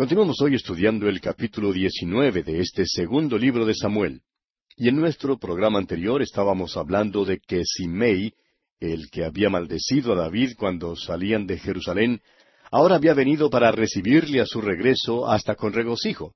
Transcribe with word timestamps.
Continuamos 0.00 0.40
hoy 0.40 0.54
estudiando 0.54 1.10
el 1.10 1.20
capítulo 1.20 1.74
19 1.74 2.42
de 2.42 2.60
este 2.60 2.86
segundo 2.86 3.36
libro 3.36 3.66
de 3.66 3.74
Samuel. 3.74 4.22
Y 4.74 4.88
en 4.88 4.96
nuestro 4.96 5.38
programa 5.38 5.78
anterior 5.78 6.22
estábamos 6.22 6.78
hablando 6.78 7.26
de 7.26 7.38
que 7.38 7.60
Simei, 7.66 8.32
el 8.80 9.10
que 9.10 9.26
había 9.26 9.50
maldecido 9.50 10.14
a 10.14 10.16
David 10.16 10.52
cuando 10.56 10.96
salían 10.96 11.46
de 11.46 11.58
Jerusalén, 11.58 12.22
ahora 12.70 12.96
había 12.96 13.12
venido 13.12 13.50
para 13.50 13.72
recibirle 13.72 14.40
a 14.40 14.46
su 14.46 14.62
regreso 14.62 15.28
hasta 15.28 15.54
con 15.54 15.74
regocijo. 15.74 16.32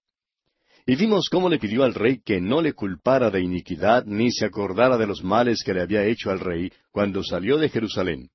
Y 0.85 0.97
vimos 0.97 1.31
cómo 1.31 1.49
le 1.49 1.59
pidió 1.59 1.85
al 1.85 1.95
rey 1.95 2.21
que 2.23 2.43
no 2.43 2.61
le 2.61 2.75
culpara 2.75 3.31
de 3.31 3.41
iniquidad 3.41 4.05
ni 4.05 4.31
se 4.31 4.45
acordara 4.45 4.99
de 4.99 5.07
los 5.07 5.25
males 5.25 5.63
que 5.65 5.73
le 5.73 5.81
había 5.81 6.05
hecho 6.05 6.31
al 6.31 6.41
rey 6.41 6.71
cuando 6.91 7.25
salió 7.25 7.57
de 7.57 7.71
Jerusalén. 7.71 8.29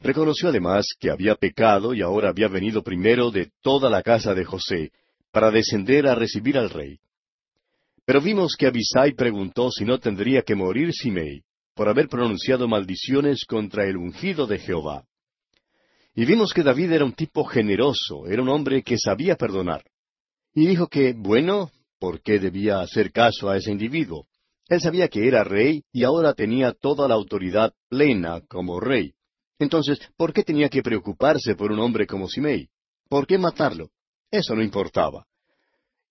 Reconoció 0.00 0.48
además 0.48 0.86
que 0.98 1.10
había 1.10 1.34
pecado 1.34 1.92
y 1.92 2.02
ahora 2.02 2.28
había 2.28 2.48
venido 2.48 2.82
primero 2.82 3.30
de 3.30 3.50
toda 3.62 3.90
la 3.90 4.02
casa 4.02 4.34
de 4.34 4.44
José, 4.44 4.92
para 5.32 5.50
descender 5.50 6.06
a 6.06 6.14
recibir 6.14 6.56
al 6.56 6.70
rey. 6.70 6.98
Pero 8.04 8.20
vimos 8.20 8.54
que 8.56 8.66
Abisai 8.66 9.12
preguntó 9.12 9.70
si 9.70 9.84
no 9.84 9.98
tendría 9.98 10.42
que 10.42 10.54
morir 10.54 10.92
Simei, 10.92 11.42
por 11.74 11.88
haber 11.88 12.08
pronunciado 12.08 12.66
maldiciones 12.66 13.44
contra 13.44 13.86
el 13.86 13.96
ungido 13.96 14.46
de 14.46 14.58
Jehová. 14.58 15.04
Y 16.14 16.24
vimos 16.24 16.52
que 16.52 16.62
David 16.62 16.92
era 16.92 17.04
un 17.04 17.12
tipo 17.12 17.44
generoso, 17.44 18.26
era 18.26 18.42
un 18.42 18.48
hombre 18.48 18.82
que 18.82 18.98
sabía 18.98 19.36
perdonar. 19.36 19.84
Y 20.54 20.66
dijo 20.66 20.88
que, 20.88 21.12
bueno, 21.12 21.70
¿por 22.00 22.22
qué 22.22 22.38
debía 22.38 22.80
hacer 22.80 23.12
caso 23.12 23.48
a 23.48 23.56
ese 23.56 23.70
individuo? 23.70 24.26
Él 24.68 24.80
sabía 24.80 25.08
que 25.08 25.28
era 25.28 25.44
rey 25.44 25.82
y 25.92 26.04
ahora 26.04 26.34
tenía 26.34 26.72
toda 26.72 27.08
la 27.08 27.14
autoridad 27.14 27.72
plena 27.88 28.40
como 28.48 28.80
rey. 28.80 29.12
Entonces, 29.58 29.98
¿por 30.16 30.32
qué 30.32 30.42
tenía 30.42 30.68
que 30.68 30.82
preocuparse 30.82 31.54
por 31.54 31.72
un 31.72 31.80
hombre 31.80 32.06
como 32.06 32.28
Simei? 32.28 32.68
¿Por 33.08 33.26
qué 33.26 33.38
matarlo? 33.38 33.90
Eso 34.30 34.54
no 34.54 34.62
importaba. 34.62 35.26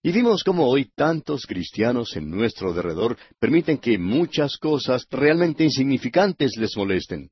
Y 0.02 0.12
vimos 0.12 0.44
cómo 0.44 0.68
hoy 0.68 0.90
tantos 0.94 1.44
cristianos 1.46 2.16
en 2.16 2.30
nuestro 2.30 2.72
derredor 2.72 3.16
permiten 3.40 3.78
que 3.78 3.98
muchas 3.98 4.56
cosas 4.56 5.06
realmente 5.10 5.64
insignificantes 5.64 6.56
les 6.56 6.76
molesten. 6.76 7.30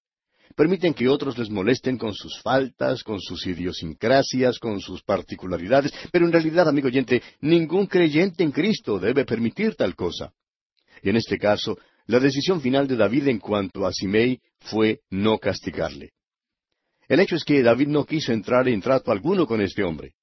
Permiten 0.56 0.94
que 0.94 1.08
otros 1.08 1.36
les 1.38 1.50
molesten 1.50 1.98
con 1.98 2.14
sus 2.14 2.40
faltas, 2.40 3.02
con 3.04 3.20
sus 3.20 3.46
idiosincrasias, 3.46 4.58
con 4.58 4.80
sus 4.80 5.02
particularidades, 5.02 5.92
pero 6.10 6.24
en 6.24 6.32
realidad, 6.32 6.68
amigo 6.68 6.88
oyente, 6.88 7.22
ningún 7.40 7.86
creyente 7.86 8.42
en 8.42 8.52
Cristo 8.52 8.98
debe 8.98 9.24
permitir 9.24 9.74
tal 9.74 9.94
cosa. 9.94 10.32
Y 11.02 11.10
en 11.10 11.16
este 11.16 11.38
caso, 11.38 11.76
la 12.06 12.20
decisión 12.20 12.60
final 12.60 12.86
de 12.86 12.96
David 12.96 13.28
en 13.28 13.38
cuanto 13.38 13.86
a 13.86 13.92
Simei 13.92 14.40
fue 14.60 15.00
no 15.10 15.38
castigarle. 15.38 16.12
El 17.08 17.20
hecho 17.20 17.36
es 17.36 17.44
que 17.44 17.62
David 17.62 17.88
no 17.88 18.04
quiso 18.04 18.32
entrar 18.32 18.68
en 18.68 18.80
trato 18.80 19.10
alguno 19.10 19.46
con 19.46 19.60
este 19.60 19.82
hombre. 19.82 20.14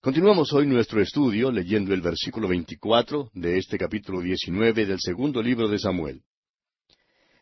Continuamos 0.00 0.52
hoy 0.52 0.66
nuestro 0.66 1.00
estudio 1.00 1.50
leyendo 1.50 1.92
el 1.92 2.00
versículo 2.00 2.48
24 2.48 3.30
de 3.34 3.58
este 3.58 3.76
capítulo 3.76 4.20
19 4.20 4.86
del 4.86 4.98
segundo 5.00 5.42
libro 5.42 5.68
de 5.68 5.78
Samuel. 5.78 6.22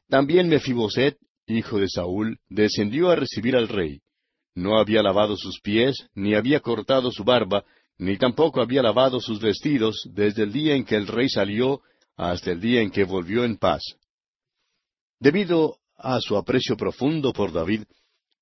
También 0.08 0.48
Mefiboset, 0.48 1.18
hijo 1.46 1.78
de 1.78 1.88
Saúl, 1.88 2.38
descendió 2.48 3.10
a 3.10 3.16
recibir 3.16 3.56
al 3.56 3.68
rey. 3.68 4.00
No 4.54 4.78
había 4.78 5.02
lavado 5.02 5.36
sus 5.36 5.60
pies, 5.60 6.06
ni 6.14 6.34
había 6.34 6.60
cortado 6.60 7.10
su 7.10 7.24
barba, 7.24 7.64
ni 7.98 8.16
tampoco 8.16 8.62
había 8.62 8.82
lavado 8.82 9.20
sus 9.20 9.40
vestidos 9.40 10.08
desde 10.14 10.44
el 10.44 10.52
día 10.52 10.74
en 10.74 10.84
que 10.84 10.96
el 10.96 11.06
rey 11.06 11.28
salió 11.28 11.82
hasta 12.16 12.52
el 12.52 12.60
día 12.60 12.80
en 12.80 12.90
que 12.90 13.04
volvió 13.04 13.44
en 13.44 13.56
paz. 13.56 13.82
Debido 15.18 15.78
a 15.96 16.20
su 16.20 16.36
aprecio 16.36 16.76
profundo 16.76 17.32
por 17.32 17.52
David, 17.52 17.84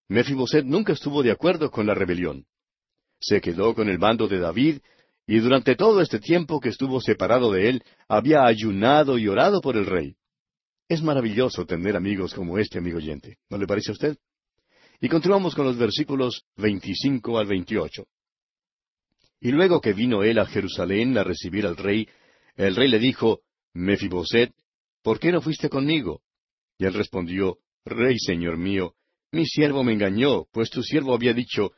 Mefiboset 0.09 0.65
nunca 0.65 0.93
estuvo 0.93 1.23
de 1.23 1.31
acuerdo 1.31 1.71
con 1.71 1.87
la 1.87 1.95
rebelión. 1.95 2.45
Se 3.21 3.41
quedó 3.41 3.75
con 3.75 3.89
el 3.89 3.99
bando 3.99 4.27
de 4.29 4.41
David, 4.41 4.81
y 5.27 5.39
durante 5.39 5.77
todo 5.77 6.01
este 6.01 6.19
tiempo 6.19 6.61
que 6.61 6.71
estuvo 6.71 7.01
separado 7.01 7.53
de 7.53 7.69
él, 7.69 7.85
había 8.09 8.45
ayunado 8.45 9.17
y 9.19 9.29
orado 9.29 9.61
por 9.61 9.77
el 9.77 9.87
rey. 9.87 10.17
Es 10.89 11.03
maravilloso 11.03 11.65
tener 11.65 11.97
amigos 11.97 12.35
como 12.35 12.59
este 12.59 12.79
amigo 12.79 12.99
oyente, 12.99 13.39
¿no 13.49 13.57
le 13.57 13.67
parece 13.67 13.93
a 13.93 13.95
usted? 13.95 14.17
Y 15.01 15.09
continuamos 15.09 15.55
con 15.55 15.65
los 15.65 15.79
versículos 15.79 16.45
25 16.57 17.39
al 17.39 17.47
28. 17.47 18.05
Y 19.41 19.51
luego 19.51 19.81
que 19.81 19.93
vino 19.93 20.23
él 20.23 20.39
a 20.39 20.47
Jerusalén 20.47 21.17
a 21.17 21.25
recibir 21.25 21.67
al 21.67 21.77
rey, 21.77 22.09
el 22.57 22.77
rey 22.77 22.89
le 22.89 22.99
dijo, 22.99 23.41
Mefiboset, 23.75 24.53
¿por 25.03 25.19
qué 25.19 25.33
no 25.33 25.41
fuiste 25.41 25.69
conmigo? 25.69 26.23
Y 26.79 26.85
él 26.85 26.95
respondió, 26.95 27.59
Rey, 27.85 28.19
señor 28.19 28.57
mío, 28.57 28.95
mi 29.33 29.47
siervo 29.47 29.83
me 29.83 29.93
engañó, 29.93 30.45
pues 30.53 30.71
tu 30.71 30.83
siervo 30.83 31.15
había 31.15 31.33
dicho, 31.33 31.73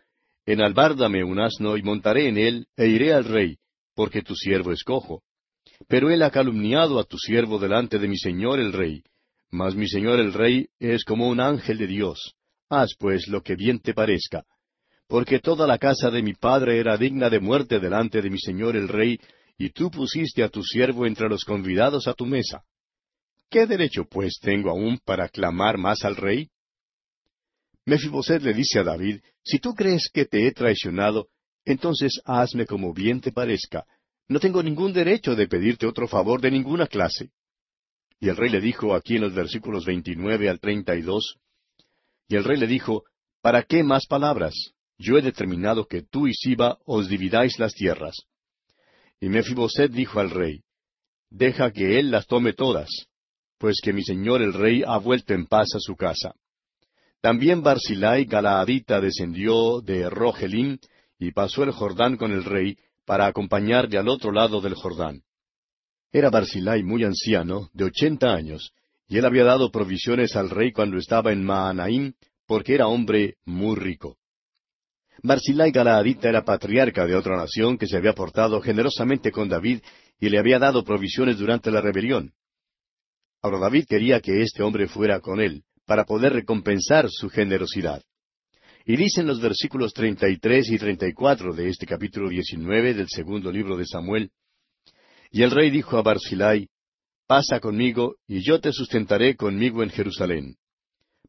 Enalbárdame 0.47 1.25
un 1.25 1.41
asno 1.41 1.77
y 1.77 1.83
montaré 1.83 2.29
en 2.29 2.37
él, 2.37 2.67
e 2.77 2.89
iré 2.89 3.15
al 3.15 3.25
rey, 3.25 3.57
porque 3.95 4.23
tu 4.23 4.35
siervo 4.35 4.73
es 4.73 4.85
cojo. 4.85 5.23
Pero 5.89 6.11
él 6.11 6.23
ha 6.23 6.31
calumniado 6.31 6.99
a 6.99 7.05
tu 7.05 7.17
siervo 7.19 7.59
delante 7.59 7.99
de 7.99 8.09
mi 8.09 8.19
señor 8.19 8.61
el 8.61 8.73
rey. 8.73 9.03
Mas 9.51 9.75
mi 9.75 9.89
señor 9.89 10.21
el 10.21 10.33
rey 10.33 10.67
es 10.79 11.05
como 11.05 11.29
un 11.29 11.41
ángel 11.41 11.79
de 11.79 11.87
Dios. 11.87 12.35
Haz 12.69 12.95
pues 12.99 13.27
lo 13.29 13.43
que 13.43 13.55
bien 13.57 13.81
te 13.81 13.95
parezca. 13.95 14.45
Porque 15.07 15.39
toda 15.39 15.67
la 15.67 15.79
casa 15.79 16.11
de 16.11 16.23
mi 16.23 16.35
padre 16.35 16.79
era 16.79 16.97
digna 16.97 17.31
de 17.31 17.41
muerte 17.41 17.81
delante 17.81 18.21
de 18.21 18.31
mi 18.31 18.39
señor 18.39 18.77
el 18.77 18.89
rey, 18.89 19.19
y 19.57 19.71
tú 19.71 19.91
pusiste 19.91 20.43
a 20.43 20.49
tu 20.49 20.63
siervo 20.63 21.07
entre 21.07 21.29
los 21.29 21.45
convidados 21.45 22.09
a 22.09 22.15
tu 22.15 22.27
mesa. 22.27 22.65
¿Qué 23.51 23.67
derecho, 23.67 24.05
pues, 24.05 24.39
tengo 24.41 24.71
aún 24.71 24.99
para 25.05 25.29
clamar 25.29 25.79
más 25.79 26.05
al 26.05 26.17
rey? 26.17 26.49
Mefiboset 27.87 28.43
le 28.43 28.55
dice 28.55 28.81
a 28.81 28.83
David, 28.83 29.21
Si 29.43 29.59
tú 29.59 29.75
crees 29.75 30.09
que 30.13 30.25
te 30.25 30.47
he 30.47 30.53
traicionado, 30.53 31.29
entonces 31.65 32.21
hazme 32.25 32.67
como 32.67 32.93
bien 32.93 33.21
te 33.21 33.31
parezca. 33.31 33.85
No 34.27 34.41
tengo 34.41 34.63
ningún 34.63 34.93
derecho 34.93 35.35
de 35.35 35.47
pedirte 35.47 35.87
otro 35.87 36.09
favor 36.09 36.41
de 36.41 36.51
ninguna 36.51 36.87
clase. 36.87 37.31
Y 38.21 38.29
el 38.29 38.37
rey 38.37 38.51
le 38.51 38.61
dijo 38.61 38.95
aquí 38.95 39.17
en 39.17 39.23
los 39.23 39.35
versículos 39.35 39.85
29 39.85 40.49
al 40.49 40.61
32, 40.61 41.37
y 42.29 42.37
el 42.37 42.45
rey 42.45 42.59
le 42.59 42.67
dijo, 42.67 43.05
¿Para 43.43 43.63
qué 43.63 43.83
más 43.83 44.07
palabras? 44.07 44.55
Yo 44.97 45.19
he 45.19 45.23
determinado 45.23 45.87
que 45.87 46.03
tú 46.03 46.27
y 46.27 46.33
Siba 46.33 46.79
os 46.87 47.09
dividáis 47.09 47.59
las 47.59 47.75
tierras. 47.75 48.17
Y 49.21 49.29
Mefiboset 49.29 49.91
dijo 49.91 50.21
al 50.21 50.31
rey, 50.31 50.61
Deja 51.31 51.73
que 51.73 51.99
él 51.99 52.11
las 52.11 52.27
tome 52.27 52.53
todas, 52.53 52.89
pues 53.59 53.81
que 53.83 53.93
mi 53.93 54.03
señor 54.03 54.43
el 54.43 54.53
rey 54.53 54.83
ha 54.87 54.99
vuelto 54.99 55.35
en 55.35 55.47
paz 55.47 55.69
a 55.75 55.81
su 55.81 55.97
casa. 55.97 56.35
También 57.21 57.63
Barzilai 57.63 58.27
Galaadita 58.27 59.01
descendió 59.01 59.81
de 59.81 60.11
Rogelim 60.11 60.79
y 61.19 61.33
pasó 61.33 61.63
el 61.63 61.71
Jordán 61.71 62.17
con 62.17 62.33
el 62.33 62.45
rey 62.45 62.77
para 63.07 63.27
acompañarle 63.27 63.99
al 63.99 64.09
otro 64.09 64.31
lado 64.31 64.61
del 64.61 64.75
Jordán. 64.75 65.23
Era 66.13 66.31
Barzilai 66.31 66.83
muy 66.83 67.03
anciano, 67.03 67.71
de 67.73 67.85
ochenta 67.85 68.35
años, 68.35 68.73
y 69.09 69.19
él 69.19 69.25
había 69.25 69.45
dado 69.45 69.71
provisiones 69.71 70.37
al 70.37 70.51
rey 70.51 70.73
cuando 70.73 70.99
estaba 70.99 71.33
en 71.33 71.45
Maanaim, 71.45 72.13
porque 72.47 72.75
era 72.75 72.89
hombre 72.89 73.37
muy 73.45 73.77
rico. 73.77 74.19
Barzilai 75.25 75.71
Galaadita 75.71 76.29
era 76.29 76.45
patriarca 76.45 77.07
de 77.07 77.17
otra 77.17 77.39
nación 77.39 77.79
que 77.79 77.87
se 77.87 77.97
había 77.97 78.13
portado 78.13 78.61
generosamente 78.61 79.33
con 79.33 79.49
David 79.49 79.81
y 80.21 80.29
le 80.29 80.39
había 80.39 80.59
dado 80.59 80.85
provisiones 80.85 81.39
durante 81.39 81.71
la 81.71 81.81
rebelión. 81.81 82.35
Ahora 83.41 83.59
David 83.59 83.87
quería 83.89 84.21
que 84.21 84.43
este 84.43 84.63
hombre 84.63 84.87
fuera 84.87 85.21
con 85.21 85.41
él, 85.41 85.65
para 85.87 86.05
poder 86.05 86.35
recompensar 86.35 87.07
su 87.09 87.31
generosidad. 87.31 88.03
Y 88.85 88.99
dicen 88.99 89.27
los 89.27 89.41
versículos 89.41 89.95
treinta 89.95 90.29
y 90.29 90.37
tres 90.37 90.71
y 90.71 90.77
treinta 90.77 91.09
y 91.09 91.15
cuatro 91.15 91.55
de 91.55 91.71
este 91.71 91.87
capítulo 91.87 92.29
diecinueve 92.29 92.93
del 92.93 93.09
segundo 93.09 93.51
libro 93.51 93.79
de 93.79 93.87
Samuel. 93.87 94.31
Y 95.31 95.43
el 95.43 95.53
rey 95.53 95.71
dijo 95.71 95.97
a 95.97 96.03
Barzilai, 96.03 96.69
Pasa 97.27 97.61
conmigo, 97.61 98.17
y 98.27 98.43
yo 98.43 98.61
te 98.61 98.75
sustentaré 98.75 99.37
conmigo 99.37 99.83
en 99.83 99.89
Jerusalén. 99.89 100.57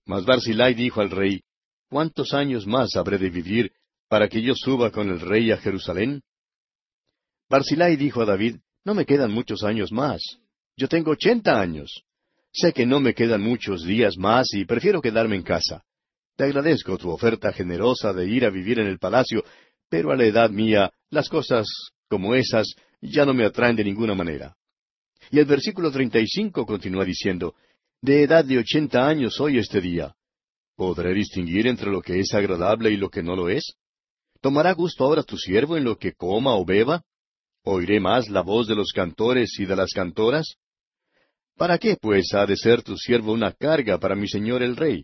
Mas 0.05 0.25
Barzilai 0.25 0.73
dijo 0.73 0.99
al 0.99 1.11
rey, 1.11 1.43
¿Cuántos 1.87 2.33
años 2.33 2.67
más 2.67 2.97
habré 2.97 3.17
de 3.17 3.29
vivir 3.29 3.71
para 4.07 4.27
que 4.27 4.41
yo 4.41 4.53
suba 4.55 4.91
con 4.91 5.09
el 5.09 5.19
rey 5.19 5.51
a 5.51 5.57
Jerusalén? 5.57 6.21
Barzilai 7.49 7.95
dijo 7.95 8.21
a 8.21 8.25
David, 8.25 8.57
No 8.83 8.93
me 8.93 9.05
quedan 9.05 9.31
muchos 9.31 9.63
años 9.63 9.91
más. 9.91 10.21
Yo 10.77 10.87
tengo 10.87 11.11
ochenta 11.11 11.59
años. 11.59 12.03
Sé 12.51 12.73
que 12.73 12.85
no 12.85 12.99
me 12.99 13.13
quedan 13.13 13.41
muchos 13.41 13.83
días 13.83 14.17
más 14.17 14.53
y 14.53 14.65
prefiero 14.65 15.01
quedarme 15.01 15.35
en 15.35 15.43
casa. 15.43 15.83
Te 16.35 16.45
agradezco 16.45 16.97
tu 16.97 17.09
oferta 17.09 17.51
generosa 17.53 18.13
de 18.13 18.27
ir 18.27 18.45
a 18.45 18.49
vivir 18.49 18.79
en 18.79 18.87
el 18.87 18.99
palacio, 18.99 19.43
pero 19.89 20.11
a 20.11 20.15
la 20.15 20.25
edad 20.25 20.49
mía 20.49 20.91
las 21.09 21.29
cosas 21.29 21.67
como 22.07 22.35
esas 22.35 22.75
ya 23.01 23.25
no 23.25 23.33
me 23.33 23.45
atraen 23.45 23.75
de 23.75 23.83
ninguna 23.83 24.15
manera. 24.15 24.55
Y 25.31 25.39
el 25.39 25.45
versículo 25.45 25.91
treinta 25.91 26.19
y 26.19 26.27
cinco 26.27 26.65
continúa 26.65 27.05
diciendo, 27.05 27.55
De 28.01 28.23
edad 28.23 28.45
de 28.45 28.59
ochenta 28.59 29.07
años 29.07 29.35
soy 29.35 29.57
este 29.57 29.81
día. 29.81 30.15
¿Podré 30.75 31.13
distinguir 31.13 31.67
entre 31.67 31.89
lo 31.89 32.01
que 32.01 32.19
es 32.19 32.33
agradable 32.33 32.91
y 32.91 32.97
lo 32.97 33.09
que 33.09 33.23
no 33.23 33.35
lo 33.35 33.49
es? 33.49 33.75
¿Tomará 34.45 34.73
gusto 34.73 35.03
ahora 35.03 35.23
tu 35.23 35.39
siervo 35.39 35.75
en 35.75 35.83
lo 35.83 35.97
que 35.97 36.13
coma 36.13 36.53
o 36.53 36.63
beba? 36.63 37.01
¿Oiré 37.63 37.99
más 37.99 38.29
la 38.29 38.41
voz 38.41 38.67
de 38.67 38.75
los 38.75 38.91
cantores 38.93 39.59
y 39.59 39.65
de 39.65 39.75
las 39.75 39.91
cantoras? 39.91 40.57
¿Para 41.57 41.79
qué, 41.79 41.97
pues, 41.99 42.31
ha 42.35 42.45
de 42.45 42.55
ser 42.55 42.83
tu 42.83 42.95
siervo 42.95 43.33
una 43.33 43.53
carga 43.53 43.97
para 43.97 44.15
mi 44.15 44.27
señor 44.27 44.61
el 44.61 44.75
rey? 44.75 45.03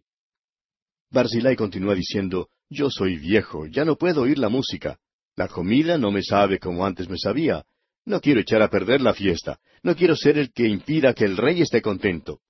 Barzilai 1.10 1.56
continúa 1.56 1.96
diciendo, 1.96 2.50
Yo 2.70 2.92
soy 2.92 3.18
viejo, 3.18 3.66
ya 3.66 3.84
no 3.84 3.96
puedo 3.96 4.22
oír 4.22 4.38
la 4.38 4.50
música. 4.50 5.00
La 5.36 5.48
comida 5.48 5.98
no 5.98 6.12
me 6.12 6.22
sabe 6.22 6.60
como 6.60 6.86
antes 6.86 7.10
me 7.10 7.18
sabía. 7.18 7.66
No 8.06 8.22
quiero 8.22 8.42
echar 8.42 8.62
a 8.62 8.70
perder 8.70 9.02
la 9.02 9.16
fiesta. 9.16 9.60
No 9.82 9.96
quiero 9.96 10.16
ser 10.16 10.38
el 10.38 10.52
que 10.52 10.68
impida 10.68 11.16
que 11.16 11.26
el 11.26 11.36
rey 11.36 11.64
esté 11.64 11.82
contento. 11.82 12.42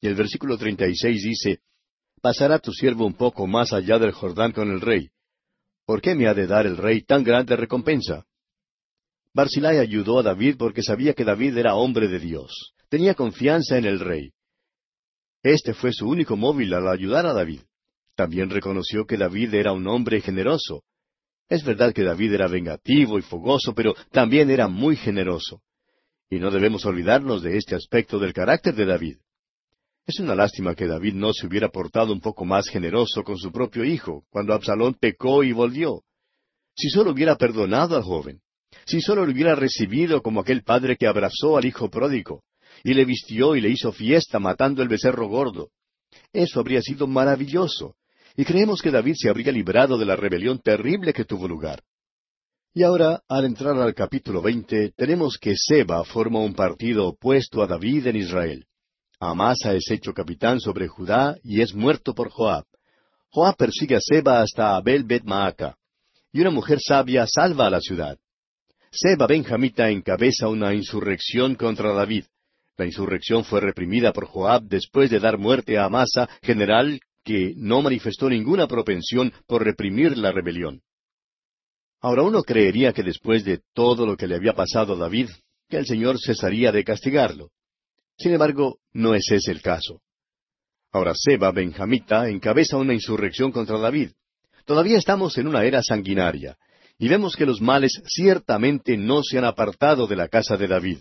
Y 0.00 0.08
el 0.08 0.16
versículo 0.16 0.58
36 0.58 1.22
dice, 1.22 1.60
Pasará 2.20 2.58
tu 2.58 2.72
siervo 2.72 3.06
un 3.06 3.14
poco 3.14 3.46
más 3.46 3.72
allá 3.72 4.00
del 4.00 4.10
Jordán 4.10 4.50
con 4.50 4.72
el 4.72 4.80
rey. 4.80 5.10
¿Por 5.86 6.00
qué 6.00 6.14
me 6.14 6.26
ha 6.26 6.34
de 6.34 6.46
dar 6.46 6.66
el 6.66 6.76
rey 6.76 7.02
tan 7.02 7.22
grande 7.22 7.56
recompensa? 7.56 8.24
Barzilai 9.34 9.78
ayudó 9.78 10.20
a 10.20 10.22
David 10.22 10.56
porque 10.58 10.82
sabía 10.82 11.12
que 11.12 11.24
David 11.24 11.58
era 11.58 11.74
hombre 11.74 12.08
de 12.08 12.18
Dios. 12.18 12.74
Tenía 12.88 13.14
confianza 13.14 13.76
en 13.76 13.84
el 13.84 14.00
rey. 14.00 14.30
Este 15.42 15.74
fue 15.74 15.92
su 15.92 16.08
único 16.08 16.36
móvil 16.36 16.72
al 16.72 16.88
ayudar 16.88 17.26
a 17.26 17.34
David. 17.34 17.60
También 18.14 18.48
reconoció 18.48 19.04
que 19.04 19.18
David 19.18 19.54
era 19.54 19.72
un 19.72 19.86
hombre 19.88 20.20
generoso. 20.20 20.84
Es 21.48 21.64
verdad 21.64 21.92
que 21.92 22.04
David 22.04 22.32
era 22.32 22.48
vengativo 22.48 23.18
y 23.18 23.22
fogoso, 23.22 23.74
pero 23.74 23.94
también 24.10 24.50
era 24.50 24.68
muy 24.68 24.96
generoso. 24.96 25.60
Y 26.30 26.38
no 26.38 26.50
debemos 26.50 26.86
olvidarnos 26.86 27.42
de 27.42 27.58
este 27.58 27.74
aspecto 27.74 28.18
del 28.18 28.32
carácter 28.32 28.74
de 28.74 28.86
David. 28.86 29.18
Es 30.06 30.20
una 30.20 30.34
lástima 30.34 30.74
que 30.74 30.86
David 30.86 31.14
no 31.14 31.32
se 31.32 31.46
hubiera 31.46 31.70
portado 31.70 32.12
un 32.12 32.20
poco 32.20 32.44
más 32.44 32.68
generoso 32.68 33.22
con 33.24 33.38
su 33.38 33.50
propio 33.50 33.84
hijo, 33.84 34.24
cuando 34.28 34.52
Absalón 34.52 34.94
pecó 34.94 35.42
y 35.42 35.52
volvió. 35.52 36.02
Si 36.76 36.90
solo 36.90 37.12
hubiera 37.12 37.36
perdonado 37.36 37.96
al 37.96 38.02
joven, 38.02 38.40
si 38.84 39.00
solo 39.00 39.24
lo 39.24 39.32
hubiera 39.32 39.54
recibido 39.54 40.20
como 40.20 40.40
aquel 40.40 40.62
padre 40.62 40.96
que 40.96 41.06
abrazó 41.06 41.56
al 41.56 41.64
hijo 41.64 41.88
pródigo, 41.88 42.42
y 42.82 42.92
le 42.92 43.06
vistió 43.06 43.56
y 43.56 43.62
le 43.62 43.70
hizo 43.70 43.92
fiesta 43.92 44.38
matando 44.38 44.82
el 44.82 44.88
becerro 44.88 45.26
gordo. 45.26 45.70
Eso 46.32 46.60
habría 46.60 46.82
sido 46.82 47.06
maravilloso, 47.06 47.96
y 48.36 48.44
creemos 48.44 48.82
que 48.82 48.90
David 48.90 49.14
se 49.16 49.30
habría 49.30 49.52
librado 49.52 49.96
de 49.96 50.04
la 50.04 50.16
rebelión 50.16 50.58
terrible 50.58 51.14
que 51.14 51.24
tuvo 51.24 51.48
lugar. 51.48 51.82
Y 52.74 52.82
ahora, 52.82 53.22
al 53.28 53.46
entrar 53.46 53.78
al 53.78 53.94
capítulo 53.94 54.42
veinte, 54.42 54.92
tenemos 54.96 55.38
que 55.38 55.54
Seba 55.56 56.04
forma 56.04 56.40
un 56.40 56.54
partido 56.54 57.06
opuesto 57.06 57.62
a 57.62 57.66
David 57.66 58.08
en 58.08 58.16
Israel. 58.16 58.66
Amasa 59.20 59.74
es 59.74 59.90
hecho 59.90 60.12
capitán 60.12 60.60
sobre 60.60 60.88
Judá 60.88 61.36
y 61.42 61.60
es 61.60 61.74
muerto 61.74 62.14
por 62.14 62.30
Joab. 62.30 62.64
Joab 63.30 63.56
persigue 63.56 63.96
a 63.96 64.00
Seba 64.00 64.40
hasta 64.40 64.76
Abel 64.76 65.04
Bet 65.04 65.24
Maaca, 65.24 65.76
y 66.32 66.40
una 66.40 66.50
mujer 66.50 66.78
sabia 66.80 67.26
salva 67.26 67.66
a 67.66 67.70
la 67.70 67.80
ciudad. 67.80 68.18
Seba 68.90 69.26
Benjamita 69.26 69.90
encabeza 69.90 70.48
una 70.48 70.74
insurrección 70.74 71.54
contra 71.56 71.92
David. 71.92 72.24
La 72.76 72.86
insurrección 72.86 73.44
fue 73.44 73.60
reprimida 73.60 74.12
por 74.12 74.26
Joab 74.26 74.64
después 74.64 75.10
de 75.10 75.20
dar 75.20 75.38
muerte 75.38 75.78
a 75.78 75.84
Amasa, 75.84 76.28
general 76.42 77.00
que 77.24 77.54
no 77.56 77.82
manifestó 77.82 78.28
ninguna 78.28 78.68
propensión 78.68 79.32
por 79.46 79.64
reprimir 79.64 80.18
la 80.18 80.30
rebelión. 80.30 80.82
Ahora 82.00 82.22
uno 82.22 82.42
creería 82.42 82.92
que 82.92 83.02
después 83.02 83.44
de 83.44 83.62
todo 83.72 84.06
lo 84.06 84.16
que 84.16 84.26
le 84.26 84.36
había 84.36 84.52
pasado 84.52 84.94
a 84.94 84.96
David, 84.96 85.30
que 85.68 85.78
el 85.78 85.86
Señor 85.86 86.18
cesaría 86.20 86.70
de 86.70 86.84
castigarlo. 86.84 87.50
Sin 88.16 88.32
embargo, 88.32 88.78
no 88.92 89.14
es 89.14 89.30
ese 89.30 89.50
el 89.50 89.60
caso. 89.60 90.00
Ahora 90.92 91.12
Seba, 91.14 91.50
Benjamita, 91.50 92.28
encabeza 92.28 92.76
una 92.76 92.94
insurrección 92.94 93.50
contra 93.50 93.78
David. 93.78 94.10
Todavía 94.64 94.96
estamos 94.96 95.36
en 95.38 95.48
una 95.48 95.64
era 95.64 95.82
sanguinaria, 95.82 96.56
y 96.98 97.08
vemos 97.08 97.36
que 97.36 97.46
los 97.46 97.60
males 97.60 98.00
ciertamente 98.06 98.96
no 98.96 99.22
se 99.22 99.38
han 99.38 99.44
apartado 99.44 100.06
de 100.06 100.16
la 100.16 100.28
casa 100.28 100.56
de 100.56 100.68
David. 100.68 100.98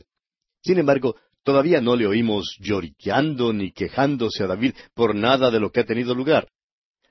Sin 0.62 0.80
embargo, 0.80 1.15
todavía 1.44 1.80
no 1.80 1.95
le 1.95 2.07
oímos 2.07 2.56
lloriqueando 2.60 3.54
ni 3.54 3.71
quejándose 3.71 4.44
a 4.44 4.48
David 4.48 4.74
por 4.95 5.13
nada 5.13 5.51
de 5.51 5.60
lo 5.60 5.71
que 5.71 5.81
ha 5.81 5.86
tenido 5.86 6.15
lugar. 6.15 6.48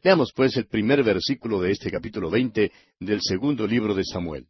Leamos 0.03 0.33
pues 0.35 0.57
el 0.57 0.67
primer 0.67 1.05
versículo 1.05 1.61
de 1.61 1.71
este 1.71 1.91
capítulo 1.91 2.29
veinte 2.29 2.73
del 2.99 3.21
segundo 3.23 3.67
libro 3.67 3.95
de 3.95 4.05
Samuel. 4.05 4.49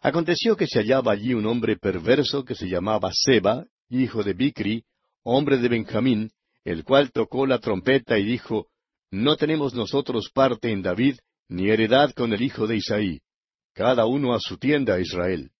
Aconteció 0.00 0.56
que 0.56 0.66
se 0.66 0.78
hallaba 0.78 1.12
allí 1.12 1.34
un 1.34 1.46
hombre 1.46 1.76
perverso 1.76 2.44
que 2.44 2.54
se 2.54 2.68
llamaba 2.68 3.10
Seba, 3.12 3.66
hijo 4.00 4.22
de 4.22 4.32
Bicri, 4.32 4.84
hombre 5.22 5.58
de 5.58 5.68
Benjamín, 5.68 6.30
el 6.64 6.84
cual 6.84 7.12
tocó 7.12 7.46
la 7.46 7.58
trompeta 7.58 8.18
y 8.18 8.24
dijo, 8.24 8.68
No 9.10 9.36
tenemos 9.36 9.74
nosotros 9.74 10.30
parte 10.32 10.70
en 10.70 10.82
David, 10.82 11.18
ni 11.48 11.70
heredad 11.70 12.12
con 12.12 12.32
el 12.32 12.42
hijo 12.42 12.66
de 12.66 12.76
Isaí. 12.76 13.20
Cada 13.74 14.06
uno 14.06 14.34
a 14.34 14.40
su 14.40 14.58
tienda, 14.58 14.98
Israel. 15.00 15.50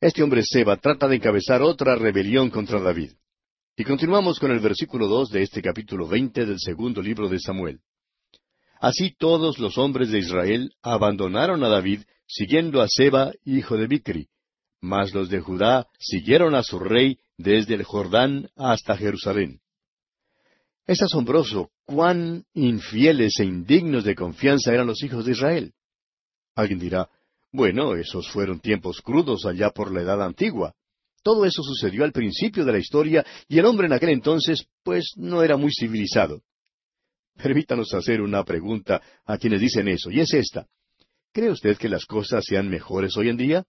Este 0.00 0.22
hombre 0.22 0.42
Seba 0.44 0.76
trata 0.76 1.08
de 1.08 1.16
encabezar 1.16 1.62
otra 1.62 1.96
rebelión 1.96 2.50
contra 2.50 2.80
David. 2.80 3.12
Y 3.76 3.84
continuamos 3.84 4.38
con 4.38 4.50
el 4.50 4.60
versículo 4.60 5.08
dos 5.08 5.30
de 5.30 5.42
este 5.42 5.60
capítulo 5.62 6.06
veinte 6.06 6.44
del 6.46 6.60
segundo 6.60 7.02
libro 7.02 7.28
de 7.28 7.40
Samuel. 7.40 7.80
Así 8.80 9.14
todos 9.16 9.58
los 9.58 9.78
hombres 9.78 10.10
de 10.10 10.18
Israel 10.18 10.72
abandonaron 10.82 11.64
a 11.64 11.68
David, 11.68 12.02
siguiendo 12.26 12.82
a 12.82 12.86
Seba, 12.88 13.32
hijo 13.44 13.76
de 13.76 13.86
Bicri, 13.86 14.28
mas 14.84 15.14
los 15.14 15.30
de 15.30 15.40
Judá 15.40 15.86
siguieron 15.98 16.54
a 16.54 16.62
su 16.62 16.78
rey 16.78 17.18
desde 17.38 17.74
el 17.74 17.84
Jordán 17.84 18.50
hasta 18.54 18.96
Jerusalén. 18.96 19.60
Es 20.86 21.00
asombroso 21.00 21.70
cuán 21.86 22.44
infieles 22.52 23.40
e 23.40 23.44
indignos 23.44 24.04
de 24.04 24.14
confianza 24.14 24.74
eran 24.74 24.86
los 24.86 25.02
hijos 25.02 25.24
de 25.24 25.32
Israel. 25.32 25.72
Alguien 26.54 26.78
dirá, 26.78 27.08
bueno, 27.50 27.94
esos 27.94 28.28
fueron 28.30 28.60
tiempos 28.60 29.00
crudos 29.00 29.46
allá 29.46 29.70
por 29.70 29.90
la 29.90 30.02
edad 30.02 30.22
antigua. 30.22 30.74
Todo 31.22 31.46
eso 31.46 31.62
sucedió 31.62 32.04
al 32.04 32.12
principio 32.12 32.66
de 32.66 32.72
la 32.72 32.78
historia 32.78 33.24
y 33.48 33.58
el 33.58 33.64
hombre 33.64 33.86
en 33.86 33.94
aquel 33.94 34.10
entonces, 34.10 34.66
pues, 34.82 35.14
no 35.16 35.42
era 35.42 35.56
muy 35.56 35.72
civilizado. 35.72 36.42
Permítanos 37.36 37.94
hacer 37.94 38.20
una 38.20 38.44
pregunta 38.44 39.00
a 39.24 39.38
quienes 39.38 39.62
dicen 39.62 39.88
eso, 39.88 40.10
y 40.10 40.20
es 40.20 40.34
esta. 40.34 40.66
¿Cree 41.32 41.50
usted 41.50 41.78
que 41.78 41.88
las 41.88 42.04
cosas 42.04 42.44
sean 42.46 42.68
mejores 42.68 43.16
hoy 43.16 43.30
en 43.30 43.38
día? 43.38 43.64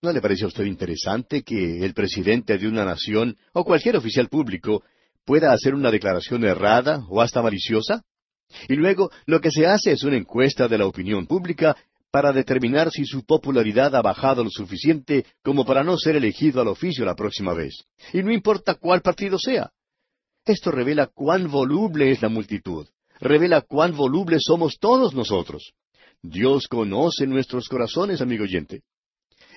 ¿No 0.00 0.12
le 0.12 0.20
parece 0.20 0.44
a 0.44 0.48
usted 0.48 0.64
interesante 0.64 1.42
que 1.42 1.84
el 1.84 1.92
presidente 1.92 2.56
de 2.56 2.68
una 2.68 2.84
nación 2.84 3.36
o 3.52 3.64
cualquier 3.64 3.96
oficial 3.96 4.28
público 4.28 4.84
pueda 5.24 5.52
hacer 5.52 5.74
una 5.74 5.90
declaración 5.90 6.44
errada 6.44 7.04
o 7.08 7.20
hasta 7.20 7.42
maliciosa? 7.42 8.04
Y 8.68 8.76
luego 8.76 9.10
lo 9.26 9.40
que 9.40 9.50
se 9.50 9.66
hace 9.66 9.90
es 9.90 10.04
una 10.04 10.16
encuesta 10.16 10.68
de 10.68 10.78
la 10.78 10.86
opinión 10.86 11.26
pública 11.26 11.76
para 12.12 12.32
determinar 12.32 12.92
si 12.92 13.04
su 13.04 13.24
popularidad 13.24 13.96
ha 13.96 14.00
bajado 14.00 14.44
lo 14.44 14.50
suficiente 14.50 15.26
como 15.42 15.64
para 15.64 15.82
no 15.82 15.98
ser 15.98 16.14
elegido 16.14 16.60
al 16.60 16.68
oficio 16.68 17.04
la 17.04 17.16
próxima 17.16 17.52
vez. 17.52 17.74
Y 18.12 18.22
no 18.22 18.32
importa 18.32 18.74
cuál 18.74 19.02
partido 19.02 19.36
sea. 19.36 19.72
Esto 20.44 20.70
revela 20.70 21.08
cuán 21.08 21.50
voluble 21.50 22.12
es 22.12 22.22
la 22.22 22.28
multitud. 22.28 22.86
Revela 23.18 23.62
cuán 23.62 23.96
volubles 23.96 24.42
somos 24.46 24.78
todos 24.78 25.12
nosotros. 25.12 25.72
Dios 26.22 26.68
conoce 26.68 27.26
nuestros 27.26 27.68
corazones, 27.68 28.20
amigo 28.20 28.44
oyente. 28.44 28.82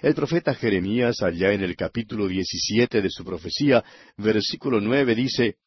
El 0.01 0.15
profeta 0.15 0.55
Jeremías, 0.55 1.21
allá 1.21 1.53
en 1.53 1.61
el 1.61 1.75
capítulo 1.75 2.27
diecisiete 2.27 3.03
de 3.03 3.11
su 3.11 3.23
profecía, 3.23 3.83
versículo 4.17 4.81
nueve, 4.81 5.13
dice, 5.13 5.57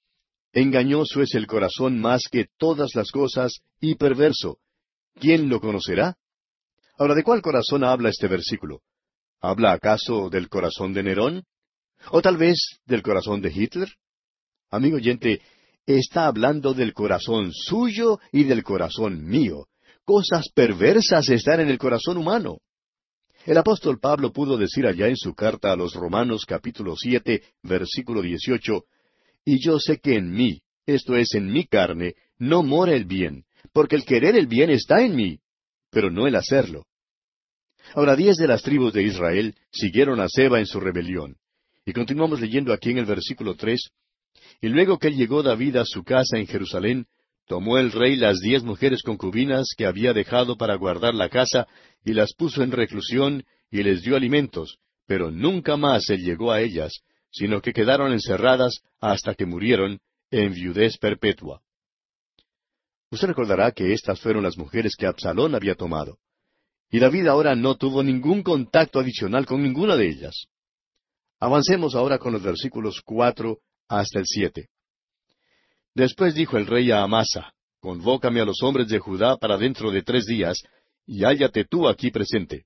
Engañoso 0.52 1.22
es 1.22 1.34
el 1.34 1.46
corazón 1.46 2.00
más 2.00 2.22
que 2.30 2.46
todas 2.58 2.96
las 2.96 3.12
cosas 3.12 3.60
y 3.80 3.94
perverso. 3.94 4.58
¿Quién 5.20 5.48
lo 5.48 5.60
conocerá? 5.60 6.16
Ahora, 6.98 7.14
¿de 7.14 7.22
cuál 7.22 7.42
corazón 7.42 7.84
habla 7.84 8.08
este 8.08 8.26
versículo? 8.26 8.80
¿Habla 9.40 9.72
acaso 9.72 10.28
del 10.30 10.48
corazón 10.48 10.92
de 10.94 11.04
Nerón? 11.04 11.44
¿O 12.10 12.20
tal 12.20 12.36
vez 12.36 12.80
del 12.86 13.02
corazón 13.02 13.40
de 13.40 13.52
Hitler? 13.54 13.88
Amigo 14.68 14.96
oyente, 14.96 15.42
está 15.86 16.26
hablando 16.26 16.74
del 16.74 16.92
corazón 16.92 17.52
suyo 17.52 18.18
y 18.32 18.42
del 18.42 18.64
corazón 18.64 19.24
mío. 19.24 19.68
Cosas 20.04 20.48
perversas 20.52 21.28
están 21.28 21.60
en 21.60 21.68
el 21.68 21.78
corazón 21.78 22.16
humano. 22.16 22.58
El 23.44 23.58
apóstol 23.58 24.00
Pablo 24.00 24.32
pudo 24.32 24.56
decir 24.56 24.86
allá 24.86 25.06
en 25.06 25.18
su 25.18 25.34
carta 25.34 25.70
a 25.70 25.76
los 25.76 25.92
Romanos 25.92 26.46
capítulo 26.46 26.94
siete, 26.96 27.42
versículo 27.62 28.22
dieciocho, 28.22 28.84
Y 29.44 29.62
yo 29.62 29.78
sé 29.78 29.98
que 29.98 30.16
en 30.16 30.32
mí, 30.32 30.62
esto 30.86 31.14
es 31.14 31.34
en 31.34 31.52
mi 31.52 31.66
carne, 31.66 32.14
no 32.38 32.62
mora 32.62 32.94
el 32.94 33.04
bien, 33.04 33.44
porque 33.74 33.96
el 33.96 34.06
querer 34.06 34.34
el 34.34 34.46
bien 34.46 34.70
está 34.70 35.02
en 35.02 35.14
mí, 35.14 35.40
pero 35.90 36.10
no 36.10 36.26
el 36.26 36.36
hacerlo. 36.36 36.86
Ahora 37.94 38.16
diez 38.16 38.38
de 38.38 38.48
las 38.48 38.62
tribus 38.62 38.94
de 38.94 39.02
Israel 39.02 39.54
siguieron 39.70 40.20
a 40.20 40.28
Seba 40.30 40.58
en 40.58 40.66
su 40.66 40.80
rebelión. 40.80 41.36
Y 41.84 41.92
continuamos 41.92 42.40
leyendo 42.40 42.72
aquí 42.72 42.92
en 42.92 42.98
el 42.98 43.04
versículo 43.04 43.56
tres, 43.56 43.90
Y 44.62 44.68
luego 44.68 44.98
que 44.98 45.10
llegó 45.10 45.42
David 45.42 45.76
a 45.76 45.84
su 45.84 46.02
casa 46.02 46.38
en 46.38 46.46
Jerusalén, 46.46 47.06
Tomó 47.46 47.78
el 47.78 47.92
rey 47.92 48.16
las 48.16 48.40
diez 48.40 48.62
mujeres 48.62 49.02
concubinas 49.02 49.68
que 49.76 49.86
había 49.86 50.12
dejado 50.12 50.56
para 50.56 50.76
guardar 50.76 51.14
la 51.14 51.28
casa, 51.28 51.66
y 52.04 52.14
las 52.14 52.32
puso 52.34 52.62
en 52.62 52.72
reclusión, 52.72 53.44
y 53.70 53.82
les 53.82 54.02
dio 54.02 54.16
alimentos, 54.16 54.78
pero 55.06 55.30
nunca 55.30 55.76
más 55.76 56.08
él 56.08 56.22
llegó 56.22 56.52
a 56.52 56.60
ellas, 56.60 56.92
sino 57.30 57.60
que 57.60 57.72
quedaron 57.72 58.12
encerradas 58.12 58.80
hasta 59.00 59.34
que 59.34 59.44
murieron 59.44 59.98
en 60.30 60.52
viudez 60.52 60.96
perpetua. 60.98 61.60
Usted 63.10 63.28
recordará 63.28 63.72
que 63.72 63.92
estas 63.92 64.20
fueron 64.20 64.42
las 64.42 64.56
mujeres 64.56 64.96
que 64.96 65.06
Absalón 65.06 65.54
había 65.54 65.74
tomado. 65.74 66.18
Y 66.90 66.98
David 66.98 67.26
ahora 67.26 67.54
no 67.54 67.76
tuvo 67.76 68.02
ningún 68.02 68.42
contacto 68.42 69.00
adicional 69.00 69.46
con 69.46 69.62
ninguna 69.62 69.96
de 69.96 70.08
ellas. 70.08 70.46
Avancemos 71.40 71.94
ahora 71.94 72.18
con 72.18 72.32
los 72.32 72.42
versículos 72.42 73.02
cuatro 73.04 73.58
hasta 73.88 74.18
el 74.18 74.26
siete. 74.26 74.68
Después 75.94 76.34
dijo 76.34 76.56
el 76.56 76.66
rey 76.66 76.90
a 76.90 77.02
Amasa, 77.02 77.52
Convócame 77.80 78.40
a 78.40 78.44
los 78.44 78.62
hombres 78.62 78.88
de 78.88 78.98
Judá 78.98 79.36
para 79.36 79.58
dentro 79.58 79.90
de 79.90 80.02
tres 80.02 80.24
días, 80.24 80.62
y 81.06 81.24
hállate 81.24 81.64
tú 81.64 81.86
aquí 81.86 82.10
presente. 82.10 82.64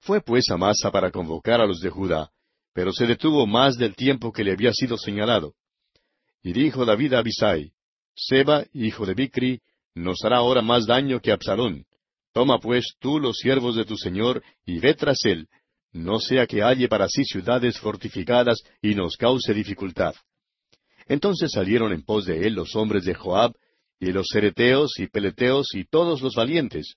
Fue 0.00 0.20
pues 0.20 0.48
Amasa 0.50 0.90
para 0.90 1.10
convocar 1.10 1.60
a 1.60 1.66
los 1.66 1.80
de 1.80 1.90
Judá, 1.90 2.30
pero 2.72 2.92
se 2.92 3.06
detuvo 3.06 3.46
más 3.46 3.76
del 3.76 3.96
tiempo 3.96 4.32
que 4.32 4.44
le 4.44 4.52
había 4.52 4.72
sido 4.72 4.96
señalado. 4.96 5.54
Y 6.42 6.52
dijo 6.52 6.84
David 6.84 7.14
a 7.14 7.18
Abisai, 7.18 7.72
Seba, 8.14 8.64
hijo 8.72 9.04
de 9.04 9.14
Bicri, 9.14 9.60
nos 9.94 10.24
hará 10.24 10.36
ahora 10.36 10.62
más 10.62 10.86
daño 10.86 11.20
que 11.20 11.32
Absalón. 11.32 11.84
Toma 12.32 12.60
pues 12.60 12.94
tú 13.00 13.18
los 13.18 13.38
siervos 13.38 13.74
de 13.74 13.84
tu 13.84 13.96
señor 13.96 14.42
y 14.64 14.78
ve 14.78 14.94
tras 14.94 15.24
él, 15.24 15.48
no 15.92 16.20
sea 16.20 16.46
que 16.46 16.62
halle 16.62 16.88
para 16.88 17.08
sí 17.08 17.24
ciudades 17.24 17.78
fortificadas 17.78 18.62
y 18.80 18.94
nos 18.94 19.16
cause 19.16 19.52
dificultad. 19.52 20.14
Entonces 21.08 21.50
salieron 21.52 21.92
en 21.92 22.04
pos 22.04 22.26
de 22.26 22.46
él 22.46 22.54
los 22.54 22.76
hombres 22.76 23.04
de 23.04 23.14
Joab, 23.14 23.54
y 24.00 24.12
los 24.12 24.28
cereteos 24.32 24.98
y 24.98 25.08
peleteos 25.08 25.74
y 25.74 25.84
todos 25.84 26.22
los 26.22 26.34
valientes. 26.34 26.94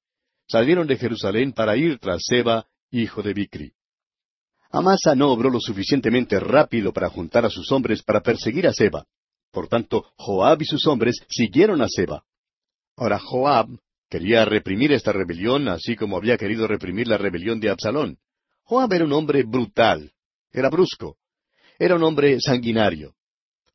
Salieron 0.48 0.86
de 0.86 0.98
Jerusalén 0.98 1.54
para 1.54 1.76
ir 1.78 1.98
tras 1.98 2.24
Seba, 2.28 2.68
hijo 2.92 3.24
de 3.24 3.34
Bicri. 3.34 3.74
Amasa 4.70 5.16
no 5.16 5.32
obró 5.32 5.50
lo 5.50 5.60
suficientemente 5.60 6.40
rápido 6.40 6.94
para 6.94 7.10
juntar 7.10 7.46
a 7.46 7.50
sus 7.50 7.72
hombres 7.72 8.04
para 8.04 8.22
perseguir 8.22 8.68
a 8.68 8.74
Seba. 8.74 9.06
Por 9.52 9.68
tanto, 9.68 10.06
Joab 10.16 10.62
y 10.62 10.66
sus 10.66 10.86
hombres 10.88 11.18
siguieron 11.28 11.82
a 11.82 11.88
Seba. 11.90 12.24
Ahora 12.96 13.20
Joab 13.20 13.68
quería 14.10 14.46
reprimir 14.46 14.92
esta 14.92 15.12
rebelión, 15.12 15.68
así 15.68 15.96
como 15.96 16.18
había 16.18 16.38
querido 16.38 16.68
reprimir 16.68 17.08
la 17.08 17.18
rebelión 17.18 17.60
de 17.60 17.70
Absalón. 17.70 18.20
Joab 18.64 18.94
era 18.94 19.06
un 19.06 19.14
hombre 19.14 19.44
brutal, 19.44 20.14
era 20.52 20.70
brusco, 20.70 21.18
era 21.80 21.96
un 21.96 22.04
hombre 22.04 22.40
sanguinario. 22.40 23.16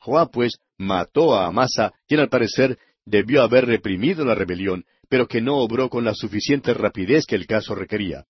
Joab, 0.06 0.30
pues, 0.30 0.60
mató 0.78 1.34
a 1.34 1.46
Amasa, 1.46 1.92
quien 2.06 2.20
al 2.20 2.28
parecer 2.28 2.78
debió 3.04 3.42
haber 3.42 3.66
reprimido 3.66 4.25
la 4.25 4.36
rebelión, 4.36 4.84
pero 5.08 5.26
que 5.26 5.40
no 5.40 5.56
obró 5.56 5.90
con 5.90 6.04
la 6.04 6.14
suficiente 6.14 6.72
rapidez 6.75 7.26
que 7.26 7.34
el 7.34 7.48
caso 7.48 7.75
requería. 7.75 8.25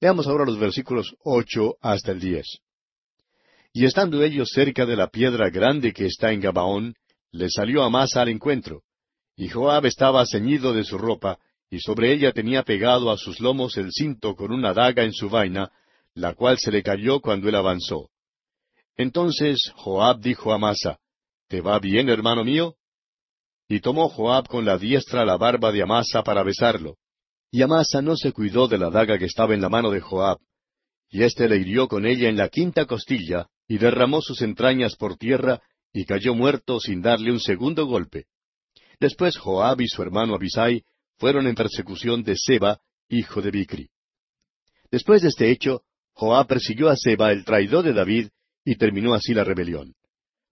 Veamos 0.00 0.26
ahora 0.26 0.46
los 0.46 0.58
versículos 0.58 1.14
ocho 1.22 1.76
hasta 1.82 2.12
el 2.12 2.20
diez. 2.20 2.46
Y 3.74 3.84
estando 3.84 4.22
ellos 4.22 4.48
cerca 4.50 4.86
de 4.86 4.96
la 4.96 5.08
piedra 5.08 5.50
grande 5.50 5.92
que 5.92 6.06
está 6.06 6.32
en 6.32 6.40
Gabaón, 6.40 6.94
le 7.32 7.50
salió 7.50 7.82
Amasa 7.82 8.22
al 8.22 8.30
encuentro. 8.30 8.80
Y 9.36 9.50
Joab 9.50 9.84
estaba 9.84 10.24
ceñido 10.24 10.72
de 10.72 10.84
su 10.84 10.96
ropa, 10.96 11.38
y 11.68 11.80
sobre 11.80 12.14
ella 12.14 12.32
tenía 12.32 12.62
pegado 12.62 13.10
a 13.10 13.18
sus 13.18 13.40
lomos 13.40 13.76
el 13.76 13.92
cinto 13.92 14.34
con 14.34 14.52
una 14.52 14.72
daga 14.72 15.04
en 15.04 15.12
su 15.12 15.28
vaina, 15.28 15.70
la 16.14 16.32
cual 16.32 16.56
se 16.58 16.72
le 16.72 16.82
cayó 16.82 17.20
cuando 17.20 17.50
él 17.50 17.56
avanzó. 17.56 18.08
Entonces 18.96 19.72
Joab 19.74 20.20
dijo 20.20 20.52
a 20.52 20.56
Amasa, 20.56 20.98
¿Te 21.48 21.60
va 21.60 21.78
bien, 21.78 22.08
hermano 22.08 22.44
mío? 22.44 22.76
Y 23.68 23.80
tomó 23.80 24.08
Joab 24.08 24.46
con 24.46 24.64
la 24.64 24.78
diestra 24.78 25.24
la 25.24 25.36
barba 25.36 25.72
de 25.72 25.82
Amasa 25.82 26.22
para 26.22 26.42
besarlo. 26.42 26.96
Y 27.50 27.62
Amasa 27.62 28.00
no 28.02 28.16
se 28.16 28.32
cuidó 28.32 28.68
de 28.68 28.78
la 28.78 28.90
daga 28.90 29.18
que 29.18 29.24
estaba 29.24 29.54
en 29.54 29.60
la 29.60 29.68
mano 29.68 29.90
de 29.90 30.00
Joab. 30.00 30.38
Y 31.08 31.24
éste 31.24 31.48
le 31.48 31.56
hirió 31.56 31.88
con 31.88 32.06
ella 32.06 32.28
en 32.28 32.36
la 32.36 32.48
quinta 32.48 32.86
costilla, 32.86 33.48
y 33.66 33.78
derramó 33.78 34.22
sus 34.22 34.42
entrañas 34.42 34.94
por 34.94 35.16
tierra, 35.16 35.60
y 35.92 36.04
cayó 36.04 36.34
muerto 36.34 36.78
sin 36.78 37.02
darle 37.02 37.32
un 37.32 37.40
segundo 37.40 37.86
golpe. 37.86 38.26
Después 39.00 39.36
Joab 39.36 39.80
y 39.80 39.88
su 39.88 40.02
hermano 40.02 40.34
Abisai 40.34 40.84
fueron 41.18 41.48
en 41.48 41.54
persecución 41.54 42.22
de 42.22 42.36
Seba, 42.36 42.80
hijo 43.08 43.42
de 43.42 43.50
Bicri. 43.50 43.90
Después 44.90 45.22
de 45.22 45.28
este 45.28 45.50
hecho, 45.50 45.82
Joab 46.12 46.46
persiguió 46.46 46.88
a 46.88 46.96
Seba, 46.96 47.32
el 47.32 47.44
traidor 47.44 47.84
de 47.84 47.92
David, 47.92 48.28
y 48.64 48.76
terminó 48.76 49.14
así 49.14 49.34
la 49.34 49.44
rebelión. 49.44 49.94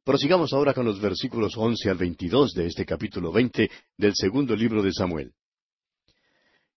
Prosigamos 0.05 0.53
ahora 0.53 0.73
con 0.73 0.87
los 0.87 1.00
versículos 1.00 1.57
once 1.57 1.91
al 1.91 1.99
veintidós 1.99 2.53
de 2.55 2.67
este 2.67 2.87
capítulo 2.87 3.31
veinte 3.31 3.71
del 3.97 4.15
segundo 4.15 4.57
libro 4.57 4.83
de 4.83 4.93
Samuel. 4.93 5.33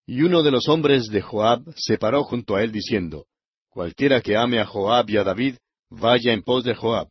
Y 0.06 0.24
uno 0.24 0.44
de 0.44 0.52
los 0.52 0.68
hombres 0.68 1.08
de 1.08 1.22
Joab 1.22 1.64
se 1.78 1.98
paró 1.98 2.24
junto 2.24 2.56
a 2.56 2.64
él 2.64 2.72
diciendo, 2.72 3.28
Cualquiera 3.70 4.20
que 4.20 4.36
ame 4.36 4.60
a 4.60 4.66
Joab 4.66 5.10
y 5.10 5.18
a 5.18 5.24
David, 5.24 5.56
vaya 5.90 6.34
en 6.34 6.44
pos 6.44 6.66
de 6.66 6.76
Joab. 6.76 7.08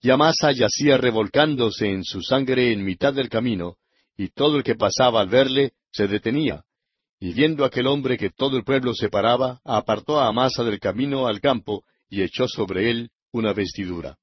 Y 0.00 0.10
Amasa 0.10 0.50
yacía 0.50 0.96
revolcándose 0.96 1.86
en 1.86 2.02
su 2.02 2.20
sangre 2.20 2.72
en 2.72 2.84
mitad 2.84 3.14
del 3.14 3.28
camino, 3.28 3.76
y 4.16 4.30
todo 4.30 4.56
el 4.56 4.64
que 4.64 4.74
pasaba 4.74 5.20
al 5.20 5.28
verle 5.28 5.74
se 5.92 6.08
detenía. 6.08 6.64
Y 7.20 7.32
viendo 7.32 7.64
aquel 7.64 7.86
hombre 7.86 8.16
que 8.16 8.30
todo 8.30 8.56
el 8.56 8.64
pueblo 8.64 8.94
se 8.94 9.08
paraba, 9.08 9.60
apartó 9.64 10.18
a 10.18 10.26
Amasa 10.26 10.64
del 10.64 10.80
camino 10.80 11.28
al 11.28 11.40
campo 11.40 11.84
y 12.08 12.22
echó 12.22 12.48
sobre 12.48 12.90
él 12.90 13.10
una 13.32 13.52
vestidura. 13.52 14.18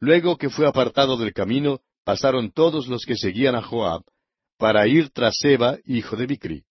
Luego 0.00 0.36
que 0.36 0.50
fue 0.50 0.66
apartado 0.66 1.16
del 1.16 1.32
camino, 1.32 1.80
pasaron 2.04 2.52
todos 2.52 2.88
los 2.88 3.04
que 3.04 3.16
seguían 3.16 3.54
a 3.54 3.62
Joab, 3.62 4.02
para 4.58 4.86
ir 4.86 5.10
tras 5.10 5.34
Seba, 5.40 5.78
hijo 5.84 6.16
de 6.16 6.26
Bicri. 6.26 6.64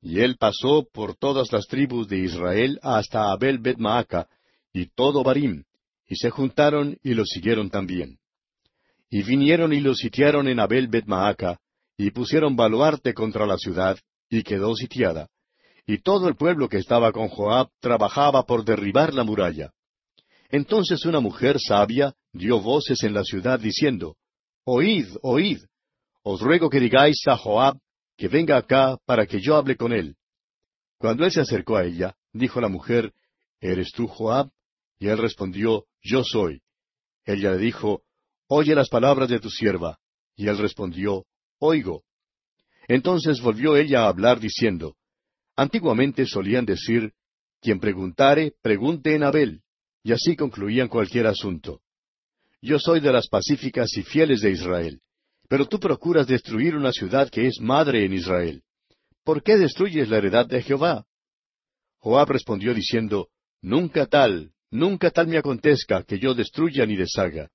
Y 0.00 0.20
él 0.20 0.36
pasó 0.38 0.86
por 0.92 1.16
todas 1.16 1.50
las 1.52 1.66
tribus 1.66 2.08
de 2.08 2.18
Israel 2.18 2.78
hasta 2.82 3.30
Abel 3.32 3.58
Bet 3.58 3.78
Maaca, 3.78 4.28
y 4.72 4.86
todo 4.86 5.22
Barim, 5.22 5.64
y 6.06 6.16
se 6.16 6.30
juntaron 6.30 6.98
y 7.02 7.14
lo 7.14 7.24
siguieron 7.24 7.70
también. 7.70 8.18
Y 9.08 9.22
vinieron 9.22 9.72
y 9.72 9.80
lo 9.80 9.94
sitiaron 9.94 10.48
en 10.48 10.60
Abel 10.60 10.88
Bet 10.88 11.06
Maaca, 11.06 11.58
y 11.96 12.10
pusieron 12.10 12.56
baluarte 12.56 13.14
contra 13.14 13.46
la 13.46 13.56
ciudad, 13.56 13.96
y 14.28 14.42
quedó 14.42 14.74
sitiada. 14.74 15.28
Y 15.86 15.98
todo 15.98 16.28
el 16.28 16.36
pueblo 16.36 16.68
que 16.68 16.78
estaba 16.78 17.12
con 17.12 17.28
Joab 17.28 17.68
trabajaba 17.80 18.44
por 18.44 18.64
derribar 18.64 19.14
la 19.14 19.22
muralla. 19.22 19.70
Entonces 20.50 21.04
una 21.04 21.20
mujer 21.20 21.58
sabia 21.60 22.14
dio 22.32 22.60
voces 22.60 23.02
en 23.02 23.14
la 23.14 23.24
ciudad 23.24 23.58
diciendo, 23.58 24.16
Oíd, 24.64 25.08
oíd, 25.22 25.60
os 26.22 26.40
ruego 26.40 26.70
que 26.70 26.80
digáis 26.80 27.22
a 27.26 27.36
Joab 27.36 27.78
que 28.16 28.28
venga 28.28 28.56
acá 28.56 28.96
para 29.04 29.26
que 29.26 29.40
yo 29.40 29.56
hable 29.56 29.76
con 29.76 29.92
él. 29.92 30.16
Cuando 30.98 31.24
él 31.24 31.32
se 31.32 31.40
acercó 31.40 31.76
a 31.76 31.84
ella, 31.84 32.16
dijo 32.32 32.60
la 32.60 32.68
mujer, 32.68 33.12
¿Eres 33.60 33.92
tú 33.92 34.06
Joab? 34.06 34.50
Y 34.98 35.08
él 35.08 35.18
respondió, 35.18 35.86
Yo 36.02 36.22
soy. 36.22 36.62
Ella 37.24 37.52
le 37.52 37.58
dijo, 37.58 38.02
Oye 38.46 38.74
las 38.74 38.88
palabras 38.88 39.28
de 39.28 39.40
tu 39.40 39.50
sierva. 39.50 39.98
Y 40.36 40.48
él 40.48 40.58
respondió, 40.58 41.26
Oigo. 41.58 42.04
Entonces 42.88 43.40
volvió 43.40 43.76
ella 43.76 44.04
a 44.04 44.08
hablar 44.08 44.40
diciendo, 44.40 44.96
Antiguamente 45.56 46.26
solían 46.26 46.64
decir, 46.64 47.12
Quien 47.60 47.80
preguntare, 47.80 48.52
pregunte 48.62 49.14
en 49.14 49.22
Abel. 49.22 49.63
Y 50.04 50.12
así 50.12 50.36
concluían 50.36 50.88
cualquier 50.88 51.26
asunto. 51.26 51.80
Yo 52.60 52.78
soy 52.78 53.00
de 53.00 53.12
las 53.12 53.26
pacíficas 53.26 53.96
y 53.96 54.02
fieles 54.02 54.42
de 54.42 54.50
Israel. 54.50 55.00
Pero 55.48 55.66
tú 55.66 55.80
procuras 55.80 56.26
destruir 56.26 56.76
una 56.76 56.92
ciudad 56.92 57.30
que 57.30 57.46
es 57.46 57.58
madre 57.60 58.04
en 58.04 58.12
Israel. 58.12 58.62
¿Por 59.24 59.42
qué 59.42 59.56
destruyes 59.56 60.08
la 60.08 60.18
heredad 60.18 60.46
de 60.46 60.62
Jehová? 60.62 61.06
Joab 61.98 62.30
respondió 62.30 62.74
diciendo, 62.74 63.28
Nunca 63.62 64.06
tal, 64.06 64.52
nunca 64.70 65.10
tal 65.10 65.26
me 65.26 65.38
acontezca 65.38 66.02
que 66.02 66.18
yo 66.18 66.34
destruya 66.34 66.84
ni 66.84 66.96
deshaga. 66.96 67.50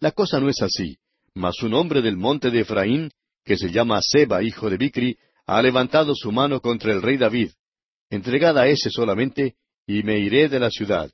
La 0.00 0.10
cosa 0.10 0.40
no 0.40 0.48
es 0.48 0.60
así, 0.62 0.98
mas 1.34 1.62
un 1.62 1.74
hombre 1.74 2.02
del 2.02 2.16
monte 2.16 2.50
de 2.50 2.60
Efraín, 2.60 3.12
que 3.44 3.56
se 3.56 3.70
llama 3.70 4.00
Seba, 4.02 4.42
hijo 4.42 4.68
de 4.68 4.76
Bicri, 4.76 5.18
ha 5.46 5.62
levantado 5.62 6.14
su 6.16 6.32
mano 6.32 6.60
contra 6.60 6.92
el 6.92 7.00
rey 7.00 7.16
David. 7.16 7.50
Entregada 8.08 8.62
a 8.62 8.68
ese 8.68 8.90
solamente, 8.90 9.54
y 9.86 10.02
me 10.02 10.18
iré 10.18 10.48
de 10.48 10.58
la 10.58 10.70
ciudad. 10.70 11.10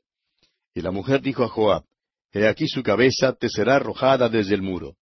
Y 0.76 0.83
la 0.83 0.90
mujer 0.90 1.23
dijo 1.23 1.42
a 1.42 1.49
Joab, 1.49 1.85
He 2.30 2.47
aquí 2.47 2.68
su 2.68 2.83
cabeza 2.83 3.33
te 3.33 3.49
será 3.49 3.76
arrojada 3.76 4.28
desde 4.28 4.54
el 4.54 4.61
muro. 4.61 4.95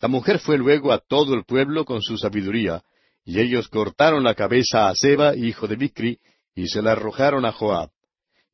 La 0.00 0.06
mujer 0.06 0.38
fue 0.38 0.56
luego 0.56 0.92
a 0.92 1.00
todo 1.00 1.34
el 1.34 1.44
pueblo 1.44 1.84
con 1.84 2.00
su 2.00 2.16
sabiduría, 2.16 2.84
y 3.24 3.40
ellos 3.40 3.66
cortaron 3.66 4.22
la 4.22 4.36
cabeza 4.36 4.88
a 4.88 4.94
Seba, 4.94 5.34
hijo 5.34 5.66
de 5.66 5.74
Bicri, 5.74 6.20
y 6.54 6.68
se 6.68 6.80
la 6.80 6.92
arrojaron 6.92 7.44
a 7.44 7.50
Joab. 7.50 7.90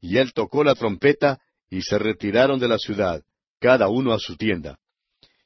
Y 0.01 0.17
él 0.17 0.33
tocó 0.33 0.65
la 0.65 0.75
trompeta, 0.75 1.43
y 1.69 1.83
se 1.83 1.99
retiraron 1.99 2.59
de 2.59 2.69
la 2.69 2.79
ciudad, 2.79 3.23
cada 3.59 3.89
uno 3.89 4.15
a 4.15 4.19
su 4.19 4.39
tienda. 4.39 4.79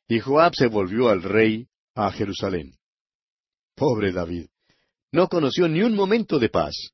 Y 0.07 0.21
Joab 0.21 0.55
se 0.55 0.69
volvió 0.69 1.09
al 1.09 1.25
rey 1.25 1.67
a 1.97 2.13
Jerusalén. 2.13 2.77
Pobre 3.75 4.13
David. 4.13 4.47
No 5.11 5.27
conoció 5.27 5.67
ni 5.67 5.83
un 5.83 5.97
momento 5.97 6.39
de 6.39 6.51
paz. 6.51 6.94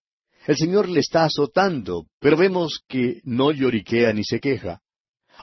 El 0.51 0.57
Señor 0.57 0.89
le 0.89 0.99
está 0.99 1.27
azotando, 1.27 2.09
pero 2.19 2.37
vemos 2.37 2.81
que 2.89 3.21
no 3.23 3.53
lloriquea 3.53 4.13
ni 4.13 4.25
se 4.25 4.41
queja. 4.41 4.81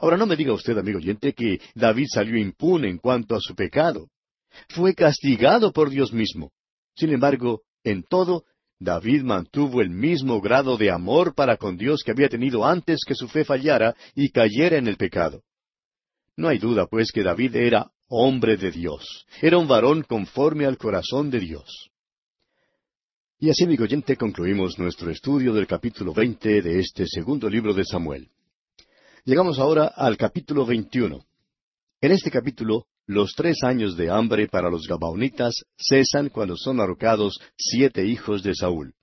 Ahora 0.02 0.18
no 0.18 0.26
me 0.26 0.36
diga 0.36 0.52
usted, 0.52 0.78
amigo 0.78 0.98
oyente, 0.98 1.32
que 1.32 1.62
David 1.76 2.08
salió 2.14 2.38
impune 2.38 2.90
en 2.90 2.98
cuanto 2.98 3.34
a 3.34 3.40
su 3.40 3.56
pecado. 3.56 4.10
Fue 4.68 4.94
castigado 4.94 5.72
por 5.72 5.90
Dios 5.90 6.12
mismo. 6.12 6.52
Sin 6.94 7.14
embargo, 7.14 7.62
en 7.86 8.04
todo, 8.04 8.44
David 8.82 9.22
mantuvo 9.22 9.82
el 9.82 9.92
mismo 9.92 10.42
grado 10.42 10.76
de 10.76 10.92
amor 10.92 11.34
para 11.34 11.56
con 11.56 11.78
Dios 11.78 12.02
que 12.04 12.12
había 12.12 12.28
tenido 12.28 12.66
antes 12.66 13.06
que 13.08 13.16
su 13.16 13.30
fe 13.30 13.46
fallara 13.46 13.96
y 14.14 14.32
cayera 14.32 14.76
en 14.76 14.90
el 14.90 14.98
pecado. 14.98 15.42
No 16.36 16.50
hay 16.50 16.58
duda, 16.58 16.86
pues, 16.86 17.14
que 17.14 17.24
David 17.24 17.56
era 17.56 17.92
hombre 18.10 18.58
de 18.58 18.72
Dios, 18.72 19.26
era 19.42 19.58
un 19.58 19.70
varón 19.70 20.04
conforme 20.04 20.66
al 20.66 20.78
corazón 20.78 21.30
de 21.30 21.40
Dios. 21.40 21.92
Y 23.40 23.52
así, 23.52 23.66
amigo 23.66 23.84
oyente, 23.84 24.18
concluimos 24.18 24.80
nuestro 24.80 25.12
estudio 25.12 25.54
del 25.54 25.68
capítulo 25.68 26.12
veinte 26.12 26.60
de 26.60 26.80
este 26.80 27.06
segundo 27.06 27.48
libro 27.48 27.72
de 27.72 27.86
Samuel. 27.86 28.30
Llegamos 29.26 29.60
ahora 29.60 29.94
al 29.96 30.18
capítulo 30.18 30.66
veintiuno. 30.66 31.24
En 32.02 32.14
este 32.14 32.32
capítulo, 32.32 32.88
los 33.06 33.34
tres 33.36 33.58
años 33.62 33.96
de 33.96 34.10
hambre 34.10 34.48
para 34.48 34.72
los 34.72 34.88
Gabaonitas 34.88 35.54
cesan 35.78 36.30
cuando 36.30 36.58
son 36.58 36.80
ahorcados 36.80 37.40
siete 37.56 38.08
hijos 38.08 38.42
de 38.42 38.56
Saúl. 38.56 38.96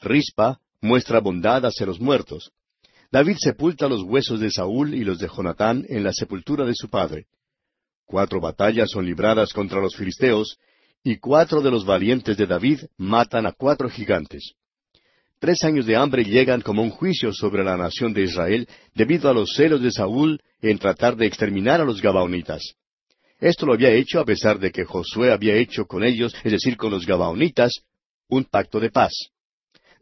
Rispa 0.00 0.58
muestra 0.80 1.20
bondad 1.20 1.66
hacia 1.66 1.84
los 1.84 2.00
muertos. 2.00 2.52
David 3.12 3.36
sepulta 3.38 3.88
los 3.88 4.02
huesos 4.04 4.40
de 4.40 4.50
Saúl 4.50 4.94
y 4.94 5.04
los 5.04 5.18
de 5.18 5.28
Jonatán 5.28 5.84
en 5.90 6.02
la 6.02 6.14
sepultura 6.14 6.64
de 6.64 6.74
su 6.74 6.88
padre. 6.88 7.26
Cuatro 8.06 8.40
batallas 8.40 8.88
son 8.90 9.04
libradas 9.04 9.52
contra 9.52 9.82
los 9.82 9.94
filisteos, 9.96 10.56
y 11.02 11.16
cuatro 11.16 11.60
de 11.62 11.70
los 11.70 11.84
valientes 11.84 12.36
de 12.36 12.46
David 12.46 12.80
matan 12.96 13.46
a 13.46 13.52
cuatro 13.52 13.88
gigantes. 13.88 14.52
Tres 15.38 15.64
años 15.64 15.86
de 15.86 15.96
hambre 15.96 16.24
llegan 16.24 16.60
como 16.60 16.82
un 16.82 16.90
juicio 16.90 17.32
sobre 17.32 17.64
la 17.64 17.76
nación 17.76 18.12
de 18.12 18.22
Israel 18.24 18.68
debido 18.94 19.30
a 19.30 19.32
los 19.32 19.54
celos 19.54 19.80
de 19.80 19.90
Saúl 19.90 20.40
en 20.60 20.78
tratar 20.78 21.16
de 21.16 21.26
exterminar 21.26 21.80
a 21.80 21.84
los 21.84 22.02
Gabaonitas. 22.02 22.74
Esto 23.38 23.64
lo 23.64 23.72
había 23.72 23.90
hecho 23.90 24.20
a 24.20 24.26
pesar 24.26 24.58
de 24.58 24.70
que 24.70 24.84
Josué 24.84 25.32
había 25.32 25.54
hecho 25.54 25.86
con 25.86 26.04
ellos, 26.04 26.34
es 26.44 26.52
decir, 26.52 26.76
con 26.76 26.90
los 26.90 27.06
Gabaonitas, 27.06 27.72
un 28.28 28.44
pacto 28.44 28.78
de 28.78 28.90
paz. 28.90 29.12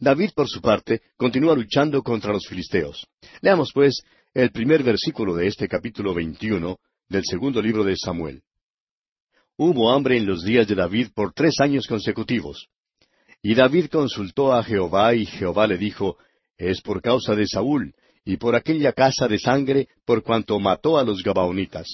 David, 0.01 0.31
por 0.35 0.49
su 0.49 0.61
parte, 0.61 1.03
continúa 1.17 1.55
luchando 1.55 2.03
contra 2.03 2.33
los 2.33 2.47
filisteos. 2.49 3.07
Leamos, 3.41 3.71
pues, 3.73 4.03
el 4.35 4.51
primer 4.51 4.83
versículo 4.83 5.37
de 5.37 5.47
este 5.47 5.69
capítulo 5.69 6.15
21 6.15 6.79
del 7.09 7.23
segundo 7.25 7.63
libro 7.63 7.85
de 7.85 7.97
Samuel. 7.97 8.43
Hubo 9.61 9.91
hambre 9.91 10.17
en 10.17 10.25
los 10.25 10.45
días 10.45 10.69
de 10.69 10.77
David 10.77 11.09
por 11.13 11.33
tres 11.33 11.57
años 11.59 11.89
consecutivos. 11.89 12.69
Y 13.43 13.57
David 13.57 13.87
consultó 13.91 14.53
a 14.53 14.63
Jehová, 14.63 15.17
y 15.17 15.27
Jehová 15.27 15.67
le 15.67 15.77
dijo, 15.77 16.17
Es 16.57 16.81
por 16.81 17.03
causa 17.03 17.35
de 17.35 17.45
Saúl, 17.45 17.93
y 18.25 18.37
por 18.37 18.55
aquella 18.55 18.93
casa 18.93 19.27
de 19.27 19.41
sangre, 19.41 19.89
por 20.05 20.23
cuanto 20.23 20.61
mató 20.61 20.97
a 20.97 21.03
los 21.03 21.25
Gabaonitas. 21.25 21.89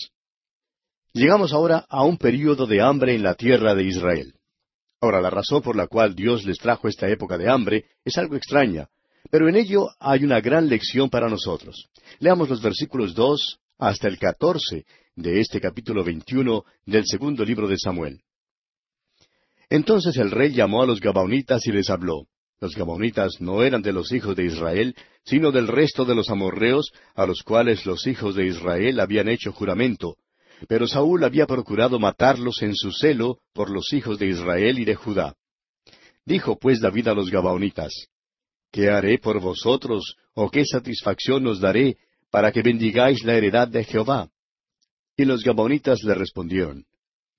Llegamos 1.14 1.54
ahora 1.54 1.86
a 1.88 2.04
un 2.04 2.18
período 2.18 2.66
de 2.66 2.82
hambre 2.82 3.14
en 3.14 3.22
la 3.22 3.34
tierra 3.34 3.74
de 3.74 3.84
Israel. 3.84 4.34
Ahora, 5.00 5.22
la 5.22 5.30
razón 5.30 5.62
por 5.62 5.74
la 5.74 5.86
cual 5.86 6.14
Dios 6.14 6.44
les 6.44 6.58
trajo 6.58 6.86
esta 6.86 7.08
época 7.08 7.38
de 7.38 7.50
hambre 7.50 7.86
es 8.04 8.18
algo 8.18 8.36
extraña, 8.36 8.88
pero 9.30 9.48
en 9.48 9.56
ello 9.56 9.88
hay 10.00 10.22
una 10.22 10.42
gran 10.42 10.68
lección 10.68 11.08
para 11.08 11.30
nosotros. 11.30 11.86
Leamos 12.18 12.50
los 12.50 12.60
versículos 12.60 13.14
dos 13.14 13.58
hasta 13.78 14.06
el 14.06 14.18
catorce 14.18 14.84
de 15.16 15.40
este 15.40 15.60
capítulo 15.60 16.02
veintiuno 16.04 16.64
del 16.86 17.04
segundo 17.06 17.44
libro 17.44 17.68
de 17.68 17.78
Samuel. 17.78 18.20
Entonces 19.68 20.16
el 20.16 20.30
rey 20.30 20.52
llamó 20.52 20.82
a 20.82 20.86
los 20.86 21.00
Gabaonitas 21.00 21.66
y 21.66 21.72
les 21.72 21.90
habló. 21.90 22.26
Los 22.60 22.74
Gabaonitas 22.74 23.40
no 23.40 23.62
eran 23.62 23.82
de 23.82 23.92
los 23.92 24.12
hijos 24.12 24.36
de 24.36 24.44
Israel, 24.44 24.94
sino 25.24 25.52
del 25.52 25.68
resto 25.68 26.04
de 26.04 26.14
los 26.14 26.30
amorreos, 26.30 26.92
a 27.14 27.26
los 27.26 27.42
cuales 27.42 27.84
los 27.84 28.06
hijos 28.06 28.34
de 28.34 28.46
Israel 28.46 29.00
habían 29.00 29.28
hecho 29.28 29.52
juramento, 29.52 30.16
pero 30.68 30.86
Saúl 30.86 31.24
había 31.24 31.46
procurado 31.46 31.98
matarlos 31.98 32.62
en 32.62 32.74
su 32.74 32.92
celo 32.92 33.38
por 33.52 33.70
los 33.70 33.92
hijos 33.92 34.18
de 34.18 34.28
Israel 34.28 34.78
y 34.78 34.84
de 34.84 34.94
Judá. 34.94 35.34
Dijo 36.24 36.58
pues 36.58 36.80
David 36.80 37.08
a 37.08 37.14
los 37.14 37.30
Gabaonitas, 37.30 38.08
¿Qué 38.70 38.90
haré 38.90 39.18
por 39.18 39.40
vosotros, 39.40 40.16
o 40.34 40.50
qué 40.50 40.64
satisfacción 40.64 41.46
os 41.46 41.60
daré, 41.60 41.96
para 42.30 42.50
que 42.50 42.62
bendigáis 42.62 43.22
la 43.24 43.34
heredad 43.34 43.68
de 43.68 43.84
Jehová? 43.84 44.30
Y 45.16 45.24
los 45.24 45.42
Gabaonitas 45.42 46.02
le 46.02 46.14
respondieron, 46.14 46.84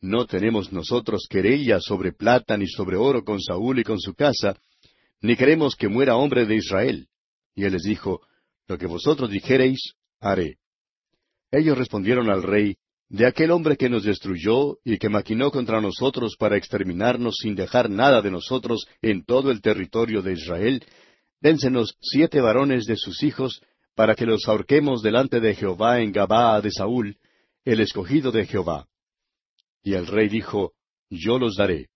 No 0.01 0.25
tenemos 0.25 0.71
nosotros 0.71 1.27
querella 1.29 1.79
sobre 1.79 2.13
plata 2.13 2.57
ni 2.57 2.67
sobre 2.67 2.95
oro 2.95 3.23
con 3.23 3.41
Saúl 3.41 3.79
y 3.79 3.83
con 3.83 3.99
su 3.99 4.13
casa, 4.13 4.57
ni 5.21 5.35
queremos 5.35 5.75
que 5.75 5.89
muera 5.89 6.15
hombre 6.15 6.45
de 6.45 6.55
Israel. 6.55 7.07
Y 7.53 7.63
él 7.63 7.73
les 7.73 7.83
dijo, 7.83 8.21
Lo 8.67 8.77
que 8.77 8.87
vosotros 8.87 9.29
dijereis, 9.29 9.93
haré. 10.19 10.57
Ellos 11.51 11.77
respondieron 11.77 12.29
al 12.29 12.43
rey, 12.43 12.77
de 13.09 13.25
aquel 13.25 13.51
hombre 13.51 13.77
que 13.77 13.89
nos 13.89 14.03
destruyó 14.03 14.77
y 14.83 14.97
que 14.97 15.09
maquinó 15.09 15.51
contra 15.51 15.79
nosotros 15.79 16.35
para 16.37 16.57
exterminarnos 16.57 17.35
sin 17.41 17.55
dejar 17.55 17.89
nada 17.89 18.21
de 18.21 18.31
nosotros 18.31 18.87
en 19.01 19.23
todo 19.25 19.51
el 19.51 19.61
territorio 19.61 20.21
de 20.21 20.33
Israel, 20.33 20.83
dénsenos 21.39 21.95
siete 22.01 22.41
varones 22.41 22.85
de 22.85 22.95
sus 22.97 23.21
hijos, 23.21 23.61
para 23.95 24.15
que 24.15 24.25
los 24.25 24.47
ahorquemos 24.47 25.01
delante 25.01 25.39
de 25.39 25.55
Jehová 25.55 26.01
en 26.01 26.11
Gabaa 26.11 26.61
de 26.61 26.71
Saúl, 26.71 27.17
el 27.65 27.79
escogido 27.81 28.31
de 28.31 28.45
Jehová. 28.45 28.87
Y 29.83 29.93
el 29.95 30.07
rey 30.07 30.29
dijo, 30.29 30.73
Yo 31.09 31.39
los 31.39 31.55
daré. 31.55 31.89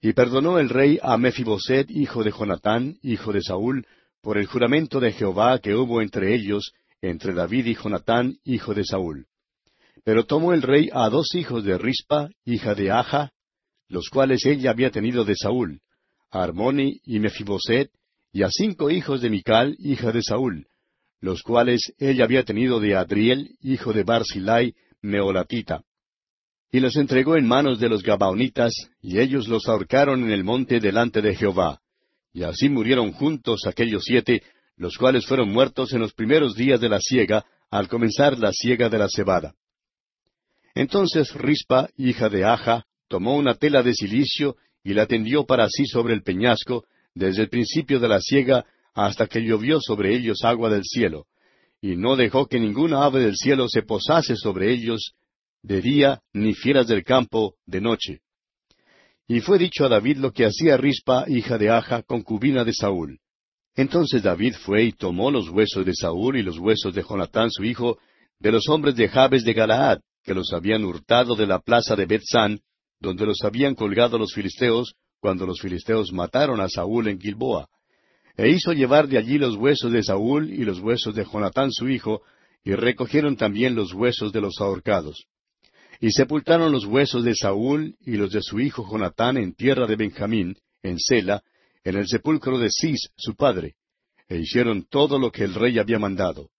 Y 0.00 0.12
perdonó 0.12 0.58
el 0.58 0.68
rey 0.68 0.98
a 1.02 1.16
Mefiboset, 1.16 1.90
hijo 1.90 2.22
de 2.22 2.30
Jonatán, 2.30 2.98
hijo 3.02 3.32
de 3.32 3.40
Saúl, 3.40 3.86
por 4.20 4.36
el 4.36 4.46
juramento 4.46 5.00
de 5.00 5.12
Jehová 5.12 5.58
que 5.58 5.74
hubo 5.74 6.02
entre 6.02 6.34
ellos, 6.34 6.72
entre 7.00 7.32
David 7.32 7.66
y 7.66 7.74
Jonatán, 7.74 8.36
hijo 8.44 8.74
de 8.74 8.84
Saúl. 8.84 9.26
Pero 10.04 10.26
tomó 10.26 10.52
el 10.52 10.60
rey 10.60 10.90
a 10.92 11.08
dos 11.08 11.34
hijos 11.34 11.64
de 11.64 11.78
Rispa, 11.78 12.28
hija 12.44 12.74
de 12.74 12.90
Aja, 12.90 13.32
los 13.88 14.08
cuales 14.10 14.44
ella 14.44 14.70
había 14.70 14.90
tenido 14.90 15.24
de 15.24 15.34
Saúl, 15.34 15.80
a 16.30 16.42
Armoni 16.42 17.00
y 17.04 17.20
Mefiboset, 17.20 17.90
y 18.32 18.42
a 18.42 18.48
cinco 18.50 18.90
hijos 18.90 19.22
de 19.22 19.30
Mical, 19.30 19.76
hija 19.78 20.12
de 20.12 20.22
Saúl, 20.22 20.66
los 21.24 21.42
cuales 21.42 21.94
ella 21.98 22.24
había 22.24 22.44
tenido 22.44 22.80
de 22.80 22.94
Adriel, 22.96 23.56
hijo 23.62 23.94
de 23.94 24.02
Barzilai, 24.02 24.74
Meolatita. 25.00 25.82
Y 26.70 26.80
los 26.80 26.96
entregó 26.96 27.38
en 27.38 27.46
manos 27.46 27.80
de 27.80 27.88
los 27.88 28.02
Gabaonitas, 28.02 28.74
y 29.00 29.18
ellos 29.18 29.48
los 29.48 29.66
ahorcaron 29.66 30.22
en 30.22 30.32
el 30.32 30.44
monte 30.44 30.80
delante 30.80 31.22
de 31.22 31.34
Jehová. 31.34 31.80
Y 32.34 32.42
así 32.42 32.68
murieron 32.68 33.12
juntos 33.12 33.62
aquellos 33.66 34.02
siete, 34.04 34.42
los 34.76 34.98
cuales 34.98 35.24
fueron 35.24 35.48
muertos 35.48 35.94
en 35.94 36.00
los 36.00 36.12
primeros 36.12 36.56
días 36.56 36.78
de 36.78 36.90
la 36.90 37.00
siega, 37.00 37.46
al 37.70 37.88
comenzar 37.88 38.38
la 38.38 38.52
siega 38.52 38.90
de 38.90 38.98
la 38.98 39.08
cebada. 39.08 39.54
Entonces 40.74 41.32
Rispa, 41.32 41.88
hija 41.96 42.28
de 42.28 42.44
Aja, 42.44 42.84
tomó 43.08 43.36
una 43.36 43.54
tela 43.54 43.82
de 43.82 43.94
silicio 43.94 44.56
y 44.82 44.92
la 44.92 45.06
tendió 45.06 45.46
para 45.46 45.70
sí 45.70 45.86
sobre 45.86 46.12
el 46.12 46.22
peñasco, 46.22 46.84
desde 47.14 47.40
el 47.40 47.48
principio 47.48 47.98
de 47.98 48.08
la 48.08 48.20
siega 48.20 48.66
hasta 48.94 49.26
que 49.26 49.40
llovió 49.40 49.80
sobre 49.80 50.14
ellos 50.14 50.44
agua 50.44 50.70
del 50.70 50.84
cielo, 50.84 51.26
y 51.80 51.96
no 51.96 52.16
dejó 52.16 52.46
que 52.46 52.60
ninguna 52.60 53.04
ave 53.04 53.20
del 53.20 53.36
cielo 53.36 53.68
se 53.68 53.82
posase 53.82 54.36
sobre 54.36 54.72
ellos 54.72 55.12
de 55.62 55.80
día, 55.80 56.20
ni 56.32 56.54
fieras 56.54 56.86
del 56.86 57.04
campo 57.04 57.56
de 57.66 57.80
noche. 57.80 58.20
Y 59.26 59.40
fue 59.40 59.58
dicho 59.58 59.86
a 59.86 59.88
David 59.88 60.18
lo 60.18 60.32
que 60.32 60.44
hacía 60.44 60.76
Rispa, 60.76 61.24
hija 61.28 61.56
de 61.58 61.70
Aja, 61.70 62.02
concubina 62.02 62.64
de 62.64 62.74
Saúl. 62.74 63.18
Entonces 63.74 64.22
David 64.22 64.54
fue 64.60 64.84
y 64.84 64.92
tomó 64.92 65.30
los 65.30 65.48
huesos 65.48 65.84
de 65.84 65.94
Saúl 65.94 66.36
y 66.36 66.42
los 66.42 66.58
huesos 66.58 66.94
de 66.94 67.02
Jonatán 67.02 67.50
su 67.50 67.64
hijo, 67.64 67.98
de 68.38 68.52
los 68.52 68.68
hombres 68.68 68.94
de 68.94 69.08
Jabes 69.08 69.44
de 69.44 69.54
Galaad, 69.54 70.00
que 70.22 70.34
los 70.34 70.52
habían 70.52 70.84
hurtado 70.84 71.34
de 71.34 71.46
la 71.46 71.58
plaza 71.58 71.96
de 71.96 72.06
Betzán, 72.06 72.60
donde 73.00 73.26
los 73.26 73.42
habían 73.42 73.74
colgado 73.74 74.18
los 74.18 74.32
filisteos, 74.32 74.94
cuando 75.20 75.46
los 75.46 75.60
filisteos 75.60 76.12
mataron 76.12 76.60
a 76.60 76.68
Saúl 76.68 77.08
en 77.08 77.18
Gilboa. 77.18 77.68
E 78.36 78.48
hizo 78.48 78.72
llevar 78.72 79.08
de 79.08 79.18
allí 79.18 79.38
los 79.38 79.56
huesos 79.56 79.92
de 79.92 80.02
Saúl 80.02 80.50
y 80.50 80.64
los 80.64 80.80
huesos 80.80 81.14
de 81.14 81.24
Jonatán 81.24 81.70
su 81.72 81.88
hijo, 81.88 82.22
y 82.64 82.72
recogieron 82.72 83.36
también 83.36 83.74
los 83.74 83.92
huesos 83.92 84.32
de 84.32 84.40
los 84.40 84.60
ahorcados. 84.60 85.26
Y 86.00 86.10
sepultaron 86.10 86.72
los 86.72 86.84
huesos 86.84 87.24
de 87.24 87.34
Saúl 87.34 87.96
y 88.00 88.12
los 88.16 88.32
de 88.32 88.42
su 88.42 88.58
hijo 88.58 88.86
Jonatán 88.90 89.36
en 89.36 89.54
tierra 89.54 89.86
de 89.86 89.96
Benjamín, 89.96 90.56
en 90.82 90.98
Sela, 90.98 91.42
en 91.84 91.96
el 91.96 92.08
sepulcro 92.08 92.58
de 92.58 92.70
Cis, 92.70 93.10
su 93.16 93.36
padre. 93.36 93.76
E 94.28 94.38
hicieron 94.38 94.86
todo 94.88 95.18
lo 95.18 95.30
que 95.30 95.44
el 95.44 95.54
rey 95.54 95.78
había 95.78 95.98
mandado. 95.98 96.50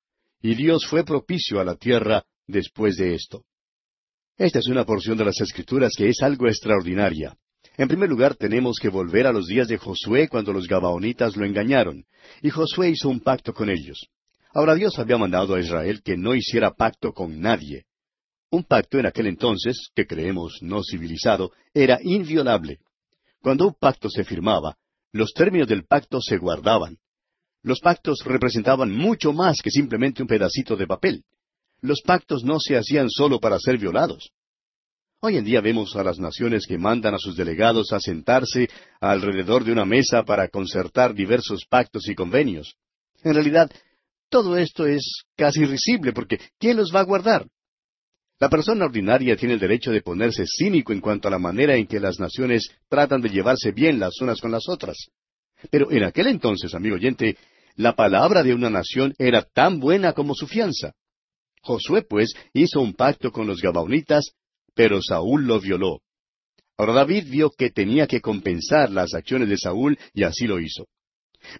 Y 0.42 0.56
Dios 0.56 0.86
fue 0.86 1.04
propicio 1.04 1.60
a 1.60 1.66
la 1.66 1.76
tierra 1.76 2.24
después 2.48 2.96
de 2.96 3.16
esto. 3.16 3.44
Esta 4.38 4.60
es 4.60 4.68
una 4.68 4.86
porción 4.86 5.18
de 5.18 5.26
las 5.26 5.42
Escrituras 5.42 5.94
que 5.98 6.10
es 6.10 6.22
algo 6.22 6.48
extraordinaria. 6.48 7.36
En 7.78 7.88
primer 7.88 8.10
lugar, 8.10 8.36
tenemos 8.36 8.78
que 8.82 8.90
volver 8.90 9.28
a 9.28 9.34
los 9.34 9.48
días 9.48 9.68
de 9.68 9.78
Josué 9.78 10.30
cuando 10.30 10.54
los 10.54 10.68
Gabaonitas 10.68 11.36
lo 11.36 11.46
engañaron, 11.46 12.06
y 12.42 12.50
Josué 12.50 12.90
hizo 12.90 13.10
un 13.10 13.20
pacto 13.20 13.54
con 13.54 13.70
ellos. 13.70 14.08
Ahora 14.54 14.76
Dios 14.76 14.98
había 14.98 15.18
mandado 15.18 15.56
a 15.56 15.60
Israel 15.60 16.02
que 16.02 16.16
no 16.16 16.34
hiciera 16.34 16.74
pacto 16.74 17.12
con 17.12 17.42
nadie. 17.42 17.86
Un 18.50 18.64
pacto 18.64 18.98
en 18.98 19.06
aquel 19.06 19.28
entonces, 19.28 19.90
que 19.94 20.08
creemos 20.08 20.60
no 20.62 20.82
civilizado, 20.82 21.52
era 21.74 22.00
inviolable. 22.02 22.80
Cuando 23.42 23.68
un 23.68 23.74
pacto 23.74 24.10
se 24.10 24.24
firmaba, 24.24 24.78
los 25.12 25.34
términos 25.34 25.68
del 25.68 25.86
pacto 25.86 26.22
se 26.22 26.38
guardaban. 26.38 26.98
Los 27.64 27.82
pactos 27.82 28.20
representaban 28.24 28.92
mucho 28.92 29.34
más 29.34 29.62
que 29.62 29.72
simplemente 29.72 30.22
un 30.22 30.28
pedacito 30.28 30.78
de 30.78 30.88
papel. 30.88 31.26
Los 31.82 32.02
pactos 32.02 32.44
no 32.46 32.60
se 32.60 32.78
hacían 32.78 33.10
solo 33.10 33.40
para 33.40 33.60
ser 33.60 33.78
violados. 33.78 34.32
Hoy 35.28 35.38
en 35.38 35.44
día 35.44 35.60
vemos 35.60 35.96
a 35.96 36.04
las 36.04 36.20
naciones 36.20 36.68
que 36.68 36.78
mandan 36.78 37.16
a 37.16 37.18
sus 37.18 37.36
delegados 37.36 37.92
a 37.94 38.00
sentarse 38.00 38.70
alrededor 39.02 39.64
de 39.64 39.72
una 39.72 39.84
mesa 39.84 40.22
para 40.22 40.50
concertar 40.50 41.16
diversos 41.16 41.66
pactos 41.68 42.08
y 42.08 42.14
convenios. 42.14 42.76
En 43.24 43.34
realidad, 43.34 43.72
todo 44.30 44.56
esto 44.56 44.86
es 44.86 45.24
casi 45.36 45.66
risible 45.66 46.14
porque 46.14 46.40
¿quién 46.60 46.78
los 46.78 46.94
va 46.94 47.00
a 47.00 47.06
guardar? 47.06 47.48
La 48.40 48.50
persona 48.50 48.86
ordinaria 48.86 49.36
tiene 49.36 49.56
el 49.56 49.60
derecho 49.60 49.90
de 49.90 50.04
ponerse 50.04 50.44
cínico 50.46 50.94
en 50.94 51.02
cuanto 51.02 51.28
a 51.28 51.32
la 51.32 51.40
manera 51.40 51.76
en 51.76 51.88
que 51.88 52.00
las 52.00 52.20
naciones 52.20 52.70
tratan 52.88 53.20
de 53.22 53.30
llevarse 53.30 53.72
bien 53.72 54.00
las 54.00 54.22
unas 54.22 54.40
con 54.40 54.52
las 54.52 54.70
otras. 54.70 55.08
Pero 55.72 55.92
en 55.92 56.04
aquel 56.04 56.28
entonces, 56.28 56.76
amigo 56.76 56.98
oyente, 56.98 57.36
la 57.78 57.96
palabra 57.96 58.44
de 58.44 58.54
una 58.54 58.70
nación 58.70 59.16
era 59.18 59.42
tan 59.42 59.80
buena 59.80 60.14
como 60.14 60.36
su 60.36 60.46
fianza. 60.46 60.94
Josué, 61.64 62.04
pues, 62.04 62.36
hizo 62.54 62.80
un 62.80 62.94
pacto 62.94 63.32
con 63.32 63.48
los 63.48 63.60
Gabaonitas 63.60 64.36
pero 64.76 65.02
Saúl 65.02 65.48
lo 65.48 65.60
violó. 65.60 66.02
Ahora 66.78 66.94
David 66.94 67.28
vio 67.30 67.52
que 67.52 67.70
tenía 67.70 68.06
que 68.06 68.22
compensar 68.22 68.92
las 68.92 69.14
acciones 69.14 69.50
de 69.50 69.58
Saúl 69.58 69.98
y 70.14 70.24
así 70.24 70.46
lo 70.46 70.60
hizo. 70.60 70.88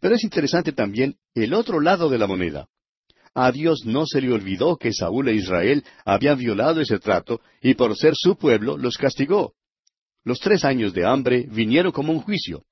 Pero 0.02 0.16
es 0.16 0.24
interesante 0.24 0.74
también 0.74 1.16
el 1.34 1.54
otro 1.54 1.80
lado 1.80 2.10
de 2.10 2.18
la 2.18 2.28
moneda. 2.28 2.68
A 3.34 3.52
Dios 3.52 3.86
no 3.86 4.06
se 4.06 4.22
le 4.22 4.32
olvidó 4.32 4.78
que 4.78 4.94
Saúl 4.94 5.28
e 5.30 5.36
Israel 5.36 5.84
habían 6.06 6.38
violado 6.38 6.82
ese 6.82 7.00
trato 7.00 7.42
y 7.62 7.74
por 7.74 7.96
ser 7.98 8.14
su 8.16 8.38
pueblo 8.38 8.78
los 8.78 8.98
castigó. 8.98 9.54
Los 10.24 10.40
tres 10.40 10.66
años 10.66 10.94
de 10.94 11.06
hambre 11.06 11.46
vinieron 11.50 11.92
como 11.92 12.12
un 12.12 12.22
juicio. 12.22 12.64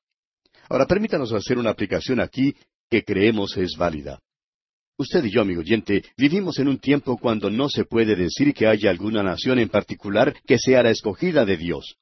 Ahora 0.70 0.86
permítanos 0.86 1.34
hacer 1.34 1.58
una 1.58 1.70
aplicación 1.70 2.20
aquí 2.20 2.56
que 2.90 3.04
creemos 3.04 3.56
es 3.58 3.76
válida. 3.78 4.20
Usted 4.96 5.26
y 5.26 5.32
yo, 5.32 5.42
amigo 5.42 5.62
oyente, 5.62 6.04
vivimos 6.18 6.60
en 6.60 6.68
un 6.68 6.78
tiempo 6.78 7.18
cuando 7.18 7.50
no 7.50 7.68
se 7.68 7.84
puede 7.84 8.16
decir 8.16 8.54
que 8.54 8.68
haya 8.68 8.92
alguna 8.92 9.24
nación 9.24 9.58
en 9.58 9.70
particular 9.70 10.36
que 10.46 10.60
sea 10.60 10.84
la 10.84 10.92
escogida 10.92 11.46
de 11.46 11.58
Dios. 11.58 11.96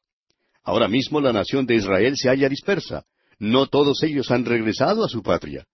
Ahora 0.63 0.89
mismo 0.89 1.21
la 1.21 1.31
nación 1.31 1.65
de 1.65 1.75
Israel 1.75 2.13
se 2.17 2.29
halla 2.29 2.49
dispersa. 2.49 3.05
No 3.39 3.67
todos 3.67 4.03
ellos 4.03 4.29
han 4.29 4.45
regresado 4.45 5.05
a 5.05 5.09
su 5.09 5.23
patria. 5.23 5.65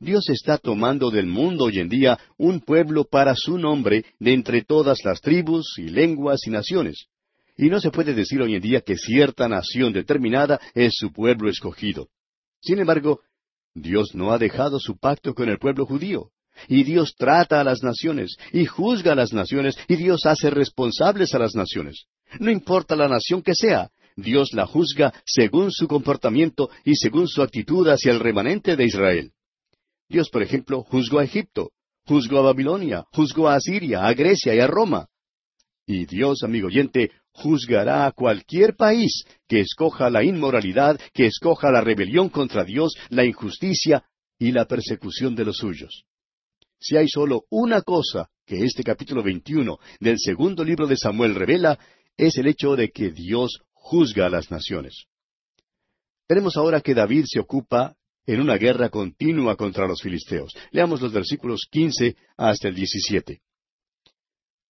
Dios 0.00 0.28
está 0.28 0.58
tomando 0.58 1.10
del 1.10 1.26
mundo 1.26 1.64
hoy 1.64 1.78
en 1.78 1.88
día 1.88 2.18
un 2.38 2.60
pueblo 2.60 3.04
para 3.04 3.34
su 3.36 3.56
nombre 3.56 4.04
de 4.18 4.32
entre 4.32 4.62
todas 4.62 5.04
las 5.04 5.20
tribus 5.20 5.78
y 5.78 5.88
lenguas 5.88 6.40
y 6.46 6.50
naciones. 6.50 7.06
Y 7.56 7.68
no 7.68 7.80
se 7.80 7.92
puede 7.92 8.14
decir 8.14 8.42
hoy 8.42 8.56
en 8.56 8.62
día 8.62 8.80
que 8.80 8.96
cierta 8.96 9.48
nación 9.48 9.92
determinada 9.92 10.60
es 10.74 10.94
su 10.96 11.12
pueblo 11.12 11.48
escogido. 11.48 12.08
Sin 12.60 12.80
embargo, 12.80 13.20
Dios 13.74 14.14
no 14.14 14.32
ha 14.32 14.38
dejado 14.38 14.80
su 14.80 14.98
pacto 14.98 15.34
con 15.34 15.48
el 15.48 15.58
pueblo 15.58 15.86
judío. 15.86 16.30
Y 16.68 16.84
Dios 16.84 17.14
trata 17.16 17.60
a 17.60 17.64
las 17.64 17.82
naciones, 17.82 18.36
y 18.52 18.66
juzga 18.66 19.12
a 19.12 19.16
las 19.16 19.32
naciones, 19.32 19.76
y 19.88 19.96
Dios 19.96 20.26
hace 20.26 20.50
responsables 20.50 21.34
a 21.34 21.38
las 21.38 21.54
naciones. 21.54 22.06
No 22.40 22.50
importa 22.50 22.96
la 22.96 23.08
nación 23.08 23.42
que 23.42 23.54
sea, 23.54 23.90
Dios 24.16 24.52
la 24.52 24.66
juzga 24.66 25.12
según 25.24 25.72
su 25.72 25.88
comportamiento 25.88 26.70
y 26.84 26.94
según 26.96 27.28
su 27.28 27.42
actitud 27.42 27.88
hacia 27.88 28.12
el 28.12 28.20
remanente 28.20 28.76
de 28.76 28.84
Israel. 28.84 29.32
Dios, 30.08 30.30
por 30.30 30.42
ejemplo, 30.42 30.82
juzgó 30.82 31.18
a 31.18 31.24
Egipto, 31.24 31.70
juzgó 32.06 32.38
a 32.38 32.42
Babilonia, 32.42 33.04
juzgó 33.12 33.48
a 33.48 33.56
Asiria, 33.56 34.06
a 34.06 34.14
Grecia 34.14 34.54
y 34.54 34.60
a 34.60 34.66
Roma. 34.66 35.08
Y 35.86 36.06
Dios, 36.06 36.42
amigo 36.42 36.68
oyente, 36.68 37.10
juzgará 37.32 38.06
a 38.06 38.12
cualquier 38.12 38.76
país 38.76 39.24
que 39.48 39.60
escoja 39.60 40.08
la 40.08 40.22
inmoralidad, 40.22 40.98
que 41.12 41.26
escoja 41.26 41.70
la 41.70 41.80
rebelión 41.80 42.28
contra 42.28 42.64
Dios, 42.64 42.94
la 43.10 43.24
injusticia 43.24 44.04
y 44.38 44.52
la 44.52 44.66
persecución 44.66 45.34
de 45.34 45.44
los 45.44 45.56
suyos. 45.56 46.04
Si 46.86 46.98
hay 46.98 47.08
solo 47.08 47.46
una 47.48 47.80
cosa 47.80 48.28
que 48.44 48.62
este 48.62 48.82
capítulo 48.82 49.22
21 49.22 49.78
del 50.00 50.18
segundo 50.18 50.62
libro 50.62 50.86
de 50.86 50.98
Samuel 50.98 51.34
revela, 51.34 51.78
es 52.14 52.36
el 52.36 52.46
hecho 52.46 52.76
de 52.76 52.90
que 52.90 53.10
Dios 53.10 53.62
juzga 53.72 54.26
a 54.26 54.28
las 54.28 54.50
naciones. 54.50 55.06
Tenemos 56.26 56.58
ahora 56.58 56.82
que 56.82 56.92
David 56.92 57.24
se 57.26 57.40
ocupa 57.40 57.96
en 58.26 58.38
una 58.38 58.58
guerra 58.58 58.90
continua 58.90 59.56
contra 59.56 59.88
los 59.88 60.02
filisteos. 60.02 60.52
Leamos 60.72 61.00
los 61.00 61.10
versículos 61.10 61.62
quince 61.70 62.16
hasta 62.36 62.68
el 62.68 62.74
diecisiete. 62.74 63.40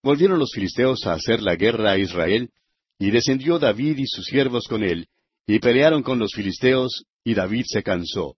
Volvieron 0.01 0.39
los 0.39 0.53
filisteos 0.53 1.05
a 1.07 1.15
hacer 1.15 1.41
la 1.41 1.57
guerra 1.57 1.91
a 1.91 1.97
Israel, 1.97 2.49
y 2.97 3.11
descendió 3.11 3.59
David 3.59 3.97
y 3.97 4.07
sus 4.07 4.23
siervos 4.23 4.69
con 4.69 4.85
él, 4.85 5.09
y 5.45 5.59
pelearon 5.59 6.01
con 6.01 6.17
los 6.17 6.31
filisteos, 6.33 7.03
y 7.25 7.33
David 7.33 7.65
se 7.67 7.83
cansó. 7.83 8.37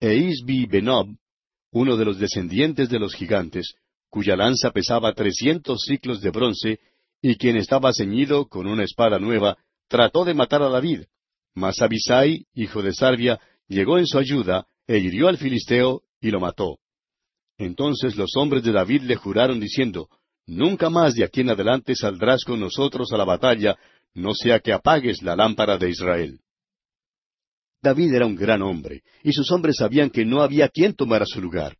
E 0.00 0.16
Isbi 0.16 0.66
Benob, 0.66 1.16
uno 1.72 1.96
de 1.96 2.04
los 2.04 2.18
descendientes 2.18 2.88
de 2.88 2.98
los 2.98 3.14
gigantes, 3.14 3.74
cuya 4.08 4.36
lanza 4.36 4.70
pesaba 4.70 5.12
trescientos 5.14 5.82
ciclos 5.86 6.20
de 6.20 6.30
bronce, 6.30 6.80
y 7.22 7.36
quien 7.36 7.56
estaba 7.56 7.92
ceñido 7.92 8.46
con 8.46 8.66
una 8.66 8.84
espada 8.84 9.18
nueva, 9.18 9.58
trató 9.88 10.24
de 10.24 10.34
matar 10.34 10.62
a 10.62 10.68
David. 10.68 11.02
Mas 11.54 11.80
Abisai, 11.82 12.46
hijo 12.54 12.82
de 12.82 12.92
Sarvia, 12.92 13.40
llegó 13.68 13.98
en 13.98 14.06
su 14.06 14.18
ayuda, 14.18 14.66
e 14.86 14.98
hirió 14.98 15.28
al 15.28 15.38
filisteo, 15.38 16.02
y 16.20 16.30
lo 16.30 16.40
mató. 16.40 16.78
Entonces 17.58 18.16
los 18.16 18.36
hombres 18.36 18.62
de 18.62 18.72
David 18.72 19.02
le 19.02 19.16
juraron 19.16 19.60
diciendo, 19.60 20.08
Nunca 20.46 20.90
más 20.90 21.14
de 21.14 21.24
aquí 21.24 21.42
en 21.42 21.50
adelante 21.50 21.94
saldrás 21.94 22.42
con 22.44 22.58
nosotros 22.58 23.12
a 23.12 23.16
la 23.16 23.24
batalla, 23.24 23.78
no 24.14 24.34
sea 24.34 24.58
que 24.58 24.72
apagues 24.72 25.22
la 25.22 25.36
lámpara 25.36 25.78
de 25.78 25.90
Israel. 25.90 26.40
David 27.82 28.14
era 28.14 28.26
un 28.26 28.36
gran 28.36 28.62
hombre, 28.62 29.02
y 29.22 29.32
sus 29.32 29.50
hombres 29.50 29.76
sabían 29.76 30.10
que 30.10 30.24
no 30.24 30.42
había 30.42 30.68
quien 30.68 30.94
tomara 30.94 31.24
su 31.24 31.40
lugar. 31.40 31.76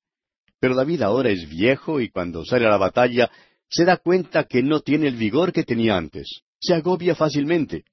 Pero 0.59 0.75
David 0.75 1.03
ahora 1.03 1.31
es 1.31 1.49
viejo 1.49 2.01
y 2.01 2.11
cuando 2.11 2.45
sale 2.45 2.67
a 2.67 2.71
la 2.71 2.77
batalla 2.77 3.31
se 3.69 3.85
da 3.85 3.97
cuenta 3.97 4.45
que 4.45 4.63
no 4.63 4.81
tiene 4.81 5.09
el 5.09 5.17
vigor 5.17 5.53
que 5.53 5.63
tenía 5.63 5.97
antes. 5.97 6.43
Se 6.61 6.75
agobia 6.75 7.15
fácilmente. 7.15 7.85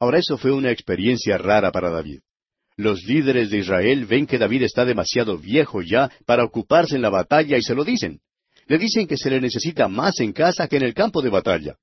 Ahora 0.00 0.18
eso 0.18 0.38
fue 0.38 0.52
una 0.52 0.70
experiencia 0.70 1.36
rara 1.36 1.70
para 1.70 1.90
David. 1.90 2.20
Los 2.76 3.04
líderes 3.04 3.50
de 3.50 3.58
Israel 3.58 4.06
ven 4.06 4.26
que 4.26 4.38
David 4.38 4.62
está 4.62 4.84
demasiado 4.84 5.36
viejo 5.36 5.82
ya 5.82 6.10
para 6.24 6.44
ocuparse 6.44 6.96
en 6.96 7.02
la 7.02 7.10
batalla 7.10 7.58
y 7.58 7.62
se 7.62 7.74
lo 7.74 7.84
dicen. 7.84 8.20
Le 8.66 8.78
dicen 8.78 9.06
que 9.06 9.16
se 9.16 9.30
le 9.30 9.40
necesita 9.40 9.86
más 9.88 10.18
en 10.20 10.32
casa 10.32 10.66
que 10.66 10.76
en 10.76 10.84
el 10.84 10.94
campo 10.94 11.20
de 11.20 11.28
batalla. 11.28 11.76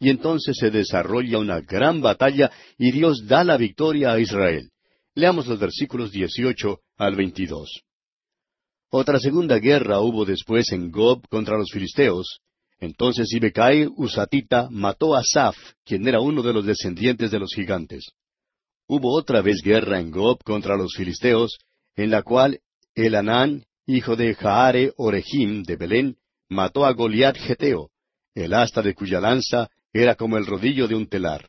Y 0.00 0.10
entonces 0.10 0.56
se 0.58 0.70
desarrolla 0.70 1.38
una 1.38 1.60
gran 1.60 2.00
batalla 2.00 2.50
y 2.76 2.92
Dios 2.92 3.26
da 3.26 3.42
la 3.44 3.56
victoria 3.56 4.12
a 4.12 4.20
Israel. 4.20 4.70
Leamos 5.14 5.46
los 5.46 5.58
versículos 5.58 6.12
18 6.12 6.78
al 6.98 7.16
22. 7.16 7.82
Otra 8.90 9.18
segunda 9.18 9.58
guerra 9.58 10.00
hubo 10.00 10.24
después 10.24 10.72
en 10.72 10.90
Gob 10.90 11.26
contra 11.28 11.58
los 11.58 11.70
filisteos, 11.70 12.40
entonces 12.80 13.32
Ibecai 13.32 13.88
Usatita 13.96 14.68
mató 14.70 15.14
a 15.14 15.22
Saf, 15.24 15.56
quien 15.84 16.06
era 16.06 16.20
uno 16.20 16.42
de 16.42 16.52
los 16.52 16.64
descendientes 16.64 17.30
de 17.30 17.38
los 17.40 17.52
gigantes. 17.52 18.12
Hubo 18.86 19.12
otra 19.14 19.42
vez 19.42 19.60
guerra 19.62 20.00
en 20.00 20.10
Gob 20.10 20.42
contra 20.44 20.76
los 20.76 20.94
filisteos, 20.96 21.58
en 21.96 22.10
la 22.10 22.22
cual 22.22 22.60
Elanán, 22.94 23.64
hijo 23.86 24.16
de 24.16 24.34
Jaare 24.34 24.92
Orejim 24.96 25.64
de 25.64 25.76
Belén, 25.76 26.16
mató 26.48 26.86
a 26.86 26.92
Goliat 26.92 27.36
Geteo, 27.36 27.90
el 28.34 28.54
asta 28.54 28.80
de 28.80 28.94
cuya 28.94 29.20
lanza 29.20 29.68
era 29.92 30.14
como 30.14 30.36
el 30.36 30.46
rodillo 30.46 30.86
de 30.88 30.94
un 30.94 31.06
telar. 31.06 31.48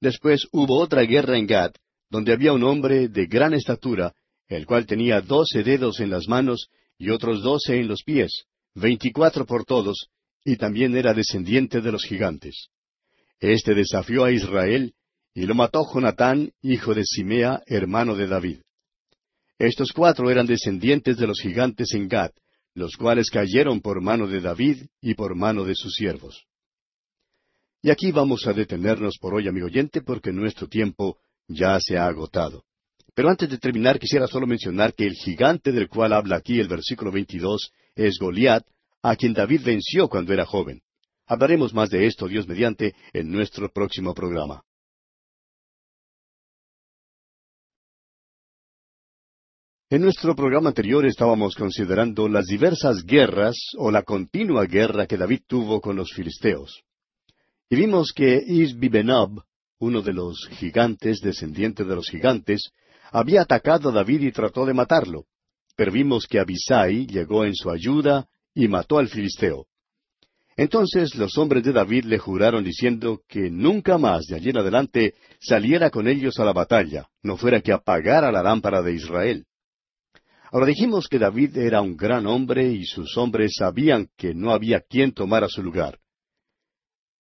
Después 0.00 0.46
hubo 0.52 0.78
otra 0.78 1.02
guerra 1.02 1.36
en 1.36 1.46
Gad, 1.46 1.72
donde 2.08 2.32
había 2.32 2.52
un 2.52 2.64
hombre 2.64 3.08
de 3.08 3.26
gran 3.26 3.54
estatura, 3.54 4.14
el 4.48 4.66
cual 4.66 4.86
tenía 4.86 5.20
doce 5.20 5.62
dedos 5.62 6.00
en 6.00 6.10
las 6.10 6.26
manos 6.26 6.68
y 6.98 7.10
otros 7.10 7.42
doce 7.42 7.78
en 7.78 7.88
los 7.88 8.02
pies, 8.02 8.44
veinticuatro 8.74 9.46
por 9.46 9.64
todos, 9.64 10.08
y 10.44 10.56
también 10.56 10.96
era 10.96 11.14
descendiente 11.14 11.80
de 11.80 11.92
los 11.92 12.04
gigantes. 12.04 12.68
Este 13.38 13.74
desafió 13.74 14.24
a 14.24 14.32
Israel, 14.32 14.94
y 15.34 15.46
lo 15.46 15.54
mató 15.54 15.86
Jonatán, 15.92 16.52
hijo 16.62 16.94
de 16.94 17.04
Simea, 17.04 17.62
hermano 17.66 18.16
de 18.16 18.26
David. 18.26 18.58
Estos 19.58 19.92
cuatro 19.92 20.30
eran 20.30 20.46
descendientes 20.46 21.16
de 21.18 21.26
los 21.26 21.40
gigantes 21.40 21.94
en 21.94 22.08
Gad, 22.08 22.32
los 22.74 22.96
cuales 22.96 23.30
cayeron 23.30 23.80
por 23.80 24.00
mano 24.00 24.26
de 24.26 24.40
David 24.40 24.86
y 25.00 25.14
por 25.14 25.36
mano 25.36 25.64
de 25.64 25.74
sus 25.74 25.94
siervos. 25.94 26.46
Y 27.82 27.90
aquí 27.90 28.12
vamos 28.12 28.46
a 28.46 28.52
detenernos 28.52 29.16
por 29.18 29.34
hoy, 29.34 29.48
amigo 29.48 29.66
oyente, 29.66 30.02
porque 30.02 30.32
nuestro 30.32 30.68
tiempo 30.68 31.18
ya 31.48 31.78
se 31.80 31.96
ha 31.96 32.06
agotado. 32.06 32.64
Pero 33.14 33.30
antes 33.30 33.48
de 33.48 33.58
terminar, 33.58 33.98
quisiera 33.98 34.26
solo 34.26 34.46
mencionar 34.46 34.94
que 34.94 35.06
el 35.06 35.14
gigante 35.14 35.72
del 35.72 35.88
cual 35.88 36.12
habla 36.12 36.36
aquí 36.36 36.60
el 36.60 36.68
versículo 36.68 37.10
22 37.10 37.72
es 37.94 38.18
Goliat, 38.18 38.64
a 39.02 39.16
quien 39.16 39.32
David 39.32 39.62
venció 39.64 40.08
cuando 40.08 40.32
era 40.32 40.44
joven. 40.44 40.82
Hablaremos 41.26 41.72
más 41.72 41.88
de 41.90 42.06
esto, 42.06 42.28
Dios 42.28 42.46
mediante, 42.46 42.94
en 43.12 43.30
nuestro 43.30 43.70
próximo 43.72 44.14
programa. 44.14 44.62
En 49.88 50.02
nuestro 50.02 50.36
programa 50.36 50.68
anterior 50.68 51.04
estábamos 51.06 51.56
considerando 51.56 52.28
las 52.28 52.46
diversas 52.46 53.02
guerras 53.04 53.56
o 53.76 53.90
la 53.90 54.02
continua 54.02 54.66
guerra 54.66 55.06
que 55.06 55.16
David 55.16 55.40
tuvo 55.48 55.80
con 55.80 55.96
los 55.96 56.12
filisteos. 56.12 56.84
Y 57.72 57.76
vimos 57.76 58.12
que 58.12 58.42
Isbibenob, 58.44 59.44
uno 59.78 60.02
de 60.02 60.12
los 60.12 60.48
gigantes, 60.58 61.20
descendiente 61.20 61.84
de 61.84 61.94
los 61.94 62.10
gigantes, 62.10 62.72
había 63.12 63.42
atacado 63.42 63.90
a 63.90 63.92
David 63.92 64.22
y 64.22 64.32
trató 64.32 64.66
de 64.66 64.74
matarlo. 64.74 65.26
Pero 65.76 65.92
vimos 65.92 66.26
que 66.26 66.40
Abisai 66.40 67.06
llegó 67.06 67.44
en 67.44 67.54
su 67.54 67.70
ayuda 67.70 68.26
y 68.54 68.66
mató 68.66 68.98
al 68.98 69.08
filisteo. 69.08 69.66
Entonces 70.56 71.14
los 71.14 71.38
hombres 71.38 71.62
de 71.62 71.72
David 71.72 72.06
le 72.06 72.18
juraron 72.18 72.64
diciendo 72.64 73.22
que 73.28 73.50
nunca 73.50 73.98
más 73.98 74.26
de 74.26 74.34
allí 74.34 74.50
en 74.50 74.58
adelante 74.58 75.14
saliera 75.38 75.90
con 75.90 76.08
ellos 76.08 76.40
a 76.40 76.44
la 76.44 76.52
batalla, 76.52 77.08
no 77.22 77.36
fuera 77.36 77.60
que 77.60 77.72
apagara 77.72 78.32
la 78.32 78.42
lámpara 78.42 78.82
de 78.82 78.94
Israel. 78.94 79.46
Ahora 80.50 80.66
dijimos 80.66 81.06
que 81.06 81.20
David 81.20 81.56
era 81.56 81.80
un 81.80 81.96
gran 81.96 82.26
hombre 82.26 82.68
y 82.72 82.84
sus 82.84 83.16
hombres 83.16 83.52
sabían 83.56 84.08
que 84.16 84.34
no 84.34 84.50
había 84.50 84.80
quien 84.80 85.12
tomara 85.12 85.48
su 85.48 85.62
lugar. 85.62 86.00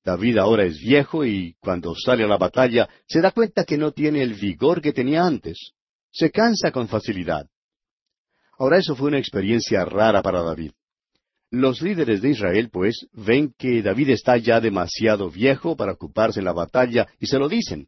David 0.10 0.40
ahora 0.40 0.66
es 0.66 0.80
viejo 0.80 1.24
y 1.24 1.56
cuando 1.60 1.94
sale 1.94 2.24
a 2.24 2.28
la 2.28 2.38
batalla 2.38 2.90
se 3.08 3.22
da 3.22 3.30
cuenta 3.30 3.64
que 3.64 3.78
no 3.78 3.92
tiene 3.92 4.24
el 4.24 4.34
vigor 4.34 4.82
que 4.82 4.92
tenía 4.92 5.24
antes. 5.24 5.74
Se 6.12 6.32
cansa 6.32 6.72
con 6.72 6.88
facilidad. 6.88 7.46
Ahora 8.58 8.80
eso 8.80 8.96
fue 8.96 9.10
una 9.10 9.20
experiencia 9.20 9.86
rara 9.86 10.24
para 10.24 10.42
David. 10.42 10.72
Los 11.52 11.84
líderes 11.84 12.24
de 12.24 12.32
Israel, 12.32 12.70
pues, 12.72 13.06
ven 13.14 13.54
que 13.56 13.84
David 13.84 14.10
está 14.10 14.38
ya 14.38 14.60
demasiado 14.60 15.30
viejo 15.30 15.76
para 15.76 15.94
ocuparse 15.94 16.40
en 16.40 16.46
la 16.46 16.54
batalla 16.54 17.08
y 17.20 17.28
se 17.28 17.38
lo 17.38 17.48
dicen. 17.48 17.88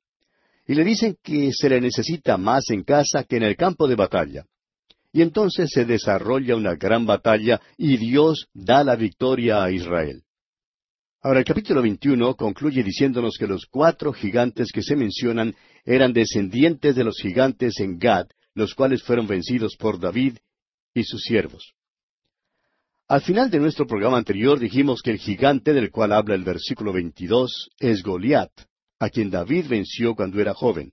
Y 0.68 0.76
le 0.76 0.84
dicen 0.84 1.18
que 1.24 1.50
se 1.52 1.70
le 1.70 1.82
necesita 1.82 2.38
más 2.38 2.70
en 2.70 2.84
casa 2.84 3.24
que 3.24 3.38
en 3.38 3.44
el 3.44 3.56
campo 3.56 3.88
de 3.88 3.96
batalla. 3.96 4.46
Y 5.12 5.24
entonces 5.24 5.72
se 5.74 5.86
desarrolla 5.86 6.56
una 6.56 6.76
gran 6.76 7.08
batalla 7.08 7.60
y 7.78 7.98
Dios 7.98 8.48
da 8.54 8.84
la 8.84 8.96
victoria 8.96 9.64
a 9.64 9.72
Israel. 9.72 10.22
Ahora 11.24 11.38
el 11.38 11.46
capítulo 11.46 11.84
21 11.84 12.36
concluye 12.36 12.82
diciéndonos 12.82 13.38
que 13.38 13.46
los 13.46 13.68
cuatro 13.68 14.12
gigantes 14.12 14.72
que 14.72 14.82
se 14.82 14.96
mencionan 14.96 15.54
eran 15.86 16.14
descendientes 16.14 16.96
de 16.96 17.04
los 17.04 17.20
gigantes 17.22 17.80
en 17.80 18.00
Gad, 18.00 18.26
los 18.56 18.74
cuales 18.74 19.04
fueron 19.04 19.28
vencidos 19.28 19.76
por 19.78 20.00
David 20.00 20.38
y 20.96 21.04
sus 21.04 21.22
siervos. 21.22 21.76
Al 23.08 23.22
final 23.22 23.52
de 23.52 23.60
nuestro 23.60 23.86
programa 23.86 24.18
anterior 24.18 24.58
dijimos 24.58 25.04
que 25.04 25.12
el 25.12 25.20
gigante 25.20 25.74
del 25.74 25.92
cual 25.92 26.12
habla 26.12 26.34
el 26.34 26.44
versículo 26.44 26.92
22 26.92 27.70
es 27.78 28.02
Goliat, 28.02 28.52
a 28.98 29.10
quien 29.10 29.30
David 29.30 29.68
venció 29.70 30.16
cuando 30.16 30.42
era 30.42 30.56
joven. 30.56 30.92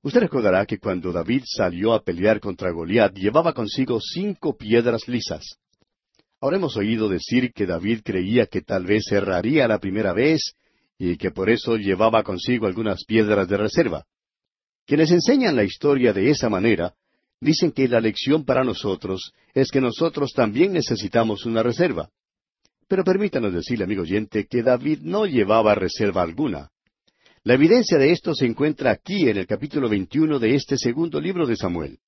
Usted 0.00 0.20
recordará 0.20 0.64
que 0.64 0.78
cuando 0.78 1.12
David 1.12 1.42
salió 1.44 1.92
a 1.92 2.02
pelear 2.02 2.40
contra 2.40 2.70
Goliat 2.70 3.14
llevaba 3.14 3.52
consigo 3.52 4.00
cinco 4.00 4.56
piedras 4.56 5.06
lisas. 5.06 5.58
Ahora 6.42 6.56
hemos 6.56 6.76
oído 6.76 7.08
decir 7.08 7.52
que 7.52 7.66
David 7.66 8.00
creía 8.02 8.46
que 8.46 8.62
tal 8.62 8.84
vez 8.84 9.04
erraría 9.12 9.68
la 9.68 9.78
primera 9.78 10.12
vez 10.12 10.54
y 10.98 11.16
que 11.16 11.30
por 11.30 11.48
eso 11.48 11.76
llevaba 11.76 12.24
consigo 12.24 12.66
algunas 12.66 13.04
piedras 13.04 13.46
de 13.46 13.56
reserva. 13.56 14.04
Quienes 14.84 15.12
enseñan 15.12 15.54
la 15.54 15.62
historia 15.62 16.12
de 16.12 16.30
esa 16.30 16.48
manera 16.48 16.94
dicen 17.40 17.70
que 17.70 17.86
la 17.86 18.00
lección 18.00 18.44
para 18.44 18.64
nosotros 18.64 19.32
es 19.54 19.70
que 19.70 19.80
nosotros 19.80 20.32
también 20.32 20.72
necesitamos 20.72 21.46
una 21.46 21.62
reserva. 21.62 22.10
Pero 22.88 23.04
permítanos 23.04 23.54
decirle, 23.54 23.84
amigo 23.84 24.02
oyente, 24.02 24.48
que 24.48 24.64
David 24.64 24.98
no 25.02 25.26
llevaba 25.26 25.76
reserva 25.76 26.22
alguna. 26.22 26.70
La 27.44 27.54
evidencia 27.54 27.98
de 27.98 28.10
esto 28.10 28.34
se 28.34 28.46
encuentra 28.46 28.90
aquí 28.90 29.28
en 29.28 29.36
el 29.36 29.46
capítulo 29.46 29.88
21 29.88 30.40
de 30.40 30.56
este 30.56 30.76
segundo 30.76 31.20
libro 31.20 31.46
de 31.46 31.54
Samuel. 31.54 32.00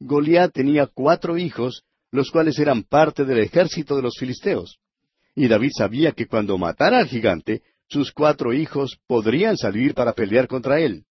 Goliat 0.00 0.52
tenía 0.52 0.88
cuatro 0.88 1.38
hijos, 1.38 1.84
los 2.12 2.30
cuales 2.30 2.58
eran 2.58 2.84
parte 2.84 3.24
del 3.24 3.40
ejército 3.40 3.96
de 3.96 4.02
los 4.02 4.14
filisteos. 4.18 4.78
Y 5.34 5.48
David 5.48 5.70
sabía 5.76 6.12
que 6.12 6.26
cuando 6.26 6.58
matara 6.58 6.98
al 6.98 7.08
gigante, 7.08 7.62
sus 7.88 8.12
cuatro 8.12 8.52
hijos 8.52 8.98
podrían 9.06 9.56
salir 9.56 9.94
para 9.94 10.12
pelear 10.12 10.46
contra 10.46 10.78
él. 10.78 11.04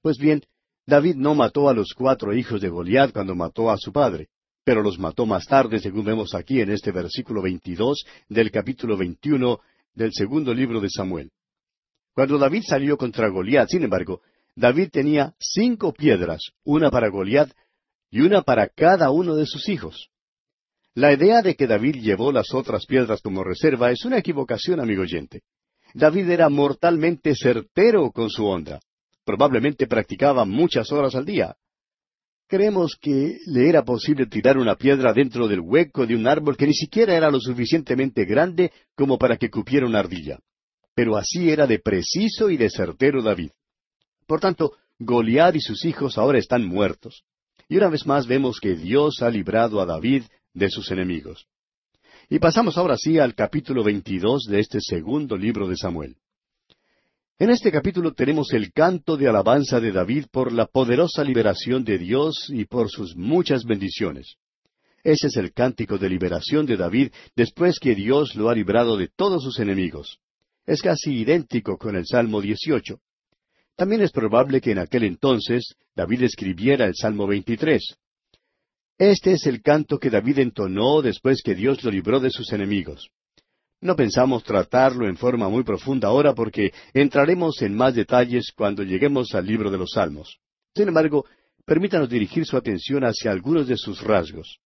Pues 0.00 0.16
bien, 0.18 0.42
David 0.86 1.16
no 1.16 1.34
mató 1.34 1.68
a 1.68 1.74
los 1.74 1.92
cuatro 1.94 2.34
hijos 2.34 2.60
de 2.60 2.70
Goliat 2.70 3.12
cuando 3.12 3.34
mató 3.34 3.70
a 3.70 3.76
su 3.76 3.92
padre, 3.92 4.28
pero 4.64 4.82
los 4.82 4.98
mató 4.98 5.26
más 5.26 5.44
tarde, 5.46 5.78
según 5.78 6.04
vemos 6.04 6.34
aquí 6.34 6.60
en 6.60 6.70
este 6.70 6.92
versículo 6.92 7.42
22 7.42 8.04
del 8.28 8.50
capítulo 8.50 8.96
21 8.96 9.60
del 9.94 10.12
segundo 10.12 10.54
libro 10.54 10.80
de 10.80 10.88
Samuel. 10.88 11.30
Cuando 12.14 12.38
David 12.38 12.62
salió 12.66 12.96
contra 12.96 13.28
Goliat, 13.28 13.68
sin 13.68 13.84
embargo, 13.84 14.22
David 14.56 14.90
tenía 14.90 15.34
cinco 15.38 15.92
piedras, 15.92 16.40
una 16.64 16.90
para 16.90 17.08
Goliat 17.08 17.50
y 18.10 18.20
una 18.20 18.42
para 18.42 18.68
cada 18.68 19.10
uno 19.10 19.34
de 19.34 19.46
sus 19.46 19.68
hijos. 19.68 20.11
La 20.94 21.12
idea 21.12 21.42
de 21.42 21.54
que 21.54 21.66
David 21.66 21.96
llevó 21.96 22.32
las 22.32 22.52
otras 22.52 22.86
piedras 22.86 23.20
como 23.22 23.44
reserva 23.44 23.90
es 23.90 24.04
una 24.04 24.18
equivocación, 24.18 24.80
amigo 24.80 25.02
oyente. 25.02 25.42
David 25.94 26.30
era 26.30 26.48
mortalmente 26.48 27.34
certero 27.34 28.10
con 28.10 28.30
su 28.30 28.46
onda 28.46 28.80
probablemente 29.24 29.86
practicaba 29.86 30.44
muchas 30.44 30.90
horas 30.92 31.14
al 31.14 31.24
día. 31.24 31.56
Creemos 32.48 32.96
que 33.00 33.38
le 33.46 33.68
era 33.68 33.82
posible 33.82 34.26
tirar 34.26 34.58
una 34.58 34.76
piedra 34.76 35.12
dentro 35.14 35.48
del 35.48 35.60
hueco 35.60 36.06
de 36.06 36.14
un 36.14 36.26
árbol 36.26 36.56
que 36.56 36.66
ni 36.66 36.74
siquiera 36.74 37.16
era 37.16 37.30
lo 37.30 37.40
suficientemente 37.40 38.24
grande 38.24 38.72
como 38.94 39.16
para 39.16 39.36
que 39.36 39.48
cupiera 39.48 39.86
una 39.86 40.00
ardilla. 40.00 40.38
Pero 40.94 41.16
así 41.16 41.48
era 41.48 41.66
de 41.66 41.78
preciso 41.78 42.50
y 42.50 42.58
de 42.58 42.68
certero 42.68 43.22
David. 43.22 43.52
Por 44.26 44.40
tanto, 44.40 44.72
Goliat 44.98 45.56
y 45.56 45.60
sus 45.60 45.84
hijos 45.86 46.18
ahora 46.18 46.38
están 46.38 46.64
muertos. 46.66 47.24
Y 47.68 47.76
una 47.78 47.88
vez 47.88 48.06
más 48.06 48.26
vemos 48.26 48.58
que 48.60 48.76
Dios 48.76 49.22
ha 49.22 49.30
librado 49.30 49.80
a 49.80 49.86
David 49.86 50.24
de 50.54 50.70
sus 50.70 50.90
enemigos. 50.90 51.46
Y 52.28 52.38
pasamos 52.38 52.78
ahora 52.78 52.96
sí 52.96 53.18
al 53.18 53.34
capítulo 53.34 53.84
22 53.84 54.44
de 54.44 54.60
este 54.60 54.78
segundo 54.80 55.36
libro 55.36 55.68
de 55.68 55.76
Samuel. 55.76 56.16
En 57.38 57.50
este 57.50 57.72
capítulo 57.72 58.12
tenemos 58.12 58.52
el 58.52 58.72
canto 58.72 59.16
de 59.16 59.28
alabanza 59.28 59.80
de 59.80 59.90
David 59.90 60.26
por 60.30 60.52
la 60.52 60.66
poderosa 60.66 61.24
liberación 61.24 61.82
de 61.84 61.98
Dios 61.98 62.46
y 62.48 62.66
por 62.66 62.88
sus 62.88 63.16
muchas 63.16 63.64
bendiciones. 63.64 64.36
Ese 65.02 65.26
es 65.26 65.36
el 65.36 65.52
cántico 65.52 65.98
de 65.98 66.08
liberación 66.08 66.66
de 66.66 66.76
David 66.76 67.12
después 67.34 67.80
que 67.80 67.94
Dios 67.94 68.36
lo 68.36 68.48
ha 68.48 68.54
librado 68.54 68.96
de 68.96 69.08
todos 69.08 69.42
sus 69.42 69.58
enemigos. 69.58 70.20
Es 70.64 70.80
casi 70.80 71.14
idéntico 71.14 71.76
con 71.76 71.96
el 71.96 72.06
Salmo 72.06 72.40
18. 72.40 73.00
También 73.74 74.02
es 74.02 74.12
probable 74.12 74.60
que 74.60 74.70
en 74.70 74.78
aquel 74.78 75.02
entonces 75.02 75.74
David 75.96 76.22
escribiera 76.22 76.86
el 76.86 76.94
Salmo 76.94 77.26
23. 77.26 77.82
Este 79.04 79.32
es 79.32 79.46
el 79.46 79.62
canto 79.62 79.98
que 79.98 80.10
David 80.10 80.38
entonó 80.38 81.02
después 81.02 81.42
que 81.42 81.56
Dios 81.56 81.82
lo 81.82 81.90
libró 81.90 82.20
de 82.20 82.30
sus 82.30 82.52
enemigos. 82.52 83.10
No 83.80 83.96
pensamos 83.96 84.44
tratarlo 84.44 85.08
en 85.08 85.16
forma 85.16 85.48
muy 85.48 85.64
profunda 85.64 86.06
ahora 86.06 86.36
porque 86.36 86.72
entraremos 86.94 87.60
en 87.62 87.74
más 87.74 87.96
detalles 87.96 88.52
cuando 88.56 88.84
lleguemos 88.84 89.34
al 89.34 89.44
libro 89.44 89.72
de 89.72 89.78
los 89.78 89.90
Salmos. 89.94 90.38
Sin 90.76 90.86
embargo, 90.86 91.24
permítanos 91.66 92.08
dirigir 92.10 92.46
su 92.46 92.56
atención 92.56 93.02
hacia 93.02 93.32
algunos 93.32 93.66
de 93.66 93.76
sus 93.76 94.00
rasgos. 94.02 94.60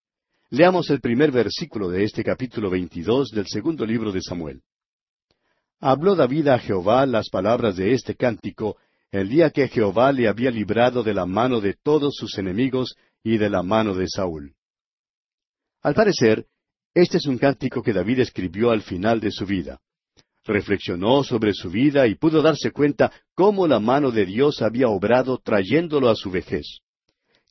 Leamos 0.51 0.90
el 0.90 1.01
primer 1.01 1.33
versículo 1.33 1.88
de 1.88 2.05
este 2.05 2.22
capítulo 2.22 2.68
22 2.68 3.31
del 3.31 3.46
segundo 3.46 3.87
libro 3.87 4.12
de 4.12 4.20
Samuel. 4.20 4.61
Habló 5.81 6.14
David 6.14 6.49
a 6.49 6.59
Jehová 6.59 7.07
las 7.07 7.31
palabras 7.31 7.77
de 7.77 7.94
este 7.94 8.14
cántico 8.14 8.77
el 9.17 9.29
día 9.29 9.51
que 9.51 9.69
Jehová 9.69 10.13
le 10.13 10.29
había 10.29 10.51
librado 10.51 11.03
de 11.03 11.15
la 11.15 11.27
mano 11.27 11.61
de 11.61 11.75
todos 11.75 12.15
sus 12.17 12.37
enemigos 12.39 12.97
y 13.23 13.39
de 13.39 13.51
la 13.51 13.63
mano 13.63 13.95
de 13.95 14.07
Saúl. 14.09 14.55
Al 15.83 15.95
parecer, 15.95 16.47
este 16.95 17.19
es 17.19 17.27
un 17.27 17.39
cántico 17.39 17.83
que 17.83 17.93
David 17.93 18.21
escribió 18.21 18.71
al 18.71 18.83
final 18.83 19.21
de 19.21 19.31
su 19.31 19.47
vida. 19.47 19.81
Reflexionó 20.45 21.23
sobre 21.23 21.53
su 21.53 21.71
vida 21.71 22.07
y 22.07 22.15
pudo 22.15 22.41
darse 22.41 22.71
cuenta 22.71 23.13
cómo 23.35 23.67
la 23.67 23.81
mano 23.81 24.11
de 24.11 24.27
Dios 24.27 24.63
había 24.63 24.89
obrado 24.89 25.39
trayéndolo 25.39 26.09
a 26.09 26.15
su 26.15 26.31
vejez. 26.31 26.81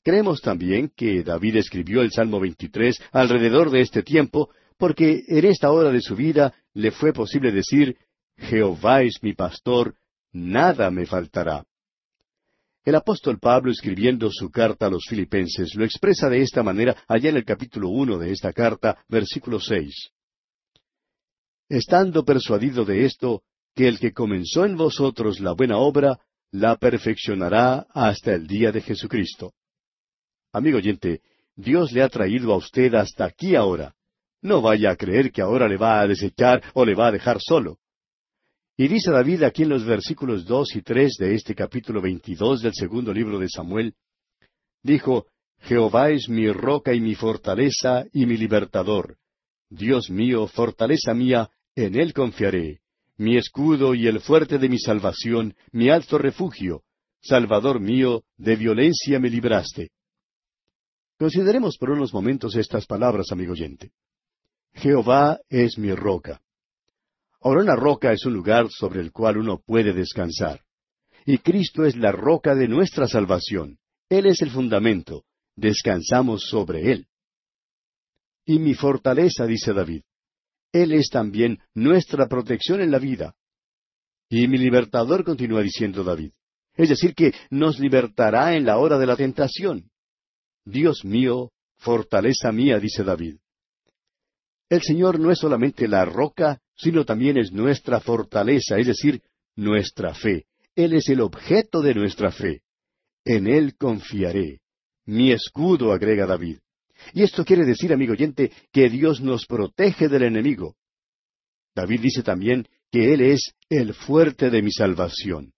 Creemos 0.03 0.41
también 0.41 0.91
que 0.95 1.23
David 1.23 1.57
escribió 1.57 2.01
el 2.01 2.11
Salmo 2.11 2.39
23 2.39 3.01
alrededor 3.11 3.69
de 3.69 3.81
este 3.81 4.03
tiempo, 4.03 4.49
porque 4.77 5.23
en 5.27 5.45
esta 5.45 5.71
hora 5.71 5.91
de 5.91 6.01
su 6.01 6.15
vida 6.15 6.53
le 6.73 6.91
fue 6.91 7.11
posible 7.13 7.51
decir, 7.51 7.97
Jehová 8.37 9.01
es 9.03 9.19
mi 9.21 9.33
pastor, 9.33 9.95
nada 10.35 10.91
me 10.91 11.05
faltará. 11.05 11.65
El 12.83 12.95
apóstol 12.95 13.39
Pablo, 13.39 13.71
escribiendo 13.71 14.29
su 14.29 14.51
carta 14.51 14.87
a 14.87 14.89
los 14.89 15.05
filipenses, 15.07 15.73
lo 15.75 15.85
expresa 15.85 16.29
de 16.29 16.41
esta 16.41 16.61
manera 16.61 16.95
allá 17.07 17.29
en 17.29 17.37
el 17.37 17.45
capítulo 17.45 17.89
uno 17.89 18.19
de 18.19 18.31
esta 18.31 18.53
carta, 18.53 19.03
versículo 19.07 19.59
seis. 19.59 20.11
Estando 21.67 22.23
persuadido 22.23 22.85
de 22.85 23.05
esto, 23.05 23.41
que 23.73 23.87
el 23.87 23.97
que 23.97 24.13
comenzó 24.13 24.65
en 24.65 24.77
vosotros 24.77 25.39
la 25.39 25.53
buena 25.53 25.77
obra, 25.77 26.19
la 26.51 26.75
perfeccionará 26.75 27.87
hasta 27.93 28.33
el 28.33 28.45
día 28.45 28.71
de 28.71 28.81
Jesucristo. 28.81 29.53
Amigo 30.51 30.77
oyente, 30.77 31.21
Dios 31.55 31.91
le 31.91 32.03
ha 32.03 32.09
traído 32.09 32.53
a 32.53 32.57
usted 32.57 32.93
hasta 32.93 33.25
aquí 33.25 33.55
ahora. 33.55 33.95
No 34.41 34.61
vaya 34.61 34.91
a 34.91 34.95
creer 34.95 35.31
que 35.31 35.41
ahora 35.41 35.67
le 35.67 35.77
va 35.77 36.01
a 36.01 36.07
desechar 36.07 36.61
o 36.73 36.85
le 36.85 36.93
va 36.93 37.07
a 37.07 37.11
dejar 37.11 37.37
solo. 37.39 37.79
Y 38.77 38.89
dice 38.89 39.09
David 39.11 39.43
aquí 39.43 39.63
en 39.63 39.69
los 39.69 39.85
versículos 39.85 40.45
dos 40.45 40.75
y 40.75 40.81
tres 40.81 41.15
de 41.17 41.33
este 41.33 41.55
capítulo 41.55 42.01
veintidós 42.01 42.61
del 42.61 42.73
segundo 42.73 43.13
libro 43.13 43.39
de 43.39 43.47
Samuel, 43.47 43.93
dijo, 44.83 45.27
Jehová 45.59 46.09
es 46.09 46.27
mi 46.27 46.51
roca 46.51 46.93
y 46.93 46.99
mi 46.99 47.15
fortaleza 47.15 48.05
y 48.11 48.25
mi 48.25 48.35
libertador. 48.35 49.17
Dios 49.69 50.09
mío, 50.09 50.47
fortaleza 50.47 51.13
mía, 51.13 51.49
en 51.75 51.95
él 51.95 52.13
confiaré. 52.13 52.81
Mi 53.17 53.37
escudo 53.37 53.95
y 53.95 54.07
el 54.07 54.19
fuerte 54.19 54.57
de 54.57 54.67
mi 54.67 54.77
salvación, 54.77 55.55
mi 55.71 55.89
alto 55.89 56.17
refugio. 56.17 56.83
Salvador 57.21 57.79
mío, 57.79 58.23
de 58.37 58.57
violencia 58.57 59.19
me 59.19 59.29
libraste. 59.29 59.89
Consideremos 61.17 61.77
por 61.77 61.91
unos 61.91 62.13
momentos 62.13 62.55
estas 62.57 62.85
palabras, 62.85 63.31
amigo 63.31 63.53
oyente. 63.53 63.91
Jehová 64.73 65.39
es 65.49 65.77
mi 65.77 65.93
roca. 65.93 66.41
Ahora 67.45 67.61
una 67.61 67.75
roca 67.75 68.11
es 68.11 68.25
un 68.25 68.33
lugar 68.33 68.71
sobre 68.71 69.01
el 69.01 69.11
cual 69.11 69.37
uno 69.37 69.61
puede 69.63 69.93
descansar. 69.93 70.61
Y 71.27 71.37
Cristo 71.37 71.85
es 71.85 71.95
la 71.95 72.11
roca 72.11 72.55
de 72.55 72.67
nuestra 72.67 73.07
salvación. 73.07 73.77
Él 74.09 74.25
es 74.25 74.41
el 74.41 74.49
fundamento. 74.49 75.25
Descansamos 75.55 76.41
sobre 76.49 76.91
Él. 76.91 77.07
Y 78.47 78.57
mi 78.57 78.73
fortaleza, 78.73 79.45
dice 79.45 79.73
David. 79.73 80.01
Él 80.71 80.91
es 80.93 81.09
también 81.09 81.59
nuestra 81.75 82.27
protección 82.27 82.81
en 82.81 82.89
la 82.89 82.97
vida. 82.97 83.35
Y 84.27 84.47
mi 84.47 84.57
libertador, 84.57 85.23
continúa 85.23 85.61
diciendo 85.61 86.03
David. 86.03 86.31
Es 86.73 86.89
decir, 86.89 87.13
que 87.13 87.31
nos 87.51 87.79
libertará 87.79 88.55
en 88.55 88.65
la 88.65 88.79
hora 88.79 88.97
de 88.97 89.05
la 89.05 89.15
tentación. 89.15 89.91
Dios 90.65 91.05
mío, 91.05 91.51
fortaleza 91.77 92.51
mía, 92.51 92.79
dice 92.79 93.03
David. 93.03 93.37
El 94.67 94.81
Señor 94.81 95.19
no 95.19 95.29
es 95.29 95.37
solamente 95.37 95.87
la 95.87 96.05
roca, 96.05 96.59
sino 96.75 97.05
también 97.05 97.37
es 97.37 97.51
nuestra 97.51 97.99
fortaleza, 97.99 98.77
es 98.77 98.87
decir, 98.87 99.21
nuestra 99.55 100.13
fe. 100.13 100.45
Él 100.75 100.93
es 100.93 101.09
el 101.09 101.21
objeto 101.21 101.81
de 101.81 101.93
nuestra 101.93 102.31
fe. 102.31 102.61
En 103.23 103.47
Él 103.47 103.75
confiaré. 103.77 104.59
Mi 105.05 105.31
escudo, 105.31 105.93
agrega 105.93 106.25
David. 106.25 106.57
Y 107.13 107.23
esto 107.23 107.45
quiere 107.45 107.65
decir, 107.65 107.93
amigo 107.93 108.13
oyente, 108.13 108.51
que 108.71 108.89
Dios 108.89 109.21
nos 109.21 109.45
protege 109.45 110.09
del 110.09 110.23
enemigo. 110.23 110.75
David 111.75 112.01
dice 112.01 112.23
también 112.23 112.67
que 112.91 113.13
Él 113.13 113.21
es 113.21 113.53
el 113.69 113.93
fuerte 113.93 114.49
de 114.49 114.61
mi 114.61 114.71
salvación. 114.71 115.53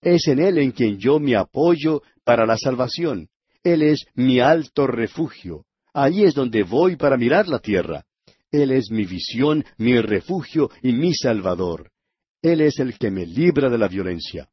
Es 0.00 0.28
en 0.28 0.38
Él 0.38 0.58
en 0.58 0.72
quien 0.72 0.98
yo 0.98 1.18
me 1.18 1.36
apoyo 1.36 2.02
para 2.24 2.46
la 2.46 2.56
salvación. 2.58 3.28
Él 3.62 3.82
es 3.82 4.06
mi 4.14 4.40
alto 4.40 4.86
refugio. 4.86 5.64
Allí 5.94 6.24
es 6.24 6.34
donde 6.34 6.62
voy 6.62 6.96
para 6.96 7.16
mirar 7.16 7.48
la 7.48 7.58
tierra. 7.58 8.04
Él 8.54 8.70
es 8.70 8.88
mi 8.88 9.04
visión, 9.04 9.64
mi 9.78 10.00
refugio 10.00 10.70
y 10.80 10.92
mi 10.92 11.12
salvador. 11.12 11.90
Él 12.40 12.60
es 12.60 12.78
el 12.78 12.96
que 12.96 13.10
me 13.10 13.26
libra 13.26 13.68
de 13.68 13.76
la 13.76 13.88
violencia. 13.88 14.48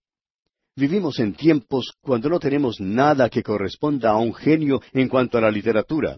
Vivimos 0.76 1.20
en 1.20 1.36
tiempos 1.36 1.94
cuando 2.02 2.28
no 2.28 2.40
tenemos 2.40 2.80
nada 2.80 3.30
que 3.30 3.44
corresponda 3.44 4.10
a 4.10 4.18
un 4.18 4.34
genio 4.34 4.82
en 4.92 5.08
cuanto 5.08 5.38
a 5.38 5.42
la 5.42 5.52
literatura. 5.52 6.18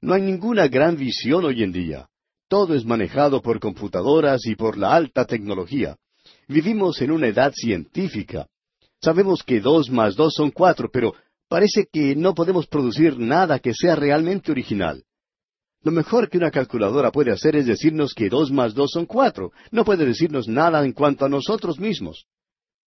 No 0.00 0.14
hay 0.14 0.22
ninguna 0.22 0.66
gran 0.66 0.96
visión 0.96 1.44
hoy 1.44 1.62
en 1.62 1.70
día. 1.70 2.08
Todo 2.48 2.74
es 2.74 2.84
manejado 2.84 3.40
por 3.40 3.60
computadoras 3.60 4.44
y 4.46 4.56
por 4.56 4.76
la 4.76 4.92
alta 4.92 5.24
tecnología. 5.24 5.96
Vivimos 6.48 7.00
en 7.00 7.12
una 7.12 7.28
edad 7.28 7.52
científica. 7.54 8.48
Sabemos 9.00 9.44
que 9.44 9.60
dos 9.60 9.88
más 9.88 10.16
dos 10.16 10.34
son 10.34 10.50
cuatro, 10.50 10.90
pero 10.92 11.14
parece 11.48 11.86
que 11.92 12.16
no 12.16 12.34
podemos 12.34 12.66
producir 12.66 13.20
nada 13.20 13.60
que 13.60 13.72
sea 13.72 13.94
realmente 13.94 14.50
original. 14.50 15.04
Lo 15.84 15.92
mejor 15.92 16.30
que 16.30 16.38
una 16.38 16.50
calculadora 16.50 17.12
puede 17.12 17.30
hacer 17.30 17.56
es 17.56 17.66
decirnos 17.66 18.14
que 18.14 18.30
dos 18.30 18.50
más 18.50 18.72
dos 18.72 18.90
son 18.92 19.04
cuatro. 19.04 19.52
No 19.70 19.84
puede 19.84 20.06
decirnos 20.06 20.48
nada 20.48 20.82
en 20.82 20.92
cuanto 20.92 21.26
a 21.26 21.28
nosotros 21.28 21.78
mismos. 21.78 22.24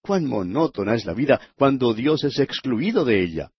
Cuán 0.01 0.25
monótona 0.25 0.95
es 0.95 1.05
la 1.05 1.13
vida 1.13 1.39
cuando 1.55 1.93
Dios 1.93 2.23
es 2.23 2.39
excluido 2.39 3.05
de 3.05 3.23
ella. 3.23 3.51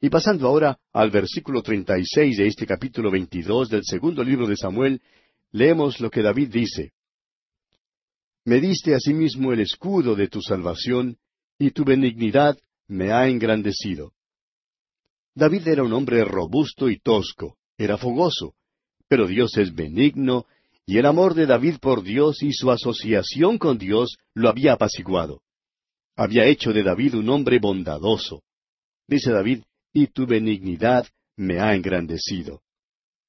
Y 0.00 0.08
pasando 0.08 0.48
ahora 0.48 0.78
al 0.92 1.10
versículo 1.10 1.62
treinta 1.62 1.98
y 1.98 2.04
seis 2.06 2.38
de 2.38 2.46
este 2.46 2.66
capítulo 2.66 3.10
veintidós 3.10 3.68
del 3.68 3.82
segundo 3.84 4.24
libro 4.24 4.46
de 4.46 4.56
Samuel, 4.56 5.02
leemos 5.52 6.00
lo 6.00 6.10
que 6.10 6.22
David 6.22 6.48
dice. 6.50 6.92
Me 8.46 8.58
diste 8.58 8.94
asimismo 8.94 9.52
el 9.52 9.60
escudo 9.60 10.14
de 10.14 10.28
tu 10.28 10.40
salvación, 10.40 11.18
y 11.58 11.72
tu 11.72 11.84
benignidad 11.84 12.56
me 12.88 13.12
ha 13.12 13.28
engrandecido. 13.28 14.12
David 15.34 15.68
era 15.68 15.82
un 15.82 15.92
hombre 15.92 16.24
robusto 16.24 16.88
y 16.88 16.98
tosco, 16.98 17.56
era 17.78 17.96
fogoso, 17.96 18.54
pero 19.08 19.26
Dios 19.26 19.56
es 19.56 19.74
benigno, 19.74 20.46
y 20.86 20.98
el 20.98 21.06
amor 21.06 21.34
de 21.34 21.46
David 21.46 21.76
por 21.80 22.02
Dios 22.02 22.42
y 22.42 22.52
su 22.52 22.70
asociación 22.70 23.58
con 23.58 23.78
Dios 23.78 24.16
lo 24.34 24.48
había 24.48 24.74
apaciguado. 24.74 25.40
Había 26.16 26.44
hecho 26.46 26.72
de 26.72 26.82
David 26.82 27.14
un 27.14 27.28
hombre 27.30 27.58
bondadoso. 27.58 28.42
Dice 29.08 29.32
David, 29.32 29.62
y 29.92 30.08
tu 30.08 30.26
benignidad 30.26 31.06
me 31.36 31.60
ha 31.60 31.74
engrandecido. 31.74 32.62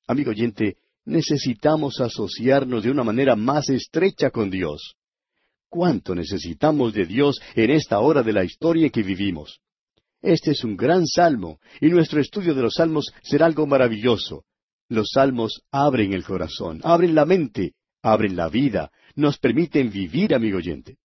Amigo 0.07 0.31
oyente, 0.31 0.77
necesitamos 1.05 1.99
asociarnos 1.99 2.83
de 2.83 2.91
una 2.91 3.03
manera 3.03 3.35
más 3.35 3.69
estrecha 3.69 4.29
con 4.29 4.49
Dios 4.49 4.95
cuánto 5.75 6.15
necesitamos 6.15 6.93
de 6.93 7.05
Dios 7.05 7.37
en 7.53 7.69
esta 7.69 7.99
hora 7.99 8.23
de 8.23 8.31
la 8.31 8.45
historia 8.45 8.89
que 8.89 9.03
vivimos. 9.03 9.59
Este 10.25 10.51
es 10.53 10.63
un 10.63 10.75
gran 10.75 11.05
salmo, 11.05 11.59
y 11.79 11.87
nuestro 11.89 12.19
estudio 12.19 12.55
de 12.55 12.63
los 12.63 12.73
salmos 12.73 13.13
será 13.21 13.45
algo 13.45 13.67
maravilloso. 13.67 14.43
Los 14.89 15.11
salmos 15.13 15.61
abren 15.69 16.13
el 16.13 16.23
corazón, 16.23 16.81
abren 16.83 17.13
la 17.13 17.25
mente, 17.25 17.73
abren 18.01 18.35
la 18.35 18.49
vida, 18.49 18.91
nos 19.15 19.37
permiten 19.37 19.91
vivir, 19.91 20.33
amigo 20.33 20.57
oyente. 20.57 20.97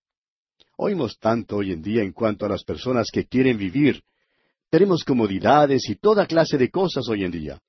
Oímos 0.79 1.19
tanto 1.19 1.59
hoy 1.59 1.71
en 1.73 1.83
día 1.83 2.03
en 2.03 2.13
cuanto 2.13 2.47
a 2.47 2.49
las 2.49 2.65
personas 2.65 3.09
que 3.13 3.27
quieren 3.27 3.59
vivir. 3.59 4.03
Tenemos 4.71 5.05
comodidades 5.05 5.91
y 5.91 5.97
toda 5.97 6.25
clase 6.25 6.57
de 6.57 6.71
cosas 6.71 7.07
hoy 7.07 7.23
en 7.23 7.31
día. 7.31 7.61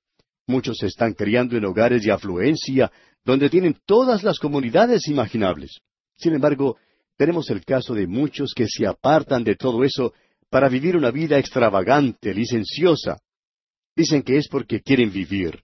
Muchos 0.46 0.78
se 0.78 0.86
están 0.86 1.12
criando 1.12 1.58
en 1.58 1.66
hogares 1.66 2.02
de 2.02 2.12
afluencia, 2.12 2.90
donde 3.26 3.50
tienen 3.50 3.76
todas 3.84 4.22
las 4.22 4.38
comunidades 4.38 5.06
imaginables. 5.06 5.80
Sin 6.16 6.32
embargo, 6.32 6.78
tenemos 7.18 7.50
el 7.50 7.62
caso 7.62 7.92
de 7.92 8.06
muchos 8.06 8.54
que 8.54 8.66
se 8.66 8.86
apartan 8.86 9.44
de 9.44 9.54
todo 9.54 9.84
eso 9.84 10.14
para 10.52 10.68
vivir 10.68 10.98
una 10.98 11.10
vida 11.10 11.38
extravagante, 11.38 12.34
licenciosa. 12.34 13.18
Dicen 13.96 14.22
que 14.22 14.36
es 14.36 14.48
porque 14.48 14.82
quieren 14.82 15.10
vivir. 15.10 15.62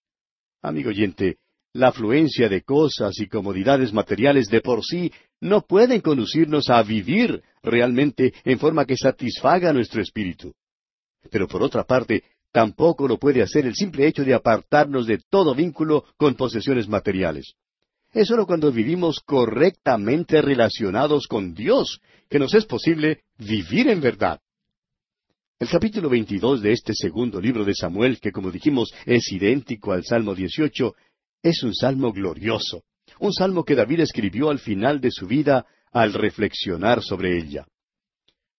Amigo 0.63 0.89
oyente, 0.89 1.37
la 1.75 1.89
afluencia 1.89 2.49
de 2.49 2.63
cosas 2.63 3.13
y 3.21 3.29
comodidades 3.29 3.93
materiales 3.93 4.49
de 4.49 4.63
por 4.63 4.83
sí 4.83 5.13
no 5.43 5.61
pueden 5.61 6.01
conducirnos 6.01 6.71
a 6.71 6.83
vivir 6.83 7.43
realmente 7.63 8.33
en 8.45 8.59
forma 8.59 8.87
que 8.87 8.97
satisfaga 8.97 9.75
nuestro 9.75 10.01
espíritu. 10.01 10.55
Pero 11.31 11.47
por 11.47 11.63
otra 11.63 11.85
parte, 11.85 12.25
tampoco 12.51 13.07
lo 13.07 13.19
puede 13.19 13.43
hacer 13.43 13.67
el 13.67 13.75
simple 13.75 14.07
hecho 14.07 14.25
de 14.25 14.33
apartarnos 14.33 15.07
de 15.07 15.19
todo 15.29 15.55
vínculo 15.55 16.07
con 16.17 16.35
posesiones 16.35 16.89
materiales. 16.89 17.57
Es 18.15 18.29
solo 18.29 18.47
cuando 18.47 18.73
vivimos 18.73 19.21
correctamente 19.21 20.41
relacionados 20.41 21.27
con 21.27 21.53
Dios 21.53 22.01
que 22.31 22.39
nos 22.39 22.55
es 22.55 22.65
posible 22.65 23.25
vivir 23.37 23.91
en 23.91 24.01
verdad. 24.01 24.41
El 25.61 25.69
capítulo 25.69 26.09
22 26.09 26.63
de 26.63 26.73
este 26.73 26.95
segundo 26.95 27.41
libro 27.41 27.65
de 27.65 27.75
Samuel, 27.75 28.21
que 28.21 28.31
como 28.31 28.53
dijimos 28.53 28.93
es 29.05 29.33
idéntico 29.33 29.93
al 29.93 30.05
Salmo 30.05 30.35
18, 30.35 30.95
es 31.43 31.63
un 31.65 31.75
salmo 31.75 32.13
glorioso, 32.13 32.85
un 33.19 33.33
salmo 33.33 33.65
que 33.65 33.75
David 33.75 34.01
escribió 34.01 34.51
al 34.51 34.61
final 34.61 35.01
de 35.01 35.11
su 35.11 35.27
vida 35.27 35.67
al 35.91 36.13
reflexionar 36.13 37.03
sobre 37.03 37.37
ella. 37.37 37.67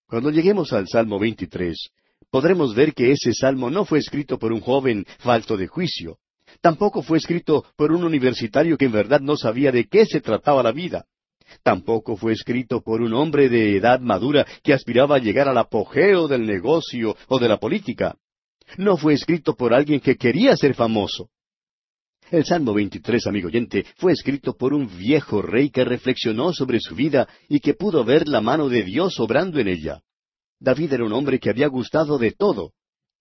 Cuando 0.06 0.30
lleguemos 0.30 0.74
al 0.74 0.88
Salmo 0.88 1.18
23, 1.18 1.88
podremos 2.30 2.74
ver 2.74 2.92
que 2.92 3.12
ese 3.12 3.32
salmo 3.32 3.70
no 3.70 3.86
fue 3.86 3.98
escrito 3.98 4.38
por 4.38 4.52
un 4.52 4.60
joven 4.60 5.06
falto 5.20 5.56
de 5.56 5.68
juicio, 5.68 6.18
Tampoco 6.60 7.02
fue 7.02 7.18
escrito 7.18 7.64
por 7.76 7.92
un 7.92 8.04
universitario 8.04 8.76
que 8.76 8.86
en 8.86 8.92
verdad 8.92 9.20
no 9.20 9.36
sabía 9.36 9.72
de 9.72 9.86
qué 9.86 10.04
se 10.04 10.20
trataba 10.20 10.62
la 10.62 10.72
vida. 10.72 11.06
Tampoco 11.62 12.16
fue 12.16 12.32
escrito 12.32 12.82
por 12.82 13.00
un 13.00 13.14
hombre 13.14 13.48
de 13.48 13.76
edad 13.76 14.00
madura 14.00 14.46
que 14.62 14.72
aspiraba 14.72 15.16
a 15.16 15.20
llegar 15.20 15.48
al 15.48 15.58
apogeo 15.58 16.28
del 16.28 16.46
negocio 16.46 17.16
o 17.28 17.38
de 17.38 17.48
la 17.48 17.58
política. 17.58 18.16
No 18.76 18.96
fue 18.96 19.14
escrito 19.14 19.54
por 19.54 19.74
alguien 19.74 20.00
que 20.00 20.16
quería 20.16 20.56
ser 20.56 20.74
famoso. 20.74 21.28
El 22.30 22.44
Salmo 22.44 22.72
23, 22.74 23.26
amigo 23.26 23.48
oyente, 23.48 23.84
fue 23.96 24.12
escrito 24.12 24.56
por 24.56 24.72
un 24.72 24.86
viejo 24.96 25.42
rey 25.42 25.70
que 25.70 25.84
reflexionó 25.84 26.52
sobre 26.52 26.78
su 26.78 26.94
vida 26.94 27.28
y 27.48 27.58
que 27.58 27.74
pudo 27.74 28.04
ver 28.04 28.28
la 28.28 28.40
mano 28.40 28.68
de 28.68 28.84
Dios 28.84 29.18
obrando 29.18 29.58
en 29.58 29.66
ella. 29.66 30.02
David 30.60 30.92
era 30.92 31.04
un 31.04 31.12
hombre 31.12 31.40
que 31.40 31.50
había 31.50 31.66
gustado 31.66 32.18
de 32.18 32.30
todo. 32.30 32.72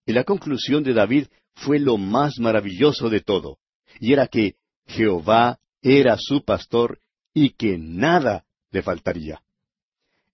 Y 0.05 0.13
la 0.13 0.23
conclusión 0.23 0.83
de 0.83 0.93
David 0.93 1.27
fue 1.55 1.79
lo 1.79 1.97
más 1.97 2.37
maravilloso 2.39 3.09
de 3.09 3.21
todo, 3.21 3.57
y 3.99 4.13
era 4.13 4.27
que 4.27 4.55
Jehová 4.87 5.59
era 5.81 6.17
su 6.19 6.43
pastor 6.43 6.99
y 7.33 7.51
que 7.51 7.77
nada 7.77 8.45
le 8.71 8.81
faltaría. 8.81 9.41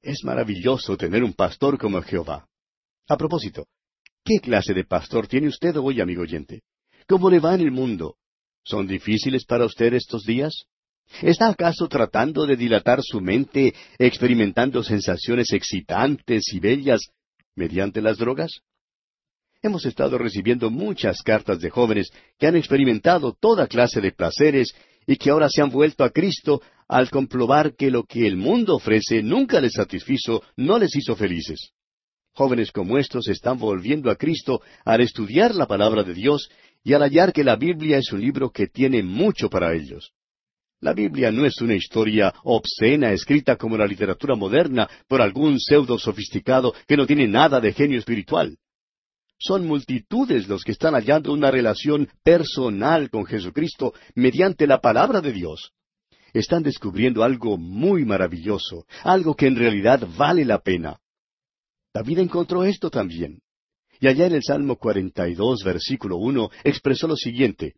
Es 0.02 0.24
maravilloso 0.24 0.98
tener 0.98 1.24
un 1.24 1.34
pastor 1.34 1.78
como 1.78 2.02
Jehová. 2.02 2.48
A 3.08 3.18
propósito, 3.18 3.68
¿qué 4.24 4.40
clase 4.40 4.74
de 4.74 4.84
pastor 4.84 5.28
tiene 5.28 5.48
usted 5.48 5.76
hoy, 5.78 6.02
amigo 6.02 6.22
oyente? 6.22 6.62
¿Cómo 7.08 7.30
le 7.30 7.40
va 7.40 7.56
en 7.56 7.62
el 7.62 7.72
mundo? 7.72 8.18
¿Son 8.64 8.88
difíciles 8.88 9.46
para 9.46 9.66
usted 9.66 9.94
estos 9.94 10.24
días? 10.24 10.66
¿Está 11.22 11.50
acaso 11.50 11.88
tratando 11.88 12.46
de 12.46 12.56
dilatar 12.56 13.02
su 13.04 13.22
mente 13.22 13.74
experimentando 14.00 14.84
sensaciones 14.84 15.54
excitantes 15.54 16.52
y 16.52 16.60
bellas 16.60 17.02
mediante 17.56 18.02
las 18.02 18.18
drogas? 18.18 18.62
Hemos 19.62 19.86
estado 19.86 20.18
recibiendo 20.18 20.70
muchas 20.70 21.22
cartas 21.22 21.60
de 21.60 21.70
jóvenes 21.70 22.12
que 22.38 22.48
han 22.48 22.56
experimentado 22.56 23.34
toda 23.40 23.68
clase 23.68 24.02
de 24.02 24.12
placeres 24.12 24.76
y 25.08 25.18
que 25.18 25.30
ahora 25.30 25.50
se 25.50 25.62
han 25.62 25.70
vuelto 25.70 26.04
a 26.04 26.10
Cristo 26.10 26.62
al 26.88 27.10
comprobar 27.10 27.76
que 27.76 27.90
lo 27.90 28.04
que 28.04 28.28
el 28.28 28.38
mundo 28.38 28.76
ofrece 28.76 29.24
nunca 29.24 29.60
les 29.60 29.74
satisfizo, 29.74 30.44
no 30.56 30.78
les 30.78 30.96
hizo 30.96 31.16
felices. 31.16 31.72
Jóvenes 32.34 32.72
como 32.72 32.98
estos 32.98 33.28
están 33.28 33.58
volviendo 33.58 34.12
a 34.12 34.16
Cristo 34.16 34.62
al 34.84 35.02
estudiar 35.02 35.56
la 35.56 35.68
palabra 35.68 36.04
de 36.04 36.14
Dios 36.14 36.50
y 36.84 36.94
al 36.94 37.02
hallar 37.02 37.34
que 37.34 37.44
la 37.44 37.56
Biblia 37.56 37.98
es 37.98 38.12
un 38.12 38.22
libro 38.22 38.52
que 38.52 38.68
tiene 38.68 39.02
mucho 39.02 39.50
para 39.50 39.74
ellos. 39.74 40.12
La 40.82 40.94
Biblia 40.94 41.32
no 41.32 41.46
es 41.46 41.60
una 41.62 41.74
historia 41.74 42.34
obscena 42.44 43.12
escrita 43.12 43.56
como 43.56 43.78
la 43.78 43.88
literatura 43.88 44.36
moderna 44.36 44.88
por 45.08 45.22
algún 45.22 45.60
pseudo 45.60 45.98
sofisticado 45.98 46.74
que 46.88 46.98
no 46.98 47.08
tiene 47.08 47.28
nada 47.28 47.60
de 47.60 47.74
genio 47.74 47.98
espiritual. 47.98 48.58
Son 49.38 49.66
multitudes 49.66 50.48
los 50.48 50.64
que 50.64 50.72
están 50.72 50.94
hallando 50.94 51.34
una 51.34 51.52
relación 51.52 52.10
personal 52.24 53.10
con 53.10 53.26
Jesucristo 53.26 53.94
mediante 54.16 54.66
la 54.66 54.80
palabra 54.80 55.22
de 55.22 55.34
Dios. 55.34 55.72
Están 56.34 56.64
descubriendo 56.64 57.24
algo 57.24 57.58
muy 57.58 58.06
maravilloso, 58.06 58.86
algo 59.04 59.36
que 59.36 59.48
en 59.48 59.56
realidad 59.56 60.08
vale 60.18 60.46
la 60.46 60.60
pena. 60.60 61.00
David 61.94 62.20
encontró 62.20 62.64
esto 62.64 62.90
también. 62.90 63.42
Y 64.00 64.08
allá 64.08 64.26
en 64.26 64.34
el 64.34 64.44
Salmo 64.44 64.76
42, 64.76 65.64
versículo 65.64 66.18
1, 66.18 66.50
expresó 66.66 67.08
lo 67.08 67.16
siguiente, 67.16 67.76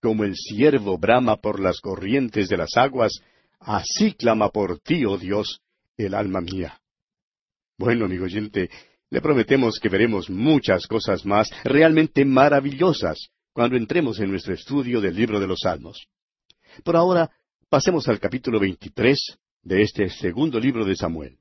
como 0.00 0.24
el 0.24 0.34
ciervo 0.34 0.96
brama 0.96 1.36
por 1.36 1.60
las 1.60 1.80
corrientes 1.80 2.48
de 2.48 2.56
las 2.56 2.76
aguas, 2.76 3.12
así 3.58 4.14
clama 4.14 4.48
por 4.48 4.78
ti, 4.80 5.04
oh 5.04 5.18
Dios, 5.18 5.60
el 5.98 6.14
alma 6.14 6.40
mía. 6.40 6.80
Bueno, 7.76 8.06
amigo 8.06 8.24
oyente, 8.24 8.70
le 9.10 9.20
prometemos 9.20 9.78
que 9.80 9.88
veremos 9.88 10.30
muchas 10.30 10.86
cosas 10.86 11.26
más 11.26 11.50
realmente 11.64 12.24
maravillosas 12.24 13.28
cuando 13.52 13.76
entremos 13.76 14.20
en 14.20 14.30
nuestro 14.30 14.54
estudio 14.54 15.00
del 15.00 15.16
libro 15.16 15.40
de 15.40 15.48
los 15.48 15.60
Salmos. 15.60 16.06
Por 16.84 16.96
ahora, 16.96 17.30
pasemos 17.68 18.08
al 18.08 18.20
capítulo 18.20 18.60
23 18.60 19.18
de 19.62 19.82
este 19.82 20.08
segundo 20.08 20.60
libro 20.60 20.84
de 20.84 20.94
Samuel. 20.94 21.38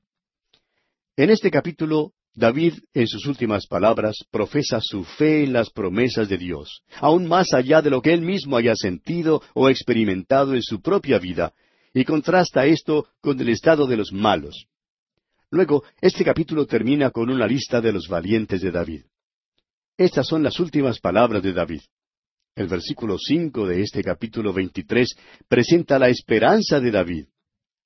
En 1.16 1.30
este 1.30 1.52
capítulo 1.52 2.14
David, 2.34 2.76
en 2.94 3.08
sus 3.08 3.26
últimas 3.26 3.68
palabras, 3.68 4.16
profesa 4.32 4.80
su 4.82 5.04
fe 5.04 5.44
en 5.44 5.54
las 5.54 5.70
promesas 5.70 6.30
de 6.30 6.38
Dios, 6.38 6.84
aún 7.00 7.28
más 7.28 7.54
allá 7.54 7.82
de 7.82 7.90
lo 7.90 8.02
que 8.02 8.14
él 8.14 8.22
mismo 8.22 8.58
haya 8.58 8.76
sentido 8.76 9.42
o 9.54 9.70
experimentado 9.70 10.56
en 10.56 10.62
su 10.62 10.82
propia 10.82 11.20
vida, 11.20 11.54
y 11.94 12.06
contrasta 12.06 12.66
esto 12.66 13.08
con 13.20 13.40
el 13.42 13.50
estado 13.50 13.88
de 13.88 13.98
los 13.98 14.14
malos. 14.14 14.68
Luego, 15.52 15.84
este 16.00 16.24
capítulo 16.24 16.66
termina 16.68 17.10
con 17.10 17.30
una 17.30 17.48
lista 17.48 17.82
de 17.82 17.92
los 17.92 18.08
valientes 18.08 18.62
de 18.62 18.72
David. 18.72 19.04
Estas 19.98 20.28
son 20.28 20.44
las 20.44 20.60
últimas 20.60 21.00
palabras 21.00 21.42
de 21.42 21.54
David. 21.54 21.82
El 22.56 22.68
versículo 22.68 23.18
cinco 23.18 23.68
de 23.68 23.82
este 23.82 24.04
capítulo 24.04 24.54
veintitrés 24.54 25.16
presenta 25.48 25.98
la 25.98 26.10
esperanza 26.10 26.80
de 26.80 26.92
David. 26.92 27.26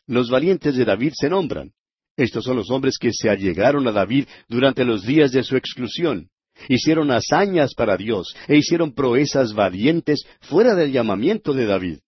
Los 0.07 0.29
valientes 0.29 0.75
de 0.75 0.83
David 0.83 1.13
se 1.15 1.29
nombran. 1.29 1.71
Estos 2.17 2.43
son 2.43 2.57
los 2.57 2.69
hombres 2.69 2.97
que 2.99 3.11
se 3.13 3.29
allegaron 3.29 3.87
a 3.87 3.91
David 3.91 4.27
durante 4.47 4.83
los 4.83 5.03
días 5.03 5.31
de 5.31 5.43
su 5.43 5.55
exclusión. 5.55 6.29
Hicieron 6.67 7.11
hazañas 7.11 7.73
para 7.73 7.97
Dios 7.97 8.35
e 8.47 8.57
hicieron 8.57 8.93
proezas 8.93 9.53
valientes 9.53 10.23
fuera 10.41 10.75
del 10.75 10.91
llamamiento 10.91 11.53
de 11.53 11.65
David. 11.65 11.99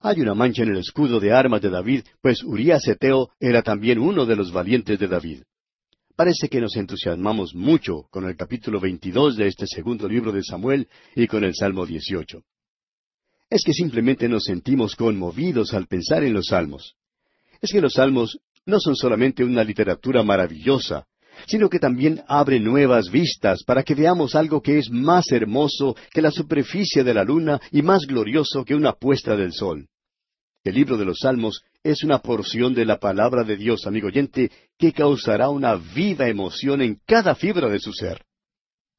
Hay 0.00 0.20
una 0.20 0.34
mancha 0.34 0.62
en 0.62 0.70
el 0.70 0.78
escudo 0.78 1.18
de 1.18 1.32
armas 1.32 1.60
de 1.60 1.70
David, 1.70 2.02
pues 2.22 2.44
Urías 2.44 2.86
Eteo 2.86 3.30
era 3.40 3.62
también 3.62 3.98
uno 3.98 4.26
de 4.26 4.36
los 4.36 4.52
valientes 4.52 4.96
de 4.98 5.08
David. 5.08 5.42
Parece 6.14 6.48
que 6.48 6.60
nos 6.60 6.76
entusiasmamos 6.76 7.54
mucho 7.54 8.06
con 8.10 8.24
el 8.24 8.36
capítulo 8.36 8.78
22 8.78 9.36
de 9.36 9.48
este 9.48 9.66
segundo 9.66 10.08
libro 10.08 10.30
de 10.30 10.44
Samuel 10.44 10.88
y 11.16 11.26
con 11.26 11.42
el 11.42 11.54
Salmo 11.54 11.84
18. 11.84 12.42
Es 13.50 13.62
que 13.64 13.72
simplemente 13.72 14.28
nos 14.28 14.44
sentimos 14.44 14.94
conmovidos 14.94 15.74
al 15.74 15.86
pensar 15.86 16.22
en 16.22 16.34
los 16.34 16.46
salmos. 16.46 16.94
Es 17.60 17.72
que 17.72 17.80
los 17.80 17.94
salmos 17.94 18.38
no 18.66 18.78
son 18.78 18.94
solamente 18.94 19.42
una 19.42 19.64
literatura 19.64 20.22
maravillosa, 20.22 21.06
sino 21.46 21.68
que 21.68 21.78
también 21.78 22.22
abre 22.26 22.60
nuevas 22.60 23.10
vistas 23.10 23.62
para 23.64 23.82
que 23.82 23.94
veamos 23.94 24.34
algo 24.34 24.60
que 24.62 24.78
es 24.78 24.90
más 24.90 25.30
hermoso 25.30 25.96
que 26.10 26.22
la 26.22 26.30
superficie 26.30 27.04
de 27.04 27.14
la 27.14 27.24
luna 27.24 27.60
y 27.70 27.82
más 27.82 28.06
glorioso 28.06 28.64
que 28.64 28.74
una 28.74 28.92
puesta 28.92 29.36
del 29.36 29.52
sol. 29.52 29.86
El 30.64 30.74
libro 30.74 30.96
de 30.96 31.04
los 31.04 31.20
Salmos 31.20 31.62
es 31.82 32.02
una 32.02 32.18
porción 32.18 32.74
de 32.74 32.84
la 32.84 32.98
palabra 32.98 33.44
de 33.44 33.56
Dios, 33.56 33.86
amigo 33.86 34.08
oyente, 34.08 34.50
que 34.78 34.92
causará 34.92 35.48
una 35.48 35.76
viva 35.76 36.28
emoción 36.28 36.82
en 36.82 37.00
cada 37.06 37.34
fibra 37.34 37.68
de 37.68 37.78
su 37.78 37.92
ser. 37.92 38.24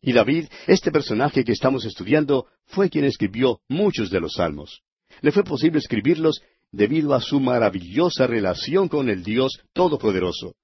Y 0.02 0.14
David, 0.14 0.48
este 0.66 0.92
personaje 0.92 1.44
que 1.44 1.52
estamos 1.52 1.86
estudiando, 1.86 2.48
fue 2.66 2.90
quien 2.90 3.06
escribió 3.06 3.60
muchos 3.68 4.10
de 4.10 4.22
los 4.22 4.34
salmos. 4.34 4.82
Le 5.22 5.32
fue 5.32 5.44
posible 5.44 5.80
escribirlos 5.80 6.42
debido 6.72 7.14
a 7.14 7.22
su 7.22 7.40
maravillosa 7.40 8.28
relación 8.28 8.88
con 8.88 9.10
el 9.10 9.24
Dios 9.24 9.60
Todopoderoso. 9.74 10.56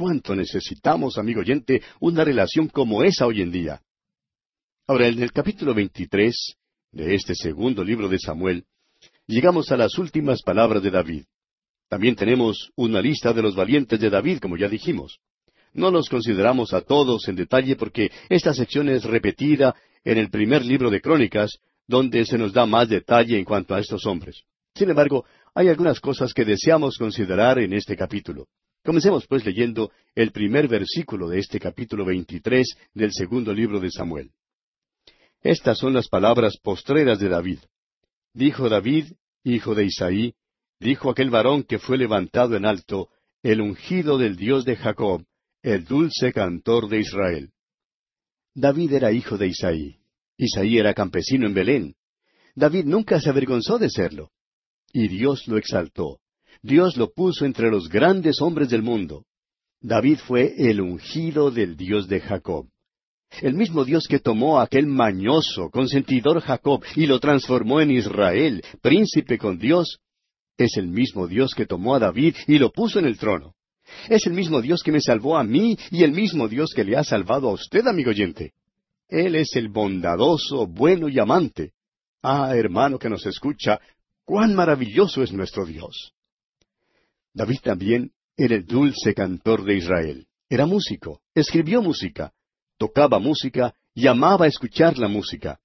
¿Cuánto 0.00 0.34
necesitamos, 0.34 1.18
amigo 1.18 1.40
oyente, 1.40 1.82
una 2.00 2.24
relación 2.24 2.68
como 2.68 3.04
esa 3.04 3.26
hoy 3.26 3.42
en 3.42 3.52
día? 3.52 3.82
Ahora, 4.86 5.08
en 5.08 5.22
el 5.22 5.30
capítulo 5.30 5.74
23 5.74 6.54
de 6.92 7.14
este 7.14 7.34
segundo 7.34 7.84
libro 7.84 8.08
de 8.08 8.18
Samuel, 8.18 8.64
llegamos 9.26 9.70
a 9.70 9.76
las 9.76 9.98
últimas 9.98 10.40
palabras 10.40 10.82
de 10.82 10.90
David. 10.90 11.24
También 11.90 12.16
tenemos 12.16 12.70
una 12.76 13.02
lista 13.02 13.34
de 13.34 13.42
los 13.42 13.54
valientes 13.54 14.00
de 14.00 14.08
David, 14.08 14.38
como 14.38 14.56
ya 14.56 14.70
dijimos. 14.70 15.18
No 15.74 15.90
los 15.90 16.08
consideramos 16.08 16.72
a 16.72 16.80
todos 16.80 17.28
en 17.28 17.36
detalle 17.36 17.76
porque 17.76 18.10
esta 18.30 18.54
sección 18.54 18.88
es 18.88 19.04
repetida 19.04 19.76
en 20.02 20.16
el 20.16 20.30
primer 20.30 20.64
libro 20.64 20.88
de 20.88 21.02
Crónicas, 21.02 21.58
donde 21.86 22.24
se 22.24 22.38
nos 22.38 22.54
da 22.54 22.64
más 22.64 22.88
detalle 22.88 23.38
en 23.38 23.44
cuanto 23.44 23.74
a 23.74 23.80
estos 23.80 24.06
hombres. 24.06 24.44
Sin 24.74 24.88
embargo, 24.88 25.26
hay 25.54 25.68
algunas 25.68 26.00
cosas 26.00 26.32
que 26.32 26.46
deseamos 26.46 26.96
considerar 26.96 27.58
en 27.58 27.74
este 27.74 27.98
capítulo. 27.98 28.48
Comencemos 28.82 29.26
pues 29.26 29.44
leyendo 29.44 29.90
el 30.14 30.32
primer 30.32 30.66
versículo 30.66 31.28
de 31.28 31.38
este 31.38 31.60
capítulo 31.60 32.04
23 32.06 32.66
del 32.94 33.12
segundo 33.12 33.52
libro 33.52 33.78
de 33.78 33.90
Samuel. 33.90 34.30
Estas 35.42 35.78
son 35.78 35.92
las 35.92 36.08
palabras 36.08 36.56
postreras 36.62 37.18
de 37.18 37.28
David. 37.28 37.58
Dijo 38.32 38.68
David, 38.68 39.12
hijo 39.44 39.74
de 39.74 39.84
Isaí, 39.84 40.34
dijo 40.78 41.10
aquel 41.10 41.30
varón 41.30 41.62
que 41.62 41.78
fue 41.78 41.98
levantado 41.98 42.56
en 42.56 42.64
alto, 42.64 43.10
el 43.42 43.60
ungido 43.60 44.16
del 44.16 44.36
Dios 44.36 44.64
de 44.64 44.76
Jacob, 44.76 45.24
el 45.62 45.84
dulce 45.84 46.32
cantor 46.32 46.88
de 46.88 47.00
Israel. 47.00 47.52
David 48.54 48.94
era 48.94 49.12
hijo 49.12 49.36
de 49.36 49.48
Isaí. 49.48 49.96
Isaí 50.38 50.78
era 50.78 50.94
campesino 50.94 51.46
en 51.46 51.54
Belén. 51.54 51.94
David 52.54 52.84
nunca 52.86 53.20
se 53.20 53.28
avergonzó 53.28 53.78
de 53.78 53.90
serlo. 53.90 54.30
Y 54.92 55.08
Dios 55.08 55.46
lo 55.48 55.58
exaltó. 55.58 56.19
Dios 56.62 56.96
lo 56.96 57.12
puso 57.12 57.44
entre 57.44 57.70
los 57.70 57.88
grandes 57.88 58.40
hombres 58.40 58.68
del 58.68 58.82
mundo. 58.82 59.24
David 59.80 60.18
fue 60.26 60.54
el 60.58 60.80
ungido 60.80 61.50
del 61.50 61.76
Dios 61.76 62.06
de 62.06 62.20
Jacob. 62.20 62.66
El 63.40 63.54
mismo 63.54 63.84
Dios 63.84 64.06
que 64.08 64.18
tomó 64.18 64.58
a 64.58 64.64
aquel 64.64 64.86
mañoso, 64.86 65.70
consentidor 65.70 66.40
Jacob 66.40 66.84
y 66.96 67.06
lo 67.06 67.18
transformó 67.20 67.80
en 67.80 67.92
Israel, 67.92 68.62
príncipe 68.82 69.38
con 69.38 69.58
Dios, 69.58 70.00
es 70.58 70.76
el 70.76 70.88
mismo 70.88 71.26
Dios 71.26 71.54
que 71.54 71.64
tomó 71.64 71.94
a 71.94 72.00
David 72.00 72.34
y 72.46 72.58
lo 72.58 72.70
puso 72.70 72.98
en 72.98 73.06
el 73.06 73.16
trono. 73.16 73.54
Es 74.08 74.26
el 74.26 74.34
mismo 74.34 74.60
Dios 74.60 74.82
que 74.82 74.92
me 74.92 75.00
salvó 75.00 75.38
a 75.38 75.44
mí 75.44 75.78
y 75.90 76.04
el 76.04 76.12
mismo 76.12 76.48
Dios 76.48 76.72
que 76.74 76.84
le 76.84 76.96
ha 76.96 77.04
salvado 77.04 77.48
a 77.48 77.52
usted, 77.52 77.86
amigo 77.86 78.10
oyente. 78.10 78.52
Él 79.08 79.34
es 79.34 79.56
el 79.56 79.68
bondadoso, 79.68 80.66
bueno 80.66 81.08
y 81.08 81.18
amante. 81.18 81.72
Ah, 82.22 82.52
hermano 82.54 82.98
que 82.98 83.08
nos 83.08 83.24
escucha, 83.24 83.80
cuán 84.24 84.54
maravilloso 84.54 85.22
es 85.22 85.32
nuestro 85.32 85.64
Dios. 85.64 86.12
David 87.32 87.58
también 87.62 88.12
era 88.36 88.56
el 88.56 88.64
dulce 88.64 89.14
cantor 89.14 89.64
de 89.64 89.76
Israel. 89.76 90.26
Era 90.48 90.66
músico, 90.66 91.20
escribió 91.34 91.80
música, 91.80 92.32
tocaba 92.76 93.18
música 93.18 93.74
y 93.94 94.06
amaba 94.06 94.46
escuchar 94.46 94.98
la 94.98 95.08
música. 95.08 95.60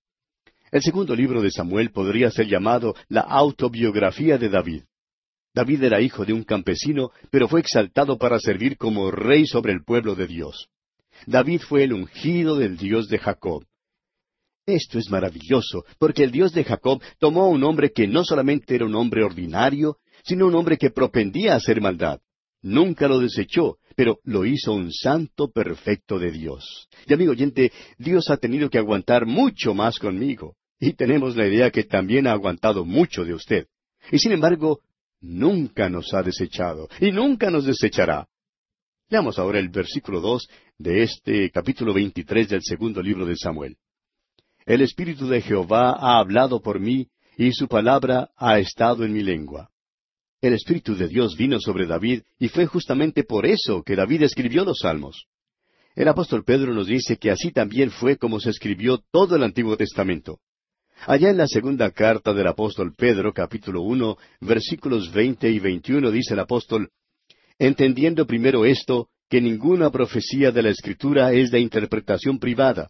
El 0.71 0.81
segundo 0.81 1.15
libro 1.15 1.41
de 1.41 1.51
Samuel 1.51 1.91
podría 1.91 2.29
ser 2.29 2.47
llamado 2.47 2.95
la 3.07 3.21
autobiografía 3.21 4.37
de 4.37 4.49
David. 4.49 4.83
David 5.53 5.83
era 5.83 6.01
hijo 6.01 6.25
de 6.25 6.33
un 6.33 6.43
campesino, 6.43 7.11
pero 7.31 7.47
fue 7.47 7.61
exaltado 7.61 8.17
para 8.17 8.39
servir 8.39 8.77
como 8.77 9.09
rey 9.09 9.47
sobre 9.47 9.71
el 9.71 9.83
pueblo 9.83 10.13
de 10.13 10.27
Dios. 10.27 10.67
David 11.25 11.61
fue 11.61 11.83
el 11.83 11.93
ungido 11.93 12.57
del 12.57 12.75
Dios 12.77 13.07
de 13.07 13.19
Jacob. 13.19 13.65
Esto 14.65 14.99
es 14.99 15.09
maravilloso, 15.09 15.85
porque 15.97 16.23
el 16.23 16.31
Dios 16.31 16.51
de 16.51 16.63
Jacob 16.63 17.01
tomó 17.19 17.43
a 17.43 17.49
un 17.49 17.63
hombre 17.63 17.91
que 17.91 18.07
no 18.07 18.25
solamente 18.25 18.75
era 18.75 18.85
un 18.85 18.95
hombre 18.95 19.23
ordinario, 19.23 19.97
sino 20.25 20.47
un 20.47 20.55
hombre 20.55 20.77
que 20.77 20.89
propendía 20.89 21.53
a 21.53 21.57
hacer 21.57 21.79
maldad. 21.79 22.19
Nunca 22.61 23.07
lo 23.07 23.19
desechó, 23.19 23.77
pero 23.95 24.19
lo 24.23 24.43
hizo 24.43 24.73
un 24.73 24.91
santo 24.91 25.51
perfecto 25.51 26.17
de 26.17 26.31
Dios. 26.31 26.89
Y 27.05 27.13
amigo 27.13 27.31
oyente, 27.31 27.71
Dios 27.97 28.29
ha 28.29 28.37
tenido 28.37 28.69
que 28.69 28.79
aguantar 28.79 29.25
mucho 29.25 29.73
más 29.73 29.99
conmigo. 29.99 30.55
Y 30.79 30.93
tenemos 30.93 31.35
la 31.35 31.47
idea 31.47 31.71
que 31.71 31.83
también 31.83 32.27
ha 32.27 32.31
aguantado 32.31 32.83
mucho 32.83 33.23
de 33.23 33.33
usted. 33.33 33.67
Y 34.11 34.19
sin 34.19 34.31
embargo, 34.31 34.81
nunca 35.21 35.89
nos 35.89 36.13
ha 36.13 36.21
desechado, 36.21 36.89
y 36.99 37.11
nunca 37.11 37.49
nos 37.49 37.65
desechará. 37.65 38.27
Leamos 39.09 39.37
ahora 39.39 39.59
el 39.59 39.69
versículo 39.69 40.19
dos 40.19 40.47
de 40.77 41.03
este 41.03 41.51
capítulo 41.51 41.93
veintitrés 41.93 42.49
del 42.49 42.61
segundo 42.63 43.01
libro 43.01 43.25
de 43.25 43.35
Samuel. 43.35 43.77
El 44.65 44.81
Espíritu 44.81 45.27
de 45.27 45.41
Jehová 45.41 45.91
ha 45.91 46.19
hablado 46.19 46.61
por 46.61 46.79
mí, 46.79 47.07
y 47.37 47.51
su 47.51 47.67
palabra 47.67 48.31
ha 48.35 48.59
estado 48.59 49.05
en 49.05 49.13
mi 49.13 49.21
lengua. 49.21 49.69
El 50.41 50.53
Espíritu 50.53 50.95
de 50.95 51.07
Dios 51.07 51.35
vino 51.37 51.59
sobre 51.59 51.85
David, 51.85 52.21
y 52.39 52.49
fue 52.49 52.65
justamente 52.65 53.23
por 53.23 53.45
eso 53.45 53.83
que 53.83 53.95
David 53.95 54.23
escribió 54.23 54.63
los 54.65 54.79
salmos. 54.79 55.25
El 55.95 56.07
apóstol 56.09 56.43
Pedro 56.43 56.73
nos 56.73 56.87
dice 56.87 57.17
que 57.17 57.31
así 57.31 57.51
también 57.51 57.89
fue 57.89 58.17
como 58.17 58.39
se 58.39 58.49
escribió 58.49 58.99
todo 59.11 59.37
el 59.37 59.43
Antiguo 59.43 59.77
Testamento. 59.77 60.39
Allá 61.07 61.29
en 61.29 61.37
la 61.37 61.47
segunda 61.47 61.91
carta 61.91 62.33
del 62.33 62.47
apóstol 62.47 62.93
Pedro, 62.95 63.33
capítulo 63.33 63.81
uno, 63.81 64.17
versículos 64.41 65.11
veinte 65.11 65.49
y 65.49 65.59
veintiuno, 65.59 66.11
dice 66.11 66.33
el 66.33 66.39
apóstol, 66.41 66.89
Entendiendo 67.57 68.25
primero 68.27 68.65
esto, 68.65 69.07
que 69.29 69.39
ninguna 69.39 69.89
profecía 69.89 70.51
de 70.51 70.63
la 70.63 70.69
Escritura 70.69 71.31
es 71.31 71.49
de 71.51 71.59
interpretación 71.59 72.39
privada, 72.39 72.89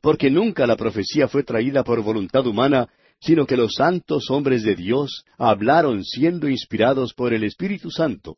porque 0.00 0.30
nunca 0.30 0.66
la 0.66 0.76
profecía 0.76 1.28
fue 1.28 1.42
traída 1.42 1.82
por 1.82 2.02
voluntad 2.02 2.46
humana, 2.46 2.88
sino 3.24 3.46
que 3.46 3.56
los 3.56 3.72
santos 3.74 4.30
hombres 4.30 4.64
de 4.64 4.74
Dios 4.74 5.24
hablaron 5.38 6.04
siendo 6.04 6.46
inspirados 6.46 7.14
por 7.14 7.32
el 7.32 7.42
Espíritu 7.44 7.90
Santo. 7.90 8.36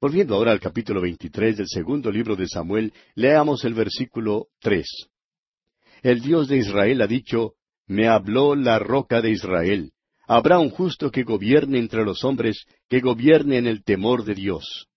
Volviendo 0.00 0.34
ahora 0.34 0.50
al 0.50 0.58
capítulo 0.58 1.00
23 1.00 1.56
del 1.56 1.68
segundo 1.68 2.10
libro 2.10 2.34
de 2.34 2.48
Samuel, 2.48 2.92
leamos 3.14 3.64
el 3.64 3.74
versículo 3.74 4.48
tres. 4.58 4.88
El 6.02 6.20
Dios 6.20 6.48
de 6.48 6.56
Israel 6.56 7.00
ha 7.00 7.06
dicho, 7.06 7.52
Me 7.86 8.08
habló 8.08 8.56
la 8.56 8.80
roca 8.80 9.20
de 9.20 9.30
Israel. 9.30 9.92
Habrá 10.26 10.58
un 10.58 10.70
justo 10.70 11.12
que 11.12 11.22
gobierne 11.22 11.78
entre 11.78 12.04
los 12.04 12.24
hombres, 12.24 12.64
que 12.88 12.98
gobierne 12.98 13.58
en 13.58 13.68
el 13.68 13.84
temor 13.84 14.24
de 14.24 14.34
Dios. 14.34 14.88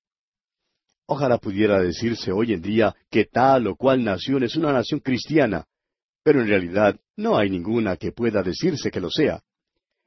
Ojalá 1.06 1.38
pudiera 1.38 1.80
decirse 1.80 2.32
hoy 2.32 2.54
en 2.54 2.62
día 2.62 2.96
que 3.12 3.26
tal 3.26 3.68
o 3.68 3.76
cual 3.76 4.04
nación 4.04 4.44
es 4.44 4.56
una 4.56 4.72
nación 4.74 5.00
cristiana, 5.00 5.66
pero 6.24 6.42
en 6.42 6.48
realidad 6.48 7.00
no 7.18 7.38
hay 7.38 7.50
ninguna 7.50 7.96
que 7.98 8.12
pueda 8.12 8.42
decirse 8.42 8.92
que 8.92 9.00
lo 9.00 9.10
sea. 9.10 9.42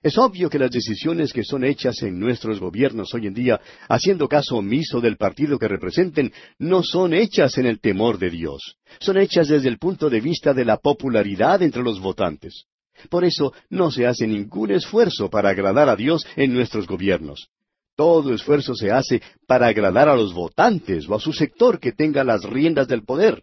Es 0.03 0.19
obvio 0.19 0.51
que 0.51 0.59
las 0.59 0.71
decisiones 0.71 1.33
que 1.33 1.43
son 1.43 1.65
hechas 1.65 2.03
en 2.03 2.21
nuestros 2.21 2.61
gobiernos 2.61 3.13
hoy 3.15 3.27
en 3.27 3.35
día, 3.35 3.61
haciendo 3.89 4.29
caso 4.29 4.57
omiso 4.57 5.01
del 5.01 5.17
partido 5.17 5.59
que 5.59 5.69
representen, 5.69 6.33
no 6.59 6.83
son 6.83 7.15
hechas 7.15 7.59
en 7.59 7.67
el 7.67 7.81
temor 7.81 8.19
de 8.19 8.31
Dios. 8.31 8.77
Son 9.01 9.17
hechas 9.17 9.49
desde 9.49 9.69
el 9.69 9.79
punto 9.79 10.09
de 10.11 10.21
vista 10.21 10.53
de 10.55 10.65
la 10.65 10.77
popularidad 10.77 11.63
entre 11.63 11.83
los 11.83 11.99
votantes. 11.99 12.67
Por 13.11 13.25
eso 13.25 13.53
no 13.69 13.91
se 13.91 14.07
hace 14.07 14.27
ningún 14.27 14.71
esfuerzo 14.71 15.29
para 15.29 15.51
agradar 15.51 15.89
a 15.89 15.97
Dios 15.97 16.27
en 16.37 16.55
nuestros 16.55 16.87
gobiernos. 16.87 17.49
Todo 17.97 18.35
esfuerzo 18.35 18.75
se 18.75 18.91
hace 18.91 19.23
para 19.47 19.69
agradar 19.69 20.09
a 20.09 20.17
los 20.17 20.35
votantes 20.35 21.09
o 21.09 21.15
a 21.15 21.21
su 21.21 21.33
sector 21.33 21.81
que 21.81 21.93
tenga 21.93 22.23
las 22.23 22.45
riendas 22.45 22.87
del 22.89 23.03
poder. 23.03 23.43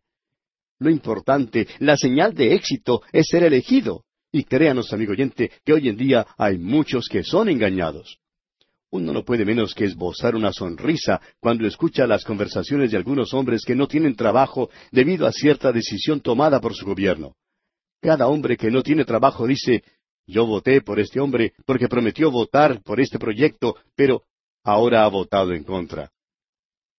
Lo 0.84 0.90
importante, 0.90 1.66
la 1.80 1.96
señal 1.96 2.34
de 2.34 2.54
éxito 2.54 3.04
es 3.14 3.28
ser 3.30 3.44
elegido. 3.44 4.04
Y 4.34 4.44
créanos, 4.44 4.92
amigo 4.92 5.14
oyente, 5.14 5.50
que 5.64 5.72
hoy 5.72 5.88
en 5.88 5.96
día 5.96 6.28
hay 6.38 6.58
muchos 6.58 7.08
que 7.10 7.24
son 7.24 7.48
engañados. 7.48 8.18
Uno 8.92 9.14
no 9.14 9.24
puede 9.24 9.46
menos 9.46 9.74
que 9.74 9.86
esbozar 9.86 10.36
una 10.36 10.52
sonrisa 10.52 11.22
cuando 11.40 11.66
escucha 11.66 12.06
las 12.06 12.26
conversaciones 12.26 12.92
de 12.92 12.98
algunos 12.98 13.34
hombres 13.34 13.64
que 13.66 13.76
no 13.76 13.88
tienen 13.88 14.18
trabajo 14.18 14.70
debido 14.92 15.26
a 15.26 15.32
cierta 15.32 15.72
decisión 15.72 16.20
tomada 16.20 16.60
por 16.60 16.76
su 16.76 16.86
gobierno. 16.86 17.38
Cada 18.02 18.28
hombre 18.28 18.58
que 18.58 18.70
no 18.70 18.84
tiene 18.84 19.06
trabajo 19.06 19.48
dice, 19.48 19.86
yo 20.28 20.46
voté 20.46 20.82
por 20.82 21.00
este 21.00 21.22
hombre 21.22 21.54
porque 21.66 21.88
prometió 21.88 22.30
votar 22.30 22.84
por 22.84 23.00
este 23.00 23.18
proyecto, 23.18 23.78
pero 23.96 24.24
ahora 24.66 25.06
ha 25.06 25.08
votado 25.08 25.54
en 25.54 25.64
contra. 25.64 26.12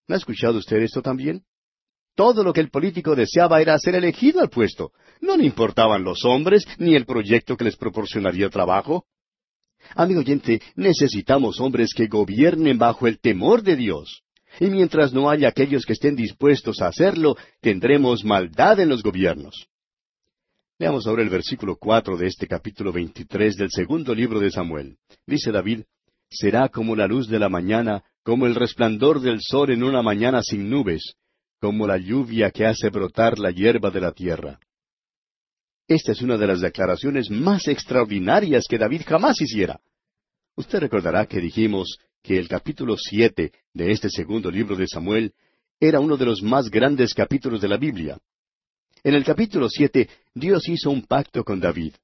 ¿No 0.09 0.15
ha 0.15 0.19
escuchado 0.19 0.57
usted 0.57 0.79
esto 0.79 1.03
también? 1.03 1.45
Todo 2.15 2.45
lo 2.45 2.53
que 2.53 2.61
el 2.61 2.71
político 2.71 3.17
deseaba 3.17 3.61
era 3.61 3.79
ser 3.79 3.97
elegido 3.97 4.41
al 4.41 4.49
puesto. 4.49 4.93
No 5.21 5.37
le 5.37 5.45
importaban 5.45 6.05
los 6.05 6.25
hombres 6.25 6.65
ni 6.79 6.95
el 6.95 7.07
proyecto 7.07 7.57
que 7.57 7.65
les 7.65 7.77
proporcionaría 7.77 8.51
trabajo. 8.51 9.07
Amigo 9.97 10.21
oyente, 10.21 10.63
necesitamos 10.77 11.61
hombres 11.61 11.93
que 11.95 12.07
gobiernen 12.07 12.79
bajo 12.79 13.07
el 13.07 13.19
temor 13.19 13.63
de 13.63 13.77
Dios. 13.77 14.23
Y 14.61 14.67
mientras 14.67 15.13
no 15.13 15.29
haya 15.29 15.49
aquellos 15.49 15.85
que 15.85 15.95
estén 15.95 16.15
dispuestos 16.15 16.81
a 16.81 16.87
hacerlo, 16.87 17.37
tendremos 17.61 18.25
maldad 18.25 18.79
en 18.79 18.89
los 18.89 19.03
gobiernos. 19.03 19.67
Leamos 20.79 21.07
ahora 21.07 21.23
el 21.23 21.29
versículo 21.29 21.77
cuatro 21.77 22.17
de 22.17 22.29
este 22.29 22.47
capítulo 22.47 22.93
veintitrés 22.93 23.57
del 23.57 23.71
segundo 23.71 24.15
libro 24.15 24.39
de 24.39 24.51
Samuel. 24.51 24.97
Dice 25.27 25.51
David, 25.51 25.83
será 26.31 26.69
como 26.69 26.95
la 26.95 27.07
luz 27.07 27.29
de 27.29 27.39
la 27.39 27.49
mañana, 27.49 28.05
como 28.23 28.47
el 28.47 28.55
resplandor 28.55 29.21
del 29.21 29.39
sol 29.41 29.71
en 29.71 29.83
una 29.83 30.03
mañana 30.03 30.43
sin 30.43 30.71
nubes, 30.71 31.17
como 31.65 31.87
la 31.87 31.97
lluvia 31.97 32.51
que 32.51 32.67
hace 32.67 32.91
brotar 32.91 33.39
la 33.39 33.51
hierba 33.51 33.91
de 33.91 33.99
la 33.99 34.13
tierra. 34.13 34.61
Esta 35.89 36.13
es 36.13 36.21
una 36.21 36.37
de 36.37 36.47
las 36.47 36.61
declaraciones 36.61 37.31
más 37.31 37.69
extraordinarias 37.69 38.65
que 38.69 38.77
David 38.77 39.01
jamás 39.07 39.41
hiciera. 39.41 39.81
Usted 40.57 40.81
recordará 40.81 41.25
que 41.25 41.41
dijimos 41.41 41.97
que 42.23 42.39
el 42.39 42.49
capítulo 42.49 42.97
siete 42.99 43.51
de 43.73 43.93
este 43.93 44.11
segundo 44.11 44.51
libro 44.51 44.77
de 44.77 44.87
Samuel 44.87 45.33
era 45.81 46.01
uno 46.01 46.19
de 46.19 46.27
los 46.27 46.43
más 46.43 46.69
grandes 46.69 47.15
capítulos 47.15 47.63
de 47.63 47.69
la 47.69 47.79
Biblia. 47.79 48.19
En 49.03 49.15
el 49.15 49.25
capítulo 49.25 49.71
siete 49.71 50.11
Dios 50.35 50.69
hizo 50.69 50.91
un 50.91 51.07
pacto 51.07 51.45
con 51.45 51.61
David 51.61 51.95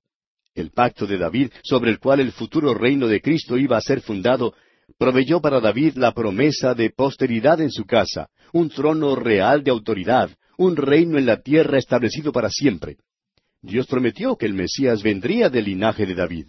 el 0.55 0.71
pacto 0.71 1.07
de 1.07 1.17
David 1.19 1.53
sobre 1.63 1.91
el 1.91 1.99
cual 1.99 2.21
el 2.21 2.33
futuro 2.33 2.75
reino 2.75 3.07
de 3.07 3.21
Cristo 3.21 3.57
iba 3.57 3.77
a 3.77 3.81
ser 3.81 4.01
fundado, 4.01 4.55
proveyó 4.99 5.41
para 5.41 5.61
David 5.61 5.97
la 5.97 6.13
promesa 6.13 6.75
de 6.75 6.91
posteridad 6.91 7.61
en 7.61 7.71
su 7.71 7.85
casa, 7.85 8.29
un 8.53 8.71
trono 8.71 9.17
real 9.17 9.63
de 9.63 9.71
autoridad, 9.71 10.31
un 10.57 10.77
reino 10.77 11.19
en 11.19 11.27
la 11.27 11.41
tierra 11.41 11.79
establecido 11.79 12.33
para 12.33 12.51
siempre. 12.51 12.97
Dios 13.63 13.87
prometió 13.87 14.37
que 14.37 14.47
el 14.47 14.55
Mesías 14.55 15.03
vendría 15.03 15.51
del 15.51 15.67
linaje 15.67 16.07
de 16.07 16.15
David. 16.15 16.47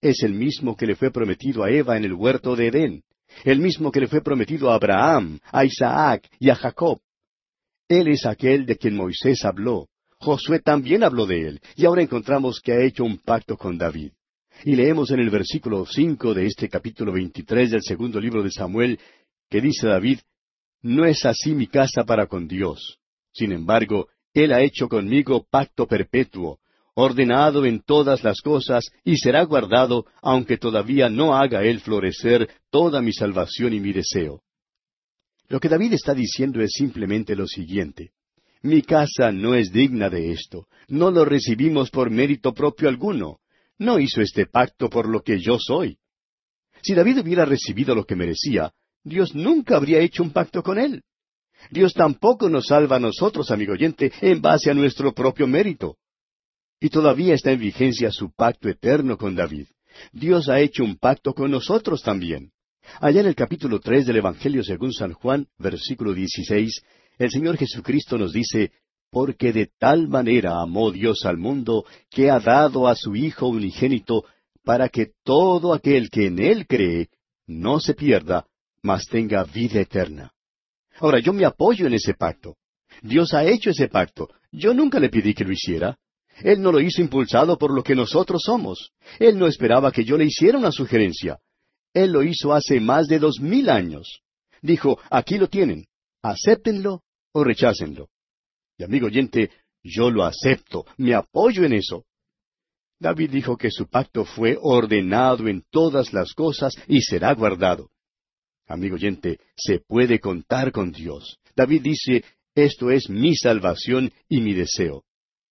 Es 0.00 0.22
el 0.22 0.32
mismo 0.32 0.76
que 0.76 0.86
le 0.86 0.96
fue 0.96 1.10
prometido 1.10 1.62
a 1.62 1.70
Eva 1.70 1.96
en 1.96 2.04
el 2.04 2.12
huerto 2.12 2.56
de 2.56 2.68
Edén, 2.68 3.02
el 3.44 3.60
mismo 3.60 3.90
que 3.92 4.00
le 4.00 4.08
fue 4.08 4.22
prometido 4.22 4.70
a 4.70 4.74
Abraham, 4.74 5.38
a 5.50 5.64
Isaac 5.64 6.28
y 6.38 6.50
a 6.50 6.56
Jacob. 6.56 7.00
Él 7.88 8.08
es 8.08 8.26
aquel 8.26 8.66
de 8.66 8.76
quien 8.76 8.96
Moisés 8.96 9.44
habló, 9.44 9.88
Josué 10.18 10.60
también 10.60 11.02
habló 11.02 11.26
de 11.26 11.48
él, 11.48 11.60
y 11.76 11.84
ahora 11.84 12.02
encontramos 12.02 12.60
que 12.60 12.72
ha 12.72 12.82
hecho 12.82 13.04
un 13.04 13.18
pacto 13.18 13.56
con 13.56 13.76
David. 13.76 14.12
Y 14.64 14.76
leemos 14.76 15.10
en 15.10 15.18
el 15.18 15.30
versículo 15.30 15.84
cinco 15.86 16.34
de 16.34 16.46
este 16.46 16.68
capítulo 16.68 17.12
veintitrés 17.12 17.72
del 17.72 17.82
segundo 17.82 18.20
libro 18.20 18.42
de 18.44 18.50
Samuel, 18.50 18.98
que 19.50 19.60
dice 19.60 19.88
David, 19.88 20.20
No 20.82 21.04
es 21.04 21.24
así 21.24 21.52
mi 21.52 21.66
casa 21.66 22.04
para 22.04 22.26
con 22.26 22.46
Dios. 22.46 22.98
Sin 23.32 23.50
embargo, 23.50 24.08
Él 24.32 24.52
ha 24.52 24.62
hecho 24.62 24.88
conmigo 24.88 25.44
pacto 25.50 25.86
perpetuo, 25.86 26.60
ordenado 26.94 27.66
en 27.66 27.80
todas 27.80 28.22
las 28.22 28.40
cosas, 28.40 28.84
y 29.04 29.16
será 29.16 29.42
guardado, 29.44 30.06
aunque 30.20 30.58
todavía 30.58 31.08
no 31.08 31.34
haga 31.34 31.64
Él 31.64 31.80
florecer 31.80 32.48
toda 32.70 33.02
mi 33.02 33.12
salvación 33.12 33.74
y 33.74 33.80
mi 33.80 33.92
deseo. 33.92 34.42
Lo 35.48 35.58
que 35.58 35.68
David 35.68 35.94
está 35.94 36.14
diciendo 36.14 36.60
es 36.62 36.70
simplemente 36.72 37.34
lo 37.34 37.48
siguiente. 37.48 38.12
Mi 38.62 38.82
casa 38.82 39.32
no 39.32 39.54
es 39.56 39.72
digna 39.72 40.08
de 40.08 40.30
esto. 40.30 40.68
No 40.86 41.10
lo 41.10 41.24
recibimos 41.24 41.90
por 41.90 42.10
mérito 42.10 42.54
propio 42.54 42.88
alguno. 42.88 43.41
No 43.82 43.98
hizo 43.98 44.20
este 44.20 44.46
pacto 44.46 44.88
por 44.88 45.08
lo 45.08 45.22
que 45.22 45.40
yo 45.40 45.58
soy. 45.58 45.98
Si 46.82 46.94
David 46.94 47.18
hubiera 47.18 47.44
recibido 47.44 47.96
lo 47.96 48.04
que 48.04 48.14
merecía, 48.14 48.72
Dios 49.02 49.34
nunca 49.34 49.76
habría 49.76 49.98
hecho 49.98 50.22
un 50.22 50.30
pacto 50.30 50.62
con 50.62 50.78
él. 50.78 51.02
Dios 51.68 51.92
tampoco 51.92 52.48
nos 52.48 52.66
salva 52.66 52.96
a 52.96 53.00
nosotros, 53.00 53.50
amigo 53.50 53.72
oyente, 53.72 54.12
en 54.20 54.40
base 54.40 54.70
a 54.70 54.74
nuestro 54.74 55.12
propio 55.12 55.48
mérito. 55.48 55.96
Y 56.78 56.90
todavía 56.90 57.34
está 57.34 57.50
en 57.50 57.58
vigencia 57.58 58.12
su 58.12 58.30
pacto 58.30 58.68
eterno 58.68 59.18
con 59.18 59.34
David. 59.34 59.66
Dios 60.12 60.48
ha 60.48 60.60
hecho 60.60 60.84
un 60.84 60.96
pacto 60.96 61.34
con 61.34 61.50
nosotros 61.50 62.04
también. 62.04 62.52
Allá 63.00 63.20
en 63.20 63.26
el 63.26 63.34
capítulo 63.34 63.80
tres 63.80 64.06
del 64.06 64.18
Evangelio 64.18 64.62
según 64.62 64.92
San 64.92 65.12
Juan, 65.12 65.48
versículo 65.58 66.14
dieciséis, 66.14 66.82
el 67.18 67.32
Señor 67.32 67.56
Jesucristo 67.56 68.16
nos 68.16 68.32
dice, 68.32 68.70
porque 69.12 69.52
de 69.52 69.68
tal 69.78 70.08
manera 70.08 70.62
amó 70.62 70.90
Dios 70.90 71.26
al 71.26 71.36
mundo, 71.36 71.84
que 72.10 72.30
ha 72.30 72.40
dado 72.40 72.88
a 72.88 72.96
su 72.96 73.14
Hijo 73.14 73.46
unigénito, 73.46 74.24
para 74.64 74.88
que 74.88 75.12
todo 75.22 75.74
aquel 75.74 76.08
que 76.08 76.28
en 76.28 76.38
Él 76.38 76.66
cree 76.66 77.10
no 77.46 77.78
se 77.78 77.92
pierda, 77.92 78.46
mas 78.82 79.06
tenga 79.06 79.44
vida 79.44 79.80
eterna. 79.80 80.32
Ahora, 80.98 81.18
yo 81.20 81.34
me 81.34 81.44
apoyo 81.44 81.86
en 81.86 81.92
ese 81.92 82.14
pacto. 82.14 82.56
Dios 83.02 83.34
ha 83.34 83.44
hecho 83.44 83.68
ese 83.68 83.88
pacto. 83.88 84.30
Yo 84.50 84.72
nunca 84.72 84.98
le 84.98 85.10
pedí 85.10 85.34
que 85.34 85.44
lo 85.44 85.52
hiciera. 85.52 85.98
Él 86.38 86.62
no 86.62 86.72
lo 86.72 86.80
hizo 86.80 87.02
impulsado 87.02 87.58
por 87.58 87.70
lo 87.70 87.82
que 87.82 87.94
nosotros 87.94 88.42
somos. 88.42 88.92
Él 89.18 89.38
no 89.38 89.46
esperaba 89.46 89.92
que 89.92 90.04
yo 90.04 90.16
le 90.16 90.24
hiciera 90.24 90.56
una 90.56 90.72
sugerencia. 90.72 91.38
Él 91.92 92.12
lo 92.12 92.22
hizo 92.22 92.54
hace 92.54 92.80
más 92.80 93.08
de 93.08 93.18
dos 93.18 93.40
mil 93.40 93.68
años. 93.68 94.22
Dijo, 94.62 94.98
aquí 95.10 95.36
lo 95.36 95.48
tienen, 95.48 95.84
acéptenlo 96.22 97.02
o 97.32 97.44
rechácenlo. 97.44 98.08
Y 98.78 98.84
amigo 98.84 99.06
oyente, 99.06 99.50
yo 99.82 100.10
lo 100.10 100.24
acepto, 100.24 100.84
me 100.96 101.14
apoyo 101.14 101.64
en 101.64 101.74
eso. 101.74 102.04
David 102.98 103.30
dijo 103.30 103.56
que 103.56 103.70
su 103.70 103.88
pacto 103.88 104.24
fue 104.24 104.56
ordenado 104.60 105.48
en 105.48 105.64
todas 105.70 106.12
las 106.12 106.34
cosas 106.34 106.74
y 106.86 107.00
será 107.02 107.34
guardado. 107.34 107.90
Amigo 108.66 108.94
oyente, 108.94 109.40
se 109.56 109.80
puede 109.80 110.20
contar 110.20 110.70
con 110.70 110.92
Dios. 110.92 111.38
David 111.56 111.82
dice, 111.82 112.24
esto 112.54 112.90
es 112.90 113.10
mi 113.10 113.34
salvación 113.34 114.12
y 114.28 114.40
mi 114.40 114.54
deseo. 114.54 115.02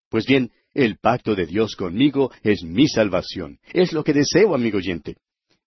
Pues 0.09 0.25
bien, 0.25 0.51
el 0.73 0.97
pacto 0.97 1.35
de 1.35 1.45
Dios 1.45 1.75
conmigo 1.75 2.31
es 2.41 2.63
mi 2.63 2.87
salvación. 2.87 3.59
Es 3.73 3.91
lo 3.91 4.03
que 4.03 4.13
deseo, 4.13 4.55
amigo 4.55 4.77
oyente. 4.77 5.17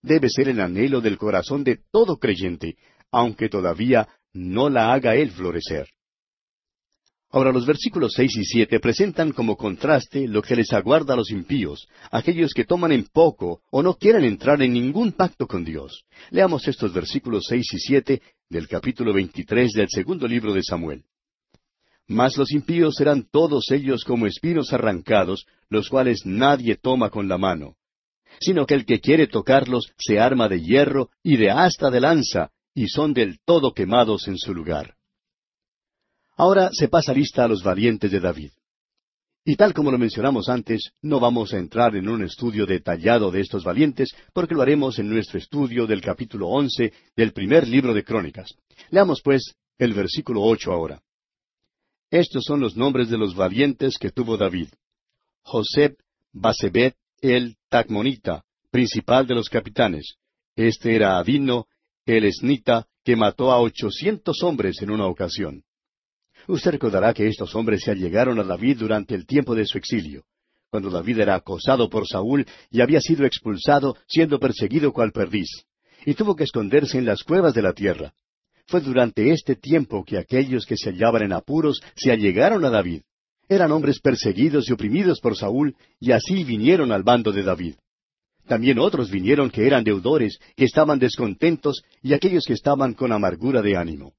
Debe 0.01 0.29
ser 0.29 0.49
el 0.49 0.59
anhelo 0.59 1.01
del 1.01 1.17
corazón 1.17 1.63
de 1.63 1.79
todo 1.91 2.17
creyente, 2.17 2.77
aunque 3.11 3.47
todavía 3.47 4.07
no 4.33 4.69
la 4.69 4.91
haga 4.91 5.15
él 5.15 5.31
florecer. 5.31 5.87
Ahora 7.35 7.51
los 7.51 7.65
versículos 7.65 8.13
seis 8.15 8.33
y 8.37 8.45
siete 8.45 8.79
presentan 8.79 9.33
como 9.33 9.57
contraste 9.57 10.25
lo 10.25 10.41
que 10.41 10.55
les 10.55 10.71
aguarda 10.71 11.15
a 11.15 11.17
los 11.17 11.31
impíos, 11.31 11.85
aquellos 12.09 12.53
que 12.53 12.63
toman 12.63 12.93
en 12.93 13.03
poco 13.11 13.59
o 13.71 13.83
no 13.83 13.95
quieren 13.95 14.23
entrar 14.23 14.61
en 14.61 14.71
ningún 14.71 15.11
pacto 15.11 15.45
con 15.45 15.65
Dios. 15.65 16.05
Leamos 16.29 16.65
estos 16.69 16.93
versículos 16.93 17.43
seis 17.49 17.67
y 17.73 17.79
siete 17.79 18.21
del 18.49 18.69
capítulo 18.69 19.11
veintitrés 19.11 19.73
del 19.73 19.89
segundo 19.89 20.29
libro 20.29 20.53
de 20.53 20.63
Samuel. 20.63 21.03
Mas 22.07 22.37
los 22.37 22.53
impíos 22.53 22.95
serán 22.95 23.27
todos 23.29 23.69
ellos 23.69 24.05
como 24.05 24.27
espinos 24.27 24.71
arrancados, 24.71 25.45
los 25.67 25.89
cuales 25.89 26.21
nadie 26.25 26.77
toma 26.77 27.09
con 27.09 27.27
la 27.27 27.37
mano, 27.37 27.75
sino 28.39 28.65
que 28.65 28.75
el 28.75 28.85
que 28.85 29.01
quiere 29.01 29.27
tocarlos 29.27 29.91
se 29.97 30.21
arma 30.21 30.47
de 30.47 30.61
hierro 30.61 31.09
y 31.21 31.35
de 31.35 31.51
asta 31.51 31.91
de 31.91 31.99
lanza, 31.99 32.51
y 32.73 32.87
son 32.87 33.13
del 33.13 33.39
todo 33.43 33.73
quemados 33.73 34.29
en 34.29 34.37
su 34.37 34.53
lugar. 34.53 34.94
Ahora 36.35 36.69
se 36.73 36.87
pasa 36.87 37.13
lista 37.13 37.45
a 37.45 37.47
los 37.47 37.63
valientes 37.63 38.11
de 38.11 38.19
David. 38.19 38.51
Y 39.47 39.55
tal 39.55 39.73
como 39.73 39.91
lo 39.91 39.99
mencionamos 39.99 40.49
antes, 40.49 40.91
no 41.03 41.19
vamos 41.19 41.53
a 41.53 41.59
entrar 41.59 41.95
en 41.95 42.09
un 42.09 42.23
estudio 42.23 42.65
detallado 42.65 43.29
de 43.29 43.41
estos 43.41 43.63
valientes, 43.63 44.09
porque 44.33 44.55
lo 44.55 44.63
haremos 44.63 44.97
en 44.97 45.07
nuestro 45.07 45.37
estudio 45.37 45.85
del 45.85 46.01
capítulo 46.01 46.47
once 46.47 46.91
del 47.15 47.31
primer 47.31 47.67
libro 47.67 47.93
de 47.93 48.03
Crónicas. 48.03 48.55
Leamos, 48.89 49.21
pues, 49.23 49.53
el 49.77 49.93
versículo 49.93 50.41
ocho 50.41 50.71
ahora. 50.71 50.99
Estos 52.09 52.43
son 52.43 52.59
los 52.59 52.75
nombres 52.75 53.09
de 53.09 53.17
los 53.17 53.35
valientes 53.35 53.97
que 53.99 54.09
tuvo 54.09 54.35
David. 54.35 54.69
Josep, 55.43 55.99
Basebet, 56.33 56.95
el 57.21 57.55
Tacmonita, 57.69 58.43
principal 58.71 59.27
de 59.27 59.35
los 59.35 59.47
capitanes. 59.47 60.15
Este 60.55 60.95
era 60.95 61.17
Adino, 61.19 61.67
el 62.05 62.25
Esnita, 62.25 62.87
que 63.03 63.15
mató 63.15 63.51
a 63.51 63.59
ochocientos 63.59 64.41
hombres 64.41 64.81
en 64.81 64.89
una 64.89 65.05
ocasión. 65.05 65.63
Usted 66.47 66.71
recordará 66.71 67.13
que 67.13 67.27
estos 67.27 67.55
hombres 67.55 67.81
se 67.83 67.91
allegaron 67.91 68.39
a 68.39 68.43
David 68.43 68.77
durante 68.79 69.15
el 69.15 69.25
tiempo 69.25 69.55
de 69.55 69.65
su 69.65 69.77
exilio, 69.77 70.23
cuando 70.69 70.89
David 70.89 71.19
era 71.19 71.35
acosado 71.35 71.89
por 71.89 72.07
Saúl 72.07 72.45
y 72.69 72.81
había 72.81 73.01
sido 73.01 73.25
expulsado, 73.25 73.95
siendo 74.07 74.39
perseguido 74.39 74.93
cual 74.93 75.11
perdiz, 75.11 75.47
y 76.05 76.13
tuvo 76.13 76.35
que 76.35 76.43
esconderse 76.43 76.97
en 76.97 77.05
las 77.05 77.23
cuevas 77.23 77.53
de 77.53 77.61
la 77.61 77.73
tierra. 77.73 78.13
Fue 78.67 78.81
durante 78.81 79.31
este 79.31 79.55
tiempo 79.55 80.03
que 80.03 80.17
aquellos 80.17 80.65
que 80.65 80.77
se 80.77 80.91
hallaban 80.91 81.23
en 81.23 81.33
apuros 81.33 81.81
se 81.95 82.11
allegaron 82.11 82.65
a 82.65 82.69
David. 82.69 83.01
Eran 83.47 83.71
hombres 83.71 83.99
perseguidos 83.99 84.69
y 84.69 84.73
oprimidos 84.73 85.19
por 85.19 85.37
Saúl, 85.37 85.75
y 85.99 86.11
así 86.11 86.43
vinieron 86.43 86.91
al 86.91 87.03
bando 87.03 87.31
de 87.31 87.43
David. 87.43 87.75
También 88.47 88.79
otros 88.79 89.09
vinieron 89.09 89.49
que 89.49 89.65
eran 89.65 89.83
deudores, 89.83 90.39
que 90.55 90.65
estaban 90.65 90.99
descontentos, 90.99 91.83
y 92.01 92.13
aquellos 92.13 92.45
que 92.45 92.53
estaban 92.53 92.93
con 92.93 93.11
amargura 93.11 93.61
de 93.61 93.75
ánimo. 93.75 94.13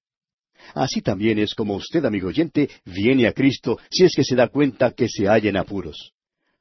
Así 0.75 1.01
también 1.01 1.39
es 1.39 1.55
como 1.55 1.75
usted, 1.77 2.05
amigo 2.05 2.29
oyente, 2.29 2.69
viene 2.85 3.27
a 3.27 3.33
Cristo 3.33 3.79
si 3.91 4.05
es 4.05 4.13
que 4.15 4.25
se 4.25 4.37
da 4.37 4.49
cuenta 4.49 4.93
que 4.93 5.09
se 5.09 5.27
halla 5.27 5.51
en 5.51 5.57
apuros. 5.57 6.13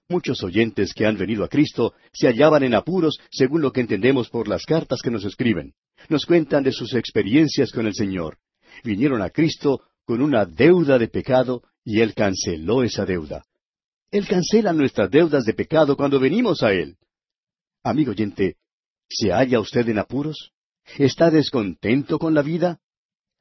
Muchos 0.08 0.44
oyentes 0.44 0.94
que 0.94 1.06
han 1.06 1.18
venido 1.18 1.44
a 1.44 1.50
Cristo 1.50 1.94
se 2.14 2.28
hallaban 2.28 2.64
en 2.64 2.76
apuros 2.76 3.18
según 3.32 3.62
lo 3.62 3.72
que 3.72 3.82
entendemos 3.82 4.30
por 4.30 4.48
las 4.48 4.64
cartas 4.64 5.02
que 5.02 5.10
nos 5.10 5.26
escriben. 5.26 5.74
Nos 6.10 6.26
cuentan 6.26 6.64
de 6.64 6.72
sus 6.72 6.94
experiencias 6.94 7.72
con 7.72 7.88
el 7.88 7.96
Señor. 7.96 8.38
Vinieron 8.84 9.22
a 9.22 9.32
Cristo 9.32 9.82
con 10.06 10.22
una 10.22 10.46
deuda 10.46 11.00
de 11.00 11.08
pecado 11.08 11.64
y 11.84 12.02
Él 12.02 12.14
canceló 12.14 12.84
esa 12.84 13.06
deuda. 13.06 13.44
Él 14.12 14.28
cancela 14.28 14.74
nuestras 14.74 15.10
deudas 15.10 15.44
de 15.46 15.54
pecado 15.54 15.98
cuando 15.98 16.20
venimos 16.20 16.62
a 16.62 16.72
Él. 16.72 16.98
Amigo 17.84 18.12
oyente, 18.12 18.58
¿se 19.10 19.32
halla 19.32 19.60
usted 19.60 19.90
en 19.90 20.00
apuros? 20.00 20.52
¿Está 20.98 21.32
descontento 21.32 22.20
con 22.20 22.36
la 22.36 22.44
vida? 22.44 22.80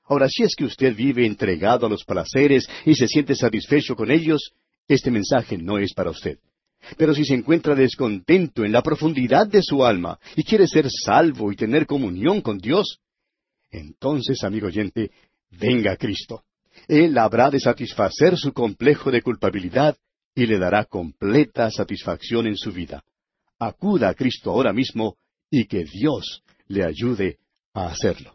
Ahora, 0.07 0.28
si 0.28 0.42
es 0.42 0.55
que 0.55 0.64
usted 0.64 0.94
vive 0.94 1.26
entregado 1.26 1.86
a 1.86 1.88
los 1.88 2.05
placeres 2.05 2.68
y 2.84 2.94
se 2.94 3.09
siente 3.09 3.34
satisfecho 3.34 3.96
con 3.96 4.11
ellos, 4.11 4.52
este 4.86 5.11
mensaje 5.11 5.57
no 5.57 5.78
es 5.78 5.94
para 5.94 6.11
usted. 6.11 6.38
Pero 6.98 7.14
si 7.14 7.24
se 7.24 7.34
encuentra 7.34 7.74
descontento 7.74 8.64
en 8.64 8.72
la 8.72 8.82
profundidad 8.82 9.46
de 9.46 9.62
su 9.62 9.84
alma 9.84 10.18
y 10.36 10.44
quiere 10.44 10.66
ser 10.68 10.90
salvo 10.90 11.50
y 11.50 11.57
tener 11.57 11.86
comunión 11.86 12.42
con 12.42 12.59
Dios, 12.59 12.98
entonces, 13.70 14.44
amigo 14.44 14.66
oyente, 14.66 15.11
venga 15.50 15.96
Cristo. 15.96 16.44
Él 16.86 17.16
habrá 17.18 17.50
de 17.50 17.61
satisfacer 17.61 18.36
su 18.36 18.52
complejo 18.52 19.11
de 19.11 19.22
culpabilidad 19.22 19.96
y 20.34 20.46
le 20.46 20.59
dará 20.59 20.84
completa 20.84 21.70
satisfacción 21.70 22.46
en 22.46 22.57
su 22.57 22.72
vida. 22.72 23.02
Acuda 23.59 24.11
a 24.11 24.14
Cristo 24.14 24.50
ahora 24.50 24.72
mismo 24.72 25.16
y 25.50 25.66
que 25.66 25.84
Dios 25.84 26.42
le 26.66 26.84
ayude 26.84 27.38
a 27.72 27.86
hacerlo. 27.86 28.34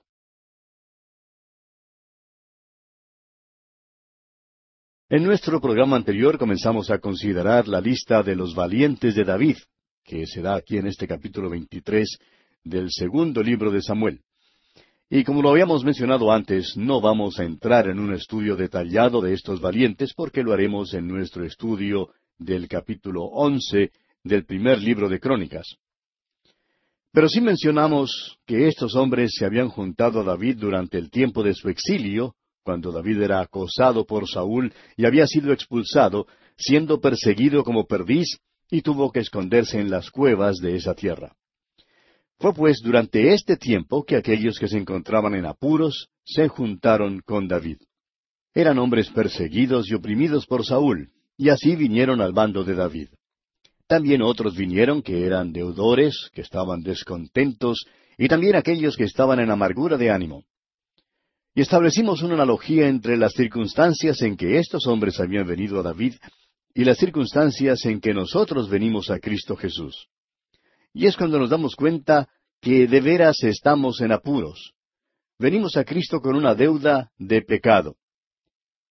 En 5.11 5.23
nuestro 5.23 5.59
programa 5.59 5.95
anterior 5.95 6.37
comenzamos 6.37 6.91
a 6.91 6.99
considerar 6.99 7.67
la 7.67 7.81
lista 7.81 8.21
de 8.21 8.35
los 8.35 8.53
valientes 8.53 9.15
de 9.15 9.23
David, 9.23 9.57
que 10.03 10.27
se 10.27 10.39
da 10.43 10.53
aquí 10.53 10.77
en 10.77 10.85
este 10.85 11.07
capítulo 11.07 11.49
23 11.49 12.19
del 12.63 12.91
segundo 12.91 13.41
libro 13.41 13.71
de 13.71 13.81
Samuel. 13.81 14.21
Y 15.09 15.23
como 15.23 15.41
lo 15.41 15.49
habíamos 15.49 15.83
mencionado 15.83 16.31
antes, 16.31 16.77
no 16.77 17.01
vamos 17.01 17.39
a 17.39 17.43
entrar 17.43 17.87
en 17.87 17.97
un 17.97 18.13
estudio 18.13 18.55
detallado 18.55 19.19
de 19.19 19.33
estos 19.33 19.59
valientes 19.59 20.13
porque 20.13 20.43
lo 20.43 20.53
haremos 20.53 20.93
en 20.93 21.07
nuestro 21.07 21.43
estudio 21.43 22.09
del 22.37 22.67
capítulo 22.67 23.23
once 23.23 23.89
del 24.23 24.45
primer 24.45 24.79
libro 24.79 25.09
de 25.09 25.19
Crónicas. 25.19 25.77
Pero 27.11 27.27
sí 27.29 27.41
mencionamos 27.41 28.37
que 28.45 28.67
estos 28.67 28.95
hombres 28.95 29.31
se 29.33 29.45
habían 29.45 29.69
juntado 29.69 30.19
a 30.19 30.23
David 30.23 30.59
durante 30.59 30.99
el 30.99 31.09
tiempo 31.09 31.41
de 31.41 31.55
su 31.55 31.67
exilio 31.67 32.35
cuando 32.69 32.91
David 32.91 33.23
era 33.23 33.41
acosado 33.41 34.05
por 34.05 34.29
Saúl 34.29 34.71
y 34.95 35.07
había 35.07 35.25
sido 35.25 35.51
expulsado, 35.51 36.27
siendo 36.55 37.01
perseguido 37.01 37.63
como 37.63 37.87
perdiz, 37.87 38.37
y 38.69 38.83
tuvo 38.83 39.11
que 39.11 39.21
esconderse 39.21 39.79
en 39.79 39.89
las 39.89 40.11
cuevas 40.11 40.57
de 40.57 40.75
esa 40.75 40.93
tierra. 40.93 41.35
Fue 42.37 42.53
pues 42.53 42.79
durante 42.83 43.33
este 43.33 43.57
tiempo 43.57 44.03
que 44.03 44.17
aquellos 44.17 44.59
que 44.59 44.67
se 44.67 44.77
encontraban 44.77 45.33
en 45.33 45.47
apuros 45.47 46.09
se 46.23 46.47
juntaron 46.47 47.21
con 47.25 47.47
David. 47.47 47.77
Eran 48.53 48.77
hombres 48.77 49.09
perseguidos 49.09 49.89
y 49.89 49.95
oprimidos 49.95 50.45
por 50.45 50.63
Saúl, 50.63 51.09
y 51.37 51.49
así 51.49 51.75
vinieron 51.75 52.21
al 52.21 52.33
bando 52.33 52.63
de 52.63 52.75
David. 52.75 53.07
También 53.87 54.21
otros 54.21 54.55
vinieron 54.55 55.01
que 55.01 55.25
eran 55.25 55.53
deudores, 55.53 56.29
que 56.35 56.41
estaban 56.41 56.83
descontentos, 56.83 57.87
y 58.15 58.27
también 58.27 58.55
aquellos 58.55 58.95
que 58.95 59.05
estaban 59.05 59.39
en 59.39 59.49
amargura 59.49 59.97
de 59.97 60.11
ánimo. 60.11 60.43
Y 61.59 61.61
establecimos 61.61 62.21
una 62.21 62.35
analogía 62.35 62.87
entre 62.87 63.17
las 63.17 63.33
circunstancias 63.33 64.21
en 64.21 64.37
que 64.37 64.59
estos 64.59 64.87
hombres 64.87 65.19
habían 65.19 65.45
venido 65.45 65.77
a 65.77 65.83
David 65.83 66.13
y 66.73 66.85
las 66.85 66.97
circunstancias 66.97 67.83
en 67.83 67.99
que 67.99 68.13
nosotros 68.13 68.69
venimos 68.69 69.09
a 69.09 69.19
Cristo 69.19 69.57
Jesús. 69.57 70.07
Y 70.93 71.05
es 71.05 71.17
cuando 71.17 71.37
nos 71.37 71.49
damos 71.49 71.75
cuenta 71.75 72.29
que 72.61 72.87
de 72.87 73.01
veras 73.01 73.43
estamos 73.43 73.99
en 73.99 74.13
apuros. 74.13 74.71
Venimos 75.37 75.75
a 75.75 75.83
Cristo 75.83 76.21
con 76.21 76.37
una 76.37 76.55
deuda 76.55 77.11
de 77.17 77.41
pecado. 77.41 77.97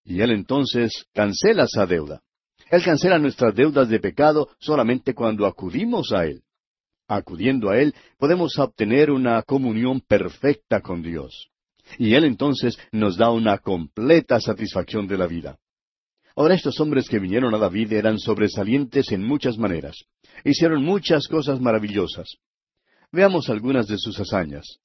Y 0.05 0.21
Él 0.21 0.33
entonces 0.33 1.07
cancela 1.15 1.65
esa 1.65 1.87
deuda. 1.87 2.21
Él 2.71 2.85
cancela 2.85 3.19
nuestras 3.19 3.55
deudas 3.55 3.89
de 3.89 3.99
pecado 3.99 4.51
solamente 4.61 5.15
cuando 5.15 5.47
acudimos 5.47 6.13
a 6.13 6.27
Él. 6.27 6.43
Acudiendo 7.07 7.71
a 7.71 7.79
Él 7.79 7.95
podemos 8.19 8.59
obtener 8.59 9.11
una 9.11 9.43
comunión 9.43 10.03
perfecta 10.03 10.83
con 10.83 11.01
Dios 11.03 11.49
y 11.97 12.15
Él 12.15 12.25
entonces 12.25 12.79
nos 12.93 13.17
da 13.17 13.31
una 13.31 13.59
completa 13.59 14.41
satisfacción 14.41 15.07
de 15.07 15.17
la 15.19 15.27
vida. 15.27 15.59
Ahora 16.37 16.55
estos 16.55 16.79
hombres 16.81 17.09
que 17.09 17.19
vinieron 17.19 17.55
a 17.55 17.59
David 17.59 17.93
eran 17.95 18.19
sobresalientes 18.19 19.11
en 19.11 19.25
muchas 19.25 19.59
maneras. 19.59 19.97
Hicieron 20.45 20.85
muchas 20.85 21.27
cosas 21.27 21.61
maravillosas. 21.61 22.37
Veamos 23.11 23.49
algunas 23.49 23.87
de 23.89 23.97
sus 23.99 24.21
hazañas. 24.21 24.79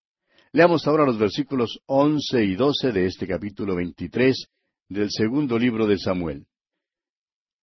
Leamos 0.51 0.88
ahora 0.88 1.06
los 1.06 1.18
versículos 1.18 1.80
once 1.86 2.43
y 2.43 2.56
doce 2.56 2.91
de 2.91 3.06
este 3.06 3.28
capítulo 3.28 3.76
veintitrés 3.76 4.47
del 4.88 5.10
segundo 5.12 5.60
libro 5.60 5.88
de 5.88 5.97
Samuel. 5.97 6.45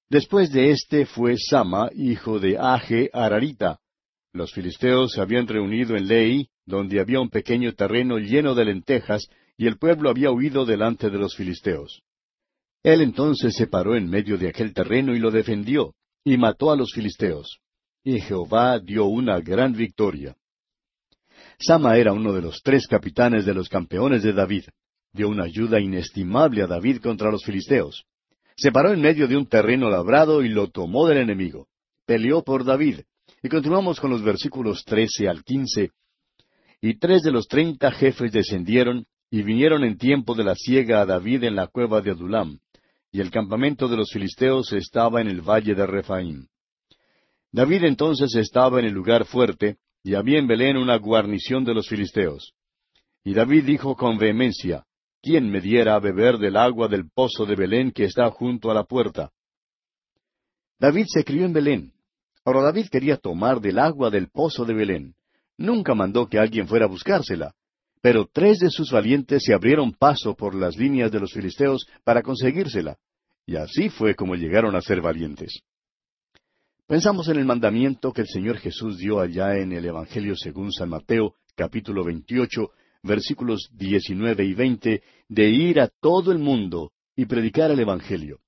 Después 0.09 0.51
de 0.53 0.70
éste 0.70 1.07
fue 1.07 1.36
Sama, 1.36 1.88
hijo 1.95 2.41
de 2.41 2.59
Age 2.59 3.11
Ararita. 3.12 3.78
Los 4.32 4.53
filisteos 4.53 5.12
se 5.12 5.20
habían 5.20 5.47
reunido 5.47 5.97
en 5.97 6.09
Lei, 6.09 6.49
donde 6.71 7.01
había 7.01 7.21
un 7.21 7.29
pequeño 7.29 7.75
terreno 7.75 8.18
lleno 8.18 8.55
de 8.55 8.64
lentejas, 8.64 9.29
y 9.59 9.66
el 9.66 9.77
pueblo 9.77 10.09
había 10.09 10.31
huido 10.31 10.64
delante 10.64 11.11
de 11.11 11.18
los 11.18 11.37
filisteos. 11.37 12.03
Él 12.83 13.03
entonces 13.03 13.55
se 13.55 13.66
paró 13.66 13.95
en 13.95 14.09
medio 14.09 14.39
de 14.39 14.49
aquel 14.49 14.73
terreno 14.73 15.14
y 15.14 15.18
lo 15.18 15.31
defendió, 15.31 15.93
y 16.25 16.39
mató 16.39 16.71
a 16.71 16.77
los 16.77 16.93
filisteos. 16.95 17.59
Y 18.03 18.21
Jehová 18.21 18.79
dio 18.79 19.05
una 19.05 19.41
gran 19.41 19.75
victoria. 19.75 20.35
Sama 21.59 21.99
era 21.99 22.14
uno 22.14 22.33
de 22.33 22.41
los 22.41 22.62
tres 22.62 22.87
capitanes 22.87 23.45
de 23.45 23.53
los 23.53 23.68
campeones 23.68 24.23
de 24.23 24.33
David. 24.33 24.64
Dio 25.12 25.29
una 25.29 25.45
ayuda 25.45 25.79
inestimable 25.79 26.62
a 26.62 26.66
David 26.66 27.03
contra 27.03 27.31
los 27.31 27.45
filisteos. 27.45 28.05
Se 28.57 28.73
paró 28.73 28.93
en 28.93 29.01
medio 29.01 29.29
de 29.29 29.37
un 29.37 29.47
terreno 29.47 29.91
labrado 29.91 30.43
y 30.43 30.49
lo 30.49 30.68
tomó 30.68 31.07
del 31.07 31.18
enemigo. 31.18 31.66
Peleó 32.07 32.43
por 32.43 32.64
David. 32.64 33.01
Y 33.43 33.49
continuamos 33.49 34.01
con 34.01 34.11
los 34.11 34.23
versículos 34.23 34.85
trece 34.85 35.29
al 35.29 35.45
quince, 35.45 35.91
y 36.81 36.99
tres 36.99 37.22
de 37.22 37.31
los 37.31 37.47
treinta 37.47 37.91
jefes 37.91 38.33
descendieron 38.33 39.07
y 39.31 39.43
vinieron 39.43 39.85
en 39.85 39.99
tiempo 39.99 40.35
de 40.35 40.45
la 40.45 40.55
siega 40.55 41.01
a 41.01 41.07
David 41.07 41.45
en 41.45 41.57
la 41.57 41.66
cueva 41.68 42.01
de 42.01 42.11
Adulam, 42.11 42.59
y 43.12 43.20
el 43.20 43.31
campamento 43.31 43.89
de 43.89 43.97
los 43.97 44.11
filisteos 44.11 44.72
estaba 44.72 45.20
en 45.20 45.28
el 45.28 45.41
valle 45.41 45.74
de 45.74 45.87
Refaim. 45.87 46.47
David 47.53 47.85
entonces 47.85 48.35
estaba 48.35 48.81
en 48.81 48.87
el 48.87 48.93
lugar 48.93 49.24
fuerte, 49.24 49.78
y 50.03 50.14
había 50.14 50.39
en 50.39 50.47
Belén 50.47 50.76
una 50.76 50.97
guarnición 50.97 51.64
de 51.64 51.74
los 51.74 51.89
filisteos. 51.89 52.55
Y 53.22 53.35
David 53.35 53.64
dijo 53.64 53.97
con 53.97 54.18
vehemencia, 54.18 54.85
¿quién 55.20 55.51
me 55.51 55.61
diera 55.61 55.95
a 55.95 56.01
beber 56.01 56.39
del 56.39 56.57
agua 56.57 56.89
del 56.89 57.11
pozo 57.11 57.45
de 57.45 57.55
Belén 57.55 57.91
que 57.93 58.05
está 58.05 58.31
junto 58.31 58.70
a 58.70 58.74
la 58.74 58.85
puerta? 58.85 59.31
David 60.78 61.05
se 61.09 61.24
crió 61.24 61.45
en 61.45 61.53
Belén. 61.53 61.93
Ahora 62.45 62.62
David 62.62 62.87
quería 62.91 63.18
tomar 63.18 63.61
del 63.61 63.78
agua 63.78 64.09
del 64.09 64.31
pozo 64.31 64.64
de 64.64 64.72
Belén. 64.72 65.14
Nunca 65.61 65.95
mandó 65.95 66.27
que 66.27 66.39
alguien 66.39 66.67
fuera 66.67 66.87
a 66.87 66.89
buscársela. 66.89 67.55
Pero 68.01 68.27
tres 68.33 68.61
de 68.61 68.71
sus 68.71 68.91
valientes 68.91 69.43
se 69.45 69.53
abrieron 69.53 69.93
paso 69.93 70.35
por 70.35 70.55
las 70.55 70.79
líneas 70.79 71.13
de 71.13 71.21
los 71.21 71.33
filisteos 71.33 71.87
para 72.03 72.23
conseguírsela. 72.23 72.97
y 73.47 73.57
así 73.57 73.91
fue 73.91 74.15
como 74.15 74.37
llegaron 74.37 74.75
a 74.77 74.81
ser 74.81 75.03
valientes. 75.03 75.61
Pensamos 76.87 77.29
en 77.29 77.39
el 77.39 77.45
mandamiento 77.45 78.13
que 78.13 78.23
el 78.23 78.29
Señor 78.29 78.59
Jesús 78.59 78.97
dio 78.99 79.21
allá 79.21 79.59
en 79.59 79.73
el 79.73 79.85
Evangelio 79.85 80.35
según 80.37 80.73
San 80.73 80.89
Mateo, 80.89 81.35
capítulo 81.57 82.05
28, 82.05 82.71
versículos 83.03 83.69
19 83.73 84.45
y 84.45 84.55
20, 84.55 85.03
de 85.29 85.51
ir 85.51 85.81
a 85.81 85.89
todo 85.89 86.33
el 86.33 86.39
mundo 86.39 86.93
y 87.17 87.27
predicar 87.27 87.71
el 87.71 87.81
Evangelio. 87.81 88.39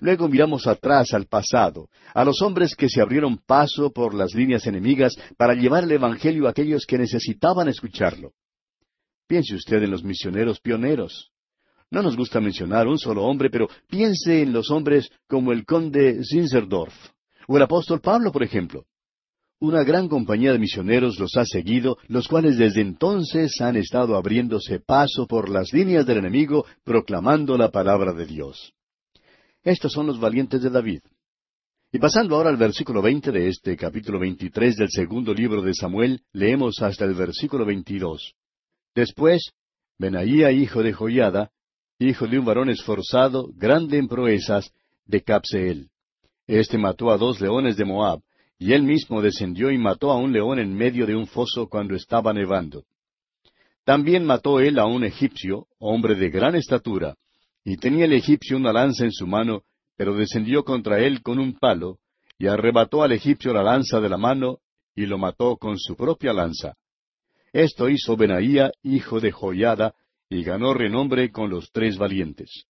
Luego 0.00 0.28
miramos 0.28 0.66
atrás 0.66 1.12
al 1.12 1.26
pasado, 1.26 1.88
a 2.14 2.24
los 2.24 2.40
hombres 2.42 2.74
que 2.76 2.88
se 2.88 3.00
abrieron 3.00 3.38
paso 3.38 3.90
por 3.92 4.14
las 4.14 4.34
líneas 4.34 4.66
enemigas 4.66 5.16
para 5.36 5.54
llevar 5.54 5.84
el 5.84 5.92
Evangelio 5.92 6.46
a 6.46 6.50
aquellos 6.50 6.86
que 6.86 6.98
necesitaban 6.98 7.68
escucharlo. 7.68 8.32
Piense 9.26 9.54
usted 9.54 9.82
en 9.82 9.90
los 9.90 10.02
misioneros 10.02 10.60
pioneros. 10.60 11.30
No 11.90 12.02
nos 12.02 12.16
gusta 12.16 12.40
mencionar 12.40 12.86
un 12.86 12.98
solo 12.98 13.24
hombre, 13.24 13.50
pero 13.50 13.68
piense 13.88 14.42
en 14.42 14.52
los 14.52 14.70
hombres 14.70 15.10
como 15.28 15.52
el 15.52 15.64
conde 15.64 16.20
Zinzerdorf 16.24 16.94
o 17.48 17.56
el 17.56 17.62
apóstol 17.62 18.00
Pablo, 18.00 18.30
por 18.30 18.44
ejemplo. 18.44 18.84
Una 19.58 19.82
gran 19.82 20.08
compañía 20.08 20.52
de 20.52 20.58
misioneros 20.58 21.18
los 21.18 21.36
ha 21.36 21.44
seguido, 21.44 21.98
los 22.06 22.28
cuales 22.28 22.56
desde 22.56 22.80
entonces 22.80 23.60
han 23.60 23.76
estado 23.76 24.16
abriéndose 24.16 24.80
paso 24.80 25.26
por 25.26 25.50
las 25.50 25.72
líneas 25.72 26.06
del 26.06 26.18
enemigo, 26.18 26.64
proclamando 26.82 27.58
la 27.58 27.70
palabra 27.70 28.12
de 28.12 28.24
Dios. 28.24 28.72
Estos 29.62 29.92
son 29.92 30.06
los 30.06 30.18
valientes 30.18 30.62
de 30.62 30.70
David. 30.70 31.02
Y 31.92 31.98
pasando 31.98 32.36
ahora 32.36 32.50
al 32.50 32.56
versículo 32.56 33.02
veinte 33.02 33.30
de 33.30 33.48
este 33.48 33.76
capítulo 33.76 34.18
veintitrés 34.18 34.76
del 34.76 34.88
segundo 34.90 35.34
libro 35.34 35.60
de 35.60 35.74
Samuel, 35.74 36.22
leemos 36.32 36.80
hasta 36.80 37.04
el 37.04 37.14
versículo 37.14 37.66
veintidós. 37.66 38.34
Después, 38.94 39.52
Benaía, 39.98 40.50
hijo 40.50 40.82
de 40.82 40.92
Joiada, 40.92 41.50
hijo 41.98 42.26
de 42.26 42.38
un 42.38 42.44
varón 42.46 42.70
esforzado, 42.70 43.50
grande 43.54 43.98
en 43.98 44.08
proezas, 44.08 44.72
de 45.04 45.22
Capseel. 45.22 45.90
Este 46.46 46.78
mató 46.78 47.10
a 47.10 47.18
dos 47.18 47.40
leones 47.40 47.76
de 47.76 47.84
Moab, 47.84 48.22
y 48.58 48.72
él 48.72 48.82
mismo 48.82 49.20
descendió 49.20 49.70
y 49.70 49.76
mató 49.76 50.10
a 50.10 50.16
un 50.16 50.32
león 50.32 50.58
en 50.58 50.74
medio 50.74 51.06
de 51.06 51.16
un 51.16 51.26
foso 51.26 51.68
cuando 51.68 51.94
estaba 51.94 52.32
nevando. 52.32 52.84
También 53.84 54.24
mató 54.24 54.60
él 54.60 54.78
a 54.78 54.86
un 54.86 55.04
egipcio, 55.04 55.66
hombre 55.78 56.14
de 56.14 56.30
gran 56.30 56.54
estatura, 56.54 57.16
y 57.70 57.76
tenía 57.76 58.06
el 58.06 58.12
egipcio 58.14 58.56
una 58.56 58.72
lanza 58.72 59.04
en 59.04 59.12
su 59.12 59.28
mano, 59.28 59.62
pero 59.96 60.16
descendió 60.16 60.64
contra 60.64 60.98
él 60.98 61.22
con 61.22 61.38
un 61.38 61.56
palo, 61.56 62.00
y 62.36 62.48
arrebató 62.48 63.04
al 63.04 63.12
egipcio 63.12 63.52
la 63.52 63.62
lanza 63.62 64.00
de 64.00 64.08
la 64.08 64.16
mano, 64.16 64.58
y 64.96 65.06
lo 65.06 65.18
mató 65.18 65.56
con 65.56 65.78
su 65.78 65.94
propia 65.94 66.32
lanza. 66.32 66.74
Esto 67.52 67.88
hizo 67.88 68.16
Benaía, 68.16 68.72
hijo 68.82 69.20
de 69.20 69.30
Joyada, 69.30 69.94
y 70.28 70.42
ganó 70.42 70.74
renombre 70.74 71.30
con 71.30 71.48
los 71.48 71.70
tres 71.70 71.96
valientes. 71.96 72.64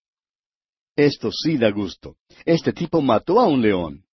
Esto 0.95 1.31
sí 1.33 1.57
da 1.57 1.71
gusto. 1.71 2.17
Este 2.45 2.75
tipo 2.75 3.01
mató 3.01 3.41
a 3.41 3.49
un 3.49 3.63
león. 3.63 4.05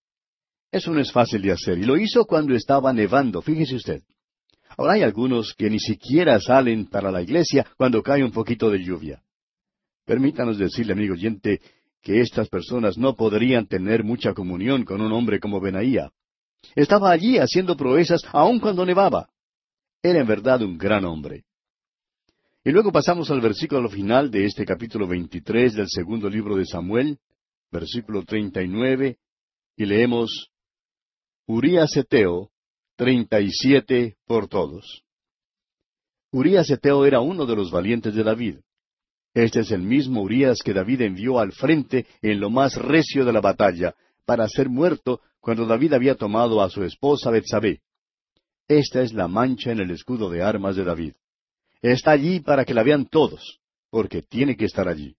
Eso 0.71 0.93
no 0.93 1.01
es 1.01 1.11
fácil 1.11 1.41
de 1.41 1.51
hacer, 1.51 1.77
y 1.79 1.83
lo 1.83 1.97
hizo 1.97 2.23
cuando 2.23 2.55
estaba 2.55 2.93
nevando, 2.93 3.41
fíjese 3.41 3.75
usted. 3.75 4.03
Ahora 4.77 4.93
hay 4.93 5.01
algunos 5.01 5.53
que 5.53 5.69
ni 5.69 5.81
siquiera 5.81 6.39
salen 6.39 6.85
para 6.87 7.11
la 7.11 7.21
iglesia 7.21 7.65
cuando 7.75 8.01
cae 8.01 8.23
un 8.23 8.31
poquito 8.31 8.69
de 8.69 8.81
lluvia. 8.81 9.21
Permítanos 10.07 10.57
decirle, 10.57 10.93
amigo 10.93 11.15
oyente, 11.15 11.59
que 12.01 12.21
estas 12.21 12.47
personas 12.47 12.97
no 12.97 13.17
podrían 13.17 13.67
tener 13.67 14.05
mucha 14.05 14.33
comunión 14.33 14.85
con 14.85 15.01
un 15.01 15.11
hombre 15.11 15.37
como 15.41 15.59
Benaía. 15.59 16.13
Estaba 16.75 17.11
allí 17.11 17.37
haciendo 17.39 17.75
proezas 17.75 18.21
aun 18.31 18.61
cuando 18.61 18.85
nevaba. 18.85 19.29
Era 20.01 20.21
en 20.21 20.27
verdad 20.27 20.61
un 20.61 20.77
gran 20.77 21.03
hombre. 21.03 21.43
Y 22.63 22.71
luego 22.71 22.89
pasamos 22.93 23.29
al 23.31 23.41
versículo 23.41 23.89
final 23.89 24.31
de 24.31 24.45
este 24.45 24.63
capítulo 24.63 25.09
23 25.09 25.73
del 25.73 25.89
segundo 25.89 26.29
libro 26.29 26.55
de 26.55 26.65
Samuel, 26.65 27.19
versículo 27.69 28.23
39, 28.23 29.17
y 29.75 29.85
leemos, 29.85 30.51
Urías 31.47 31.97
Eteo, 31.97 32.49
treinta 32.95 33.41
y 33.41 33.51
siete 33.51 34.15
por 34.25 34.47
todos. 34.47 35.03
Urías 36.31 36.69
Eteo 36.69 37.05
era 37.05 37.19
uno 37.19 37.45
de 37.45 37.57
los 37.57 37.71
valientes 37.71 38.15
de 38.15 38.23
David. 38.23 38.59
Este 39.37 39.59
es 39.59 39.69
el 39.69 39.83
mismo 39.83 40.23
Urías 40.23 40.63
que 40.65 40.73
David 40.73 41.01
envió 41.01 41.37
al 41.37 41.51
frente 41.51 42.07
en 42.23 42.39
lo 42.39 42.49
más 42.49 42.75
recio 42.75 43.23
de 43.23 43.31
la 43.31 43.39
batalla, 43.39 43.93
para 44.25 44.49
ser 44.49 44.67
muerto 44.67 45.21
cuando 45.39 45.67
David 45.67 45.93
había 45.93 46.15
tomado 46.15 46.59
a 46.59 46.71
su 46.71 46.83
esposa 46.83 47.29
Betsabé. 47.29 47.81
Esta 48.67 49.03
es 49.03 49.13
la 49.13 49.27
mancha 49.27 49.71
en 49.71 49.79
el 49.79 49.91
escudo 49.91 50.31
de 50.31 50.41
armas 50.41 50.75
de 50.75 50.85
David. 50.85 51.13
Está 51.83 52.13
allí 52.13 52.39
para 52.39 52.65
que 52.65 52.73
la 52.73 52.81
vean 52.81 53.05
todos, 53.05 53.59
porque 53.91 54.23
tiene 54.23 54.57
que 54.57 54.65
estar 54.65 54.87
allí. 54.87 55.15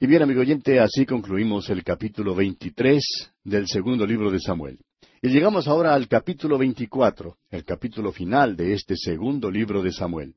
Y 0.00 0.08
bien, 0.08 0.22
amigo 0.22 0.40
oyente, 0.40 0.80
así 0.80 1.06
concluimos 1.06 1.70
el 1.70 1.84
capítulo 1.84 2.34
23 2.34 3.04
del 3.44 3.68
segundo 3.68 4.04
libro 4.04 4.32
de 4.32 4.40
Samuel. 4.40 4.80
Y 5.22 5.28
llegamos 5.28 5.68
ahora 5.68 5.94
al 5.94 6.08
capítulo 6.08 6.58
24, 6.58 7.38
el 7.50 7.64
capítulo 7.64 8.10
final 8.10 8.56
de 8.56 8.72
este 8.72 8.96
segundo 8.96 9.48
libro 9.48 9.80
de 9.80 9.92
Samuel. 9.92 10.34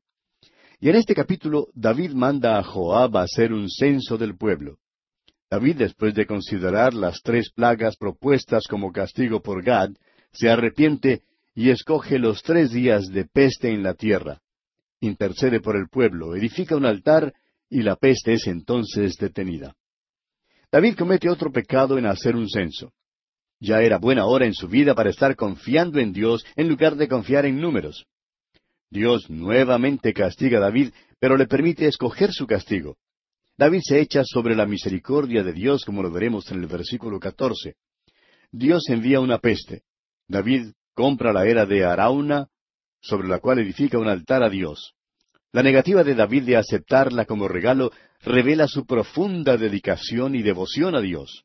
Y 0.80 0.88
en 0.88 0.96
este 0.96 1.14
capítulo 1.14 1.68
David 1.74 2.12
manda 2.12 2.58
a 2.58 2.62
Joab 2.62 3.16
a 3.16 3.22
hacer 3.22 3.52
un 3.52 3.70
censo 3.70 4.18
del 4.18 4.36
pueblo. 4.36 4.78
David, 5.50 5.76
después 5.76 6.14
de 6.14 6.26
considerar 6.26 6.94
las 6.94 7.20
tres 7.22 7.50
plagas 7.52 7.96
propuestas 7.96 8.66
como 8.66 8.92
castigo 8.92 9.40
por 9.40 9.62
Gad, 9.62 9.90
se 10.32 10.50
arrepiente 10.50 11.22
y 11.54 11.70
escoge 11.70 12.18
los 12.18 12.42
tres 12.42 12.72
días 12.72 13.06
de 13.06 13.24
peste 13.24 13.70
en 13.70 13.82
la 13.82 13.94
tierra. 13.94 14.40
Intercede 15.00 15.60
por 15.60 15.76
el 15.76 15.88
pueblo, 15.88 16.34
edifica 16.34 16.76
un 16.76 16.86
altar 16.86 17.32
y 17.70 17.82
la 17.82 17.96
peste 17.96 18.32
es 18.32 18.46
entonces 18.46 19.16
detenida. 19.16 19.74
David 20.72 20.96
comete 20.96 21.30
otro 21.30 21.52
pecado 21.52 21.98
en 21.98 22.06
hacer 22.06 22.34
un 22.34 22.48
censo. 22.48 22.92
Ya 23.60 23.80
era 23.80 23.98
buena 23.98 24.26
hora 24.26 24.46
en 24.46 24.54
su 24.54 24.66
vida 24.66 24.94
para 24.94 25.10
estar 25.10 25.36
confiando 25.36 26.00
en 26.00 26.12
Dios 26.12 26.44
en 26.56 26.68
lugar 26.68 26.96
de 26.96 27.06
confiar 27.06 27.46
en 27.46 27.60
números. 27.60 28.06
Dios 28.94 29.28
nuevamente 29.28 30.12
castiga 30.12 30.58
a 30.58 30.60
David, 30.60 30.92
pero 31.18 31.36
le 31.36 31.48
permite 31.48 31.88
escoger 31.88 32.32
su 32.32 32.46
castigo. 32.46 32.96
David 33.58 33.80
se 33.82 33.98
echa 33.98 34.22
sobre 34.24 34.54
la 34.54 34.66
misericordia 34.66 35.42
de 35.42 35.52
Dios, 35.52 35.84
como 35.84 36.00
lo 36.00 36.12
veremos 36.12 36.48
en 36.52 36.60
el 36.60 36.68
versículo 36.68 37.18
catorce. 37.18 37.74
Dios 38.52 38.84
envía 38.88 39.18
una 39.18 39.38
peste. 39.38 39.82
David 40.28 40.74
compra 40.94 41.32
la 41.32 41.44
era 41.44 41.66
de 41.66 41.84
Arauna, 41.84 42.46
sobre 43.00 43.26
la 43.26 43.40
cual 43.40 43.58
edifica 43.58 43.98
un 43.98 44.06
altar 44.06 44.44
a 44.44 44.48
Dios. 44.48 44.92
La 45.50 45.64
negativa 45.64 46.04
de 46.04 46.14
David 46.14 46.44
de 46.44 46.56
aceptarla 46.56 47.24
como 47.24 47.48
regalo 47.48 47.90
revela 48.22 48.68
su 48.68 48.86
profunda 48.86 49.56
dedicación 49.56 50.36
y 50.36 50.42
devoción 50.42 50.94
a 50.94 51.00
Dios. 51.00 51.42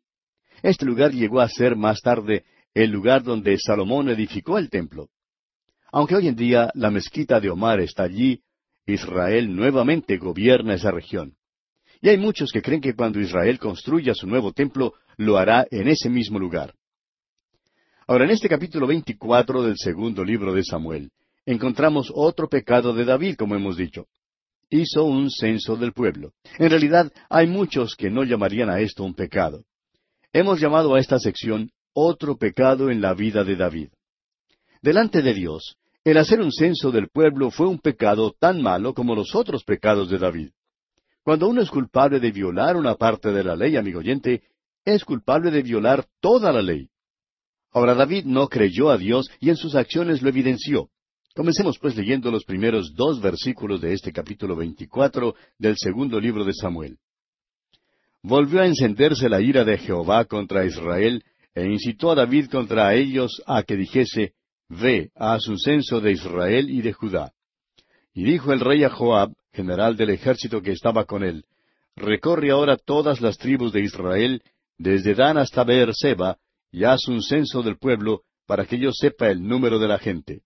Este 0.62 0.86
lugar 0.86 1.14
llegó 1.14 1.42
a 1.42 1.50
ser 1.50 1.76
más 1.76 2.02
tarde 2.02 2.44
el 2.76 2.92
lugar 2.92 3.24
donde 3.24 3.58
Salomón 3.58 4.08
edificó 4.10 4.60
el 4.60 4.70
templo. 4.70 5.10
Aunque 5.92 6.16
hoy 6.16 6.28
en 6.28 6.36
día 6.36 6.72
la 6.76 6.92
mezquita 6.92 7.40
de 7.40 7.50
Omar 7.50 7.80
está 7.80 8.04
allí, 8.04 8.42
Israel 8.86 9.56
nuevamente 9.56 10.18
gobierna 10.18 10.76
esa 10.76 10.92
región. 10.92 11.36
Y 12.02 12.10
hay 12.10 12.18
muchos 12.18 12.52
que 12.52 12.62
creen 12.62 12.82
que 12.82 12.96
cuando 12.96 13.20
Israel 13.20 13.60
construya 13.60 14.14
su 14.14 14.28
nuevo 14.28 14.54
templo, 14.54 14.94
lo 15.18 15.38
hará 15.38 15.68
en 15.70 15.88
ese 15.88 16.10
mismo 16.10 16.40
lugar. 16.40 16.74
Ahora, 18.08 18.26
en 18.26 18.32
este 18.32 18.48
capítulo 18.48 18.88
24 18.88 19.64
del 19.64 19.78
segundo 19.78 20.24
libro 20.24 20.54
de 20.54 20.64
Samuel, 20.64 21.12
encontramos 21.46 22.12
otro 22.14 22.48
pecado 22.48 22.94
de 22.94 23.06
David, 23.06 23.36
como 23.36 23.56
hemos 23.56 23.78
dicho. 23.78 24.08
Hizo 24.70 25.04
un 25.04 25.30
censo 25.30 25.76
del 25.76 25.94
pueblo. 25.94 26.34
En 26.58 26.70
realidad, 26.70 27.12
hay 27.30 27.48
muchos 27.48 27.96
que 27.96 28.10
no 28.10 28.24
llamarían 28.24 28.70
a 28.70 28.80
esto 28.80 29.04
un 29.04 29.14
pecado. 29.14 29.64
Hemos 30.32 30.60
llamado 30.60 30.96
a 30.96 31.00
esta 31.00 31.20
sección 31.20 31.72
otro 31.94 32.38
pecado 32.38 32.90
en 32.90 33.02
la 33.02 33.14
vida 33.14 33.44
de 33.44 33.56
David. 33.56 33.90
Delante 34.82 35.22
de 35.22 35.34
Dios, 35.34 35.78
el 36.06 36.18
hacer 36.18 36.40
un 36.40 36.52
censo 36.54 36.92
del 36.92 37.10
pueblo 37.10 37.52
fue 37.52 37.68
un 37.68 37.80
pecado 37.80 38.34
tan 38.40 38.62
malo 38.62 38.94
como 38.94 39.14
los 39.14 39.36
otros 39.36 39.64
pecados 39.66 40.10
de 40.10 40.18
David. 40.18 40.52
Cuando 41.22 41.50
uno 41.50 41.62
es 41.62 41.70
culpable 41.70 42.20
de 42.22 42.32
violar 42.32 42.78
una 42.78 42.96
parte 42.96 43.32
de 43.32 43.44
la 43.44 43.58
ley, 43.58 43.76
amigo 43.76 44.00
oyente, 44.00 44.44
es 44.86 45.04
culpable 45.04 45.52
de 45.52 45.62
violar 45.62 46.06
toda 46.22 46.54
la 46.54 46.62
ley. 46.62 46.90
Ahora 47.72 47.94
David 47.94 48.24
no 48.26 48.48
creyó 48.48 48.90
a 48.90 48.98
Dios 48.98 49.30
y 49.42 49.50
en 49.50 49.58
sus 49.58 49.76
acciones 49.76 50.22
lo 50.22 50.30
evidenció. 50.30 50.90
Comencemos 51.36 51.78
pues 51.78 51.96
leyendo 51.96 52.32
los 52.32 52.46
primeros 52.46 52.94
dos 52.96 53.22
versículos 53.22 53.82
de 53.82 53.94
este 53.94 54.14
capítulo 54.14 54.56
veinticuatro 54.56 55.36
del 55.58 55.76
segundo 55.78 56.20
libro 56.20 56.46
de 56.46 56.54
Samuel. 56.54 56.98
Volvió 58.24 58.62
a 58.62 58.66
encenderse 58.66 59.30
la 59.30 59.42
ira 59.42 59.64
de 59.64 59.78
Jehová 59.78 60.26
contra 60.26 60.66
Israel, 60.66 61.24
e 61.54 61.66
incitó 61.66 62.12
a 62.12 62.16
David 62.16 62.50
contra 62.50 62.94
ellos 62.94 63.42
a 63.46 63.64
que 63.64 63.76
dijese, 63.76 64.34
Ve, 64.70 65.12
haz 65.16 65.48
un 65.48 65.60
censo 65.60 66.00
de 66.00 66.12
Israel 66.12 66.70
y 66.70 66.82
de 66.82 66.94
Judá. 66.94 67.34
Y 68.14 68.24
dijo 68.24 68.54
el 68.54 68.60
rey 68.60 68.84
a 68.84 68.90
Joab, 68.90 69.34
general 69.52 69.98
del 69.98 70.12
ejército 70.12 70.62
que 70.62 70.72
estaba 70.72 71.06
con 71.06 71.24
él, 71.24 71.46
Recorre 72.00 72.52
ahora 72.52 72.78
todas 72.78 73.20
las 73.20 73.38
tribus 73.38 73.74
de 73.74 73.82
Israel, 73.82 74.42
desde 74.78 75.16
Dan 75.16 75.38
hasta 75.38 75.66
Beerseba, 75.66 76.38
y 76.72 76.86
haz 76.86 77.08
un 77.08 77.22
censo 77.22 77.62
del 77.62 77.78
pueblo, 77.78 78.22
para 78.46 78.66
que 78.66 78.80
yo 78.80 78.92
sepa 78.94 79.30
el 79.30 79.46
número 79.46 79.80
de 79.80 79.88
la 79.88 80.00
gente. 80.00 80.42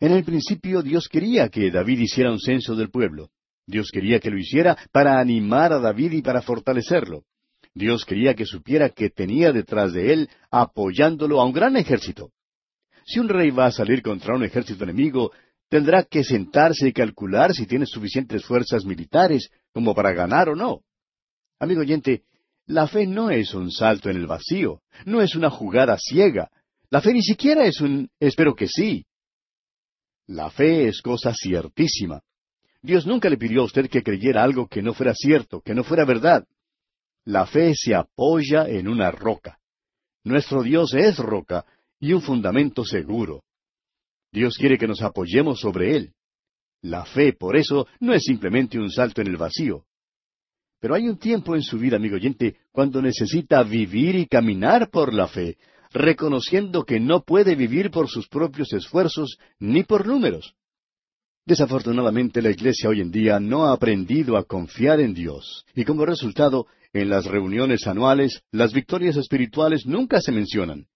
En 0.00 0.12
el 0.12 0.24
principio 0.24 0.82
Dios 0.82 1.08
quería 1.08 1.48
que 1.48 1.70
David 1.70 2.00
hiciera 2.00 2.30
un 2.30 2.40
censo 2.40 2.74
del 2.74 2.90
pueblo. 2.90 3.30
Dios 3.66 3.90
quería 3.92 4.20
que 4.20 4.30
lo 4.30 4.38
hiciera 4.38 4.76
para 4.92 5.18
animar 5.18 5.72
a 5.72 5.78
David 5.78 6.12
y 6.12 6.22
para 6.22 6.42
fortalecerlo. 6.42 7.24
Dios 7.74 8.04
quería 8.04 8.34
que 8.34 8.46
supiera 8.46 8.90
que 8.90 9.10
tenía 9.10 9.52
detrás 9.52 9.92
de 9.92 10.12
él 10.12 10.30
apoyándolo 10.50 11.40
a 11.40 11.46
un 11.46 11.52
gran 11.52 11.76
ejército. 11.76 12.30
Si 13.06 13.20
un 13.20 13.28
rey 13.28 13.50
va 13.50 13.66
a 13.66 13.72
salir 13.72 14.02
contra 14.02 14.34
un 14.34 14.42
ejército 14.42 14.82
enemigo, 14.82 15.30
tendrá 15.68 16.02
que 16.02 16.24
sentarse 16.24 16.88
y 16.88 16.92
calcular 16.92 17.54
si 17.54 17.64
tiene 17.64 17.86
suficientes 17.86 18.44
fuerzas 18.44 18.84
militares 18.84 19.48
como 19.72 19.94
para 19.94 20.12
ganar 20.12 20.48
o 20.48 20.56
no. 20.56 20.80
Amigo 21.60 21.82
oyente, 21.82 22.24
la 22.66 22.88
fe 22.88 23.06
no 23.06 23.30
es 23.30 23.54
un 23.54 23.70
salto 23.70 24.10
en 24.10 24.16
el 24.16 24.26
vacío, 24.26 24.82
no 25.04 25.22
es 25.22 25.36
una 25.36 25.50
jugada 25.50 25.96
ciega. 25.98 26.50
La 26.90 27.00
fe 27.00 27.12
ni 27.12 27.22
siquiera 27.22 27.64
es 27.64 27.80
un 27.80 28.10
espero 28.18 28.56
que 28.56 28.66
sí. 28.66 29.06
La 30.26 30.50
fe 30.50 30.88
es 30.88 31.00
cosa 31.00 31.32
ciertísima. 31.32 32.22
Dios 32.82 33.06
nunca 33.06 33.30
le 33.30 33.36
pidió 33.36 33.62
a 33.62 33.66
usted 33.66 33.88
que 33.88 34.02
creyera 34.02 34.42
algo 34.42 34.66
que 34.66 34.82
no 34.82 34.94
fuera 34.94 35.14
cierto, 35.14 35.60
que 35.60 35.74
no 35.74 35.84
fuera 35.84 36.04
verdad. 36.04 36.44
La 37.24 37.46
fe 37.46 37.72
se 37.76 37.94
apoya 37.94 38.68
en 38.68 38.88
una 38.88 39.12
roca. 39.12 39.60
Nuestro 40.24 40.64
Dios 40.64 40.92
es 40.94 41.18
roca 41.18 41.64
y 42.00 42.12
un 42.12 42.22
fundamento 42.22 42.84
seguro. 42.84 43.42
Dios 44.32 44.56
quiere 44.56 44.78
que 44.78 44.86
nos 44.86 45.02
apoyemos 45.02 45.60
sobre 45.60 45.96
Él. 45.96 46.12
La 46.82 47.04
fe, 47.04 47.32
por 47.32 47.56
eso, 47.56 47.86
no 48.00 48.12
es 48.12 48.22
simplemente 48.24 48.78
un 48.78 48.90
salto 48.90 49.20
en 49.20 49.28
el 49.28 49.36
vacío. 49.36 49.84
Pero 50.80 50.94
hay 50.94 51.08
un 51.08 51.18
tiempo 51.18 51.56
en 51.56 51.62
su 51.62 51.78
vida, 51.78 51.96
amigo 51.96 52.16
oyente, 52.16 52.56
cuando 52.70 53.00
necesita 53.00 53.62
vivir 53.62 54.14
y 54.16 54.26
caminar 54.26 54.90
por 54.90 55.14
la 55.14 55.26
fe, 55.26 55.56
reconociendo 55.90 56.84
que 56.84 57.00
no 57.00 57.22
puede 57.22 57.54
vivir 57.54 57.90
por 57.90 58.08
sus 58.08 58.28
propios 58.28 58.72
esfuerzos 58.72 59.38
ni 59.58 59.84
por 59.84 60.06
números. 60.06 60.54
Desafortunadamente 61.46 62.42
la 62.42 62.50
iglesia 62.50 62.90
hoy 62.90 63.00
en 63.00 63.10
día 63.10 63.40
no 63.40 63.66
ha 63.66 63.72
aprendido 63.72 64.36
a 64.36 64.44
confiar 64.44 65.00
en 65.00 65.14
Dios, 65.14 65.64
y 65.74 65.84
como 65.84 66.04
resultado, 66.04 66.66
en 66.92 67.08
las 67.08 67.24
reuniones 67.24 67.86
anuales, 67.86 68.42
las 68.50 68.72
victorias 68.72 69.16
espirituales 69.16 69.86
nunca 69.86 70.20
se 70.20 70.32
mencionan. 70.32 70.86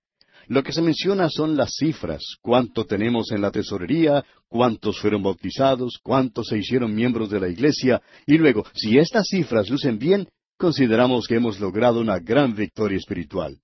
Lo 0.49 0.63
que 0.63 0.73
se 0.73 0.83
menciona 0.83 1.29
son 1.29 1.57
las 1.57 1.75
cifras, 1.79 2.23
cuánto 2.43 2.85
tenemos 2.85 3.31
en 3.31 3.41
la 3.41 3.51
tesorería, 3.51 4.25
cuántos 4.49 4.99
fueron 4.99 5.23
bautizados, 5.23 5.99
cuántos 6.03 6.49
se 6.49 6.59
hicieron 6.59 6.95
miembros 6.95 7.31
de 7.31 7.41
la 7.41 7.49
iglesia, 7.49 8.03
y 8.27 8.37
luego, 8.37 8.65
si 8.75 8.99
estas 8.99 9.29
cifras 9.29 9.71
lucen 9.71 9.99
bien, 9.99 10.29
consideramos 10.57 11.27
que 11.27 11.37
hemos 11.37 11.61
logrado 11.61 12.01
una 12.01 12.19
gran 12.19 12.55
victoria 12.55 12.99
espiritual. 12.99 13.59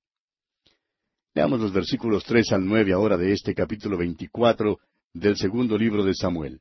Veamos 1.35 1.61
los 1.61 1.73
versículos 1.73 2.25
tres 2.25 2.53
al 2.53 2.65
nueve 2.65 2.93
ahora 2.93 3.17
de 3.17 3.33
este 3.33 3.55
capítulo 3.55 3.99
veinticuatro 3.99 4.79
del 5.13 5.37
segundo 5.37 5.77
libro 5.77 6.05
de 6.05 6.15
Samuel. 6.15 6.61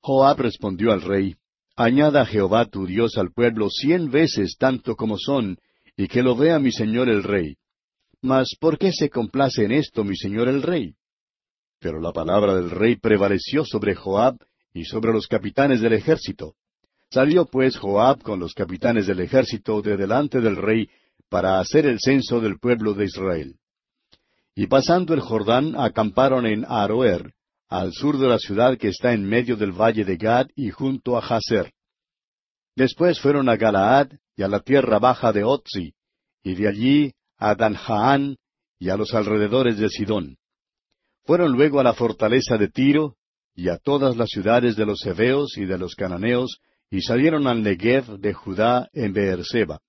Joab 0.00 0.40
respondió 0.40 0.92
al 0.92 1.02
rey, 1.02 1.36
Añada 1.76 2.26
Jehová 2.26 2.66
tu 2.66 2.86
Dios 2.86 3.16
al 3.16 3.32
pueblo 3.32 3.68
cien 3.70 4.10
veces 4.10 4.56
tanto 4.58 4.96
como 4.96 5.16
son, 5.18 5.56
y 5.96 6.08
que 6.08 6.22
lo 6.22 6.36
vea 6.36 6.58
mi 6.58 6.72
señor 6.72 7.08
el 7.08 7.22
rey 7.22 7.56
mas 8.24 8.56
¿por 8.58 8.78
qué 8.78 8.90
se 8.90 9.10
complace 9.10 9.64
en 9.64 9.72
esto 9.72 10.02
mi 10.02 10.16
señor 10.16 10.48
el 10.48 10.62
rey? 10.62 10.94
Pero 11.78 12.00
la 12.00 12.10
palabra 12.10 12.54
del 12.54 12.70
rey 12.70 12.96
prevaleció 12.96 13.66
sobre 13.66 13.94
Joab 13.94 14.38
y 14.72 14.84
sobre 14.86 15.12
los 15.12 15.26
capitanes 15.26 15.82
del 15.82 15.92
ejército. 15.92 16.54
Salió 17.10 17.44
pues 17.44 17.76
Joab 17.76 18.22
con 18.22 18.40
los 18.40 18.54
capitanes 18.54 19.06
del 19.06 19.20
ejército 19.20 19.82
de 19.82 19.98
delante 19.98 20.40
del 20.40 20.56
rey 20.56 20.88
para 21.28 21.60
hacer 21.60 21.84
el 21.84 21.98
censo 22.00 22.40
del 22.40 22.58
pueblo 22.58 22.94
de 22.94 23.04
Israel. 23.04 23.56
Y 24.54 24.68
pasando 24.68 25.12
el 25.12 25.20
Jordán 25.20 25.74
acamparon 25.76 26.46
en 26.46 26.64
Aroer, 26.66 27.34
al 27.68 27.92
sur 27.92 28.16
de 28.16 28.28
la 28.28 28.38
ciudad 28.38 28.78
que 28.78 28.88
está 28.88 29.12
en 29.12 29.24
medio 29.24 29.56
del 29.56 29.72
valle 29.72 30.06
de 30.06 30.16
Gad 30.16 30.46
y 30.56 30.70
junto 30.70 31.18
a 31.18 31.20
Jazer. 31.20 31.74
Después 32.74 33.20
fueron 33.20 33.50
a 33.50 33.56
Galaad 33.56 34.12
y 34.34 34.42
a 34.42 34.48
la 34.48 34.60
tierra 34.60 34.98
baja 34.98 35.30
de 35.30 35.44
Otzi, 35.44 35.94
y 36.42 36.54
de 36.54 36.68
allí 36.68 37.12
a 37.38 37.54
Danjaán 37.54 38.36
y 38.78 38.90
a 38.90 38.96
los 38.96 39.14
alrededores 39.14 39.78
de 39.78 39.88
Sidón. 39.88 40.36
Fueron 41.24 41.52
luego 41.52 41.80
a 41.80 41.82
la 41.82 41.94
fortaleza 41.94 42.58
de 42.58 42.68
Tiro 42.68 43.16
y 43.54 43.68
a 43.68 43.78
todas 43.78 44.16
las 44.16 44.28
ciudades 44.30 44.76
de 44.76 44.84
los 44.84 45.04
Heveos 45.06 45.56
y 45.56 45.64
de 45.64 45.78
los 45.78 45.94
Cananeos, 45.94 46.58
y 46.90 47.00
salieron 47.00 47.46
al 47.46 47.62
Negev 47.62 48.18
de 48.18 48.34
Judá 48.34 48.88
en 48.92 49.12
Beerseba. 49.12 49.80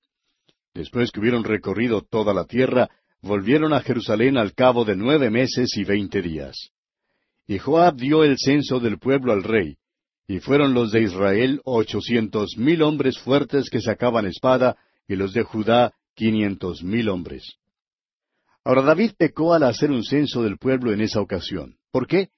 Después 0.74 1.12
que 1.12 1.20
hubieron 1.20 1.44
recorrido 1.44 2.02
toda 2.02 2.34
la 2.34 2.46
tierra, 2.46 2.90
volvieron 3.22 3.74
a 3.74 3.82
Jerusalén 3.82 4.38
al 4.38 4.54
cabo 4.54 4.86
de 4.86 4.96
nueve 4.96 5.30
meses 5.30 5.76
y 5.78 5.84
veinte 5.84 6.22
días. 6.22 6.70
Y 7.48 7.58
Joab 7.58 7.96
dio 7.96 8.24
el 8.24 8.38
censo 8.38 8.80
del 8.80 8.98
pueblo 8.98 9.34
al 9.34 9.44
rey, 9.44 9.78
y 10.28 10.40
fueron 10.40 10.74
los 10.74 10.92
de 10.92 11.02
Israel 11.02 11.62
ochocientos 11.64 12.58
mil 12.58 12.82
hombres 12.82 13.18
fuertes 13.20 13.70
que 13.70 13.82
sacaban 13.82 14.26
espada, 14.26 14.78
y 15.08 15.16
los 15.16 15.34
de 15.34 15.44
Judá 15.44 15.94
quinientos 16.16 16.84
mil 16.84 17.10
hombres. 17.10 17.56
Ahora 18.64 18.82
David 18.82 19.12
pecó 19.18 19.54
al 19.54 19.64
hacer 19.64 19.92
un 19.92 20.04
censo 20.04 20.42
del 20.42 20.58
pueblo 20.58 20.92
en 20.92 21.02
esa 21.02 21.22
ocasión. 21.22 21.78
¿Por 21.92 22.08
qué? 22.08 22.30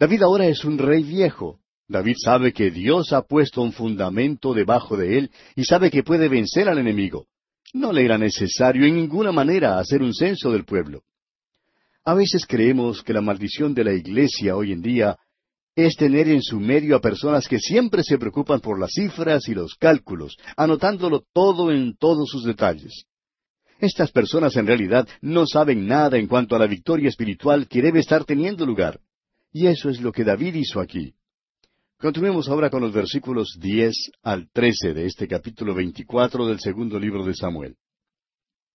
David 0.00 0.22
ahora 0.22 0.46
es 0.46 0.64
un 0.64 0.78
rey 0.78 1.04
viejo. 1.04 1.60
David 1.86 2.16
sabe 2.18 2.52
que 2.52 2.70
Dios 2.70 3.12
ha 3.12 3.22
puesto 3.22 3.62
un 3.62 3.72
fundamento 3.72 4.54
debajo 4.54 4.96
de 4.96 5.18
él 5.18 5.30
y 5.54 5.64
sabe 5.64 5.90
que 5.90 6.02
puede 6.02 6.28
vencer 6.28 6.68
al 6.68 6.78
enemigo. 6.78 7.26
No 7.72 7.92
le 7.92 8.04
era 8.04 8.18
necesario 8.18 8.84
en 8.84 8.96
ninguna 8.96 9.30
manera 9.30 9.78
hacer 9.78 10.02
un 10.02 10.14
censo 10.14 10.50
del 10.50 10.64
pueblo. 10.64 11.02
A 12.04 12.14
veces 12.14 12.46
creemos 12.46 13.02
que 13.02 13.12
la 13.12 13.20
maldición 13.20 13.74
de 13.74 13.84
la 13.84 13.92
iglesia 13.92 14.56
hoy 14.56 14.72
en 14.72 14.82
día 14.82 15.18
es 15.76 15.96
tener 15.96 16.28
en 16.28 16.42
su 16.42 16.58
medio 16.58 16.96
a 16.96 17.00
personas 17.00 17.46
que 17.46 17.58
siempre 17.58 18.02
se 18.02 18.18
preocupan 18.18 18.60
por 18.60 18.80
las 18.80 18.92
cifras 18.92 19.48
y 19.48 19.54
los 19.54 19.74
cálculos, 19.74 20.36
anotándolo 20.56 21.22
todo 21.32 21.70
en 21.70 21.96
todos 21.96 22.28
sus 22.28 22.44
detalles. 22.44 23.06
Estas 23.80 24.12
personas 24.12 24.54
en 24.56 24.66
realidad 24.66 25.08
no 25.22 25.46
saben 25.46 25.86
nada 25.86 26.18
en 26.18 26.26
cuanto 26.26 26.54
a 26.54 26.58
la 26.58 26.66
victoria 26.66 27.08
espiritual 27.08 27.66
que 27.66 27.80
debe 27.80 28.00
estar 28.00 28.24
teniendo 28.26 28.66
lugar. 28.66 29.00
Y 29.52 29.68
eso 29.68 29.88
es 29.88 30.02
lo 30.02 30.12
que 30.12 30.22
David 30.22 30.54
hizo 30.54 30.80
aquí. 30.80 31.14
Continuemos 31.98 32.48
ahora 32.50 32.68
con 32.68 32.82
los 32.82 32.92
versículos 32.92 33.56
diez 33.58 33.94
al 34.22 34.50
trece 34.52 34.92
de 34.92 35.06
este 35.06 35.26
capítulo 35.26 35.74
veinticuatro 35.74 36.46
del 36.46 36.60
segundo 36.60 36.98
libro 36.98 37.24
de 37.24 37.34
Samuel. 37.34 37.76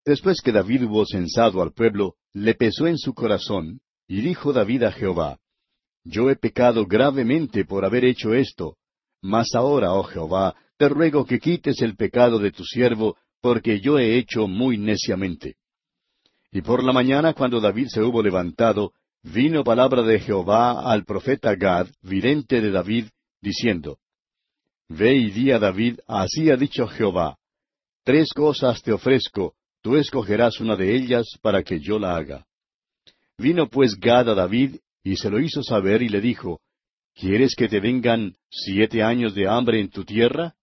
Después 0.04 0.42
que 0.44 0.52
David 0.52 0.86
hubo 0.86 1.06
censado 1.06 1.62
al 1.62 1.72
pueblo, 1.72 2.16
le 2.34 2.56
pesó 2.56 2.88
en 2.88 2.98
su 2.98 3.14
corazón, 3.14 3.82
y 4.08 4.22
dijo 4.22 4.54
David 4.54 4.84
a 4.84 4.92
Jehová, 4.92 5.38
Yo 6.04 6.32
he 6.32 6.36
pecado 6.36 6.86
gravemente 6.88 7.64
por 7.64 7.86
haber 7.86 8.06
hecho 8.06 8.34
esto, 8.34 8.78
mas 9.22 9.54
ahora, 9.54 9.94
oh 9.94 10.04
Jehová, 10.04 10.56
te 10.78 10.90
ruego 10.90 11.26
que 11.26 11.40
quites 11.40 11.82
el 11.82 11.96
pecado 11.96 12.38
de 12.38 12.52
tu 12.52 12.64
siervo, 12.64 13.18
porque 13.46 13.80
yo 13.80 14.00
he 14.00 14.18
hecho 14.18 14.48
muy 14.48 14.76
neciamente. 14.80 15.58
Y 16.52 16.64
por 16.64 16.84
la 16.84 16.92
mañana, 16.92 17.34
cuando 17.34 17.62
David 17.62 17.90
se 17.90 18.02
hubo 18.02 18.24
levantado, 18.24 18.94
vino 19.22 19.64
palabra 19.64 20.02
de 20.02 20.20
Jehová 20.20 20.92
al 20.92 21.06
profeta 21.06 21.54
Gad, 21.54 21.86
vidente 22.02 22.60
de 22.60 22.72
David, 22.72 23.06
diciendo, 23.40 24.00
Ve 24.90 25.14
y 25.14 25.30
di 25.30 25.52
a 25.52 25.60
David, 25.60 26.00
así 26.08 26.50
ha 26.50 26.58
dicho 26.58 26.88
Jehová, 26.88 27.38
tres 28.04 28.34
cosas 28.34 28.82
te 28.82 28.92
ofrezco, 28.92 29.54
tú 29.84 29.96
escogerás 29.96 30.60
una 30.60 30.76
de 30.76 30.96
ellas 30.96 31.28
para 31.44 31.62
que 31.62 31.80
yo 31.80 32.00
la 32.00 32.16
haga. 32.16 32.48
Vino 33.38 33.70
pues 33.70 33.94
Gad 34.00 34.28
a 34.28 34.34
David, 34.34 34.78
y 35.04 35.18
se 35.18 35.30
lo 35.30 35.40
hizo 35.40 35.62
saber, 35.62 36.02
y 36.02 36.10
le 36.10 36.20
dijo, 36.20 36.62
¿Quieres 37.14 37.54
que 37.56 37.68
te 37.68 37.80
vengan 37.80 38.38
siete 38.50 39.04
años 39.04 39.36
de 39.36 39.48
hambre 39.48 39.82
en 39.82 39.92
tu 39.92 40.04
tierra? 40.04 40.56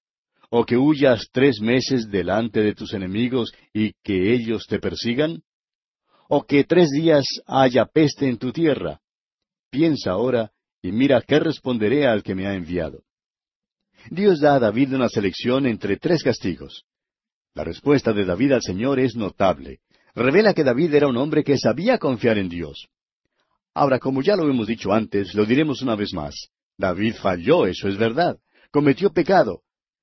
¿O 0.55 0.67
que 0.67 0.77
huyas 0.77 1.29
tres 1.33 1.63
meses 1.63 2.11
delante 2.11 2.61
de 2.61 2.75
tus 2.75 2.93
enemigos 2.93 3.55
y 3.73 3.95
que 4.05 4.35
ellos 4.35 4.67
te 4.69 4.79
persigan? 4.79 5.43
¿O 6.29 6.45
que 6.45 6.65
tres 6.65 6.91
días 6.91 7.25
haya 7.47 7.87
peste 7.87 8.29
en 8.29 8.37
tu 8.37 8.53
tierra? 8.53 9.01
Piensa 9.71 10.11
ahora 10.11 10.53
y 10.83 10.93
mira 10.93 11.23
qué 11.27 11.41
responderé 11.41 12.07
al 12.07 12.23
que 12.23 12.35
me 12.35 12.47
ha 12.47 12.55
enviado. 12.55 13.03
Dios 14.11 14.41
da 14.41 14.57
a 14.57 14.59
David 14.59 14.95
una 14.95 15.09
selección 15.09 15.65
entre 15.65 15.97
tres 15.97 16.23
castigos. 16.23 16.85
La 17.55 17.65
respuesta 17.65 18.13
de 18.13 18.27
David 18.27 18.53
al 18.53 18.63
Señor 18.63 19.01
es 19.01 19.17
notable. 19.17 19.79
Revela 20.15 20.53
que 20.53 20.65
David 20.65 20.93
era 20.93 21.09
un 21.09 21.17
hombre 21.17 21.45
que 21.45 21.57
sabía 21.57 21.97
confiar 21.97 22.37
en 22.37 22.51
Dios. 22.51 22.89
Ahora, 23.73 23.99
como 23.99 24.21
ya 24.21 24.37
lo 24.37 24.51
hemos 24.51 24.67
dicho 24.67 24.93
antes, 24.93 25.35
lo 25.35 25.47
diremos 25.47 25.81
una 25.81 25.97
vez 25.97 26.13
más. 26.13 26.35
David 26.77 27.15
falló, 27.23 27.65
eso 27.65 27.89
es 27.89 27.97
verdad. 27.97 28.37
Cometió 28.71 29.15
pecado, 29.15 29.63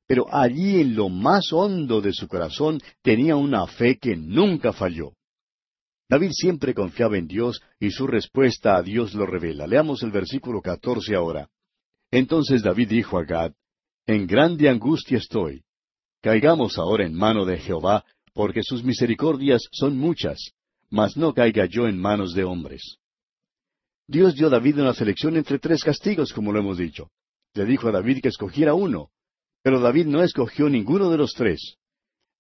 pero 0.10 0.26
allí 0.34 0.82
en 0.82 0.96
lo 0.96 1.08
más 1.08 1.54
hondo 1.54 2.02
de 2.02 2.14
su 2.14 2.28
corazón 2.28 2.82
tenía 3.04 3.36
una 3.36 3.68
fe 3.68 4.00
que 4.00 4.16
nunca 4.16 4.74
falló. 4.74 5.14
David 6.10 6.32
siempre 6.32 6.74
confiaba 6.74 7.20
en 7.20 7.28
Dios 7.28 7.62
y 7.80 7.92
su 7.92 8.08
respuesta 8.08 8.76
a 8.76 8.82
Dios 8.82 9.14
lo 9.14 9.28
revela. 9.28 9.68
Leamos 9.68 10.02
el 10.02 10.10
versículo 10.10 10.62
catorce 10.62 11.14
ahora. 11.14 11.48
Entonces 12.10 12.64
David 12.64 12.90
dijo 12.90 13.20
a 13.20 13.24
Gad, 13.24 13.54
En 14.08 14.26
grande 14.26 14.68
angustia 14.68 15.20
estoy. 15.20 15.62
Caigamos 16.24 16.80
ahora 16.80 17.06
en 17.06 17.14
mano 17.14 17.46
de 17.46 17.60
Jehová, 17.60 18.04
porque 18.34 18.64
sus 18.64 18.84
misericordias 18.84 19.62
son 19.72 19.96
muchas, 19.96 20.40
mas 20.90 21.18
no 21.18 21.36
caiga 21.36 21.68
yo 21.68 21.88
en 21.88 22.00
manos 22.00 22.34
de 22.34 22.46
hombres. 22.46 22.98
Dios 24.08 24.34
dio 24.34 24.48
a 24.48 24.50
David 24.50 24.80
una 24.80 24.96
selección 24.96 25.38
entre 25.38 25.60
tres 25.60 25.84
castigos, 25.84 26.34
como 26.34 26.52
lo 26.52 26.62
hemos 26.62 26.80
dicho. 26.80 27.12
le 27.54 27.66
dijo 27.66 27.90
a 27.90 27.92
David 27.92 28.22
que 28.24 28.30
escogiera 28.30 28.74
uno, 28.74 29.12
pero 29.62 29.80
David 29.80 30.06
no 30.06 30.24
escogió 30.24 30.70
ninguno 30.70 31.10
de 31.10 31.18
los 31.18 31.34
tres. 31.34 31.76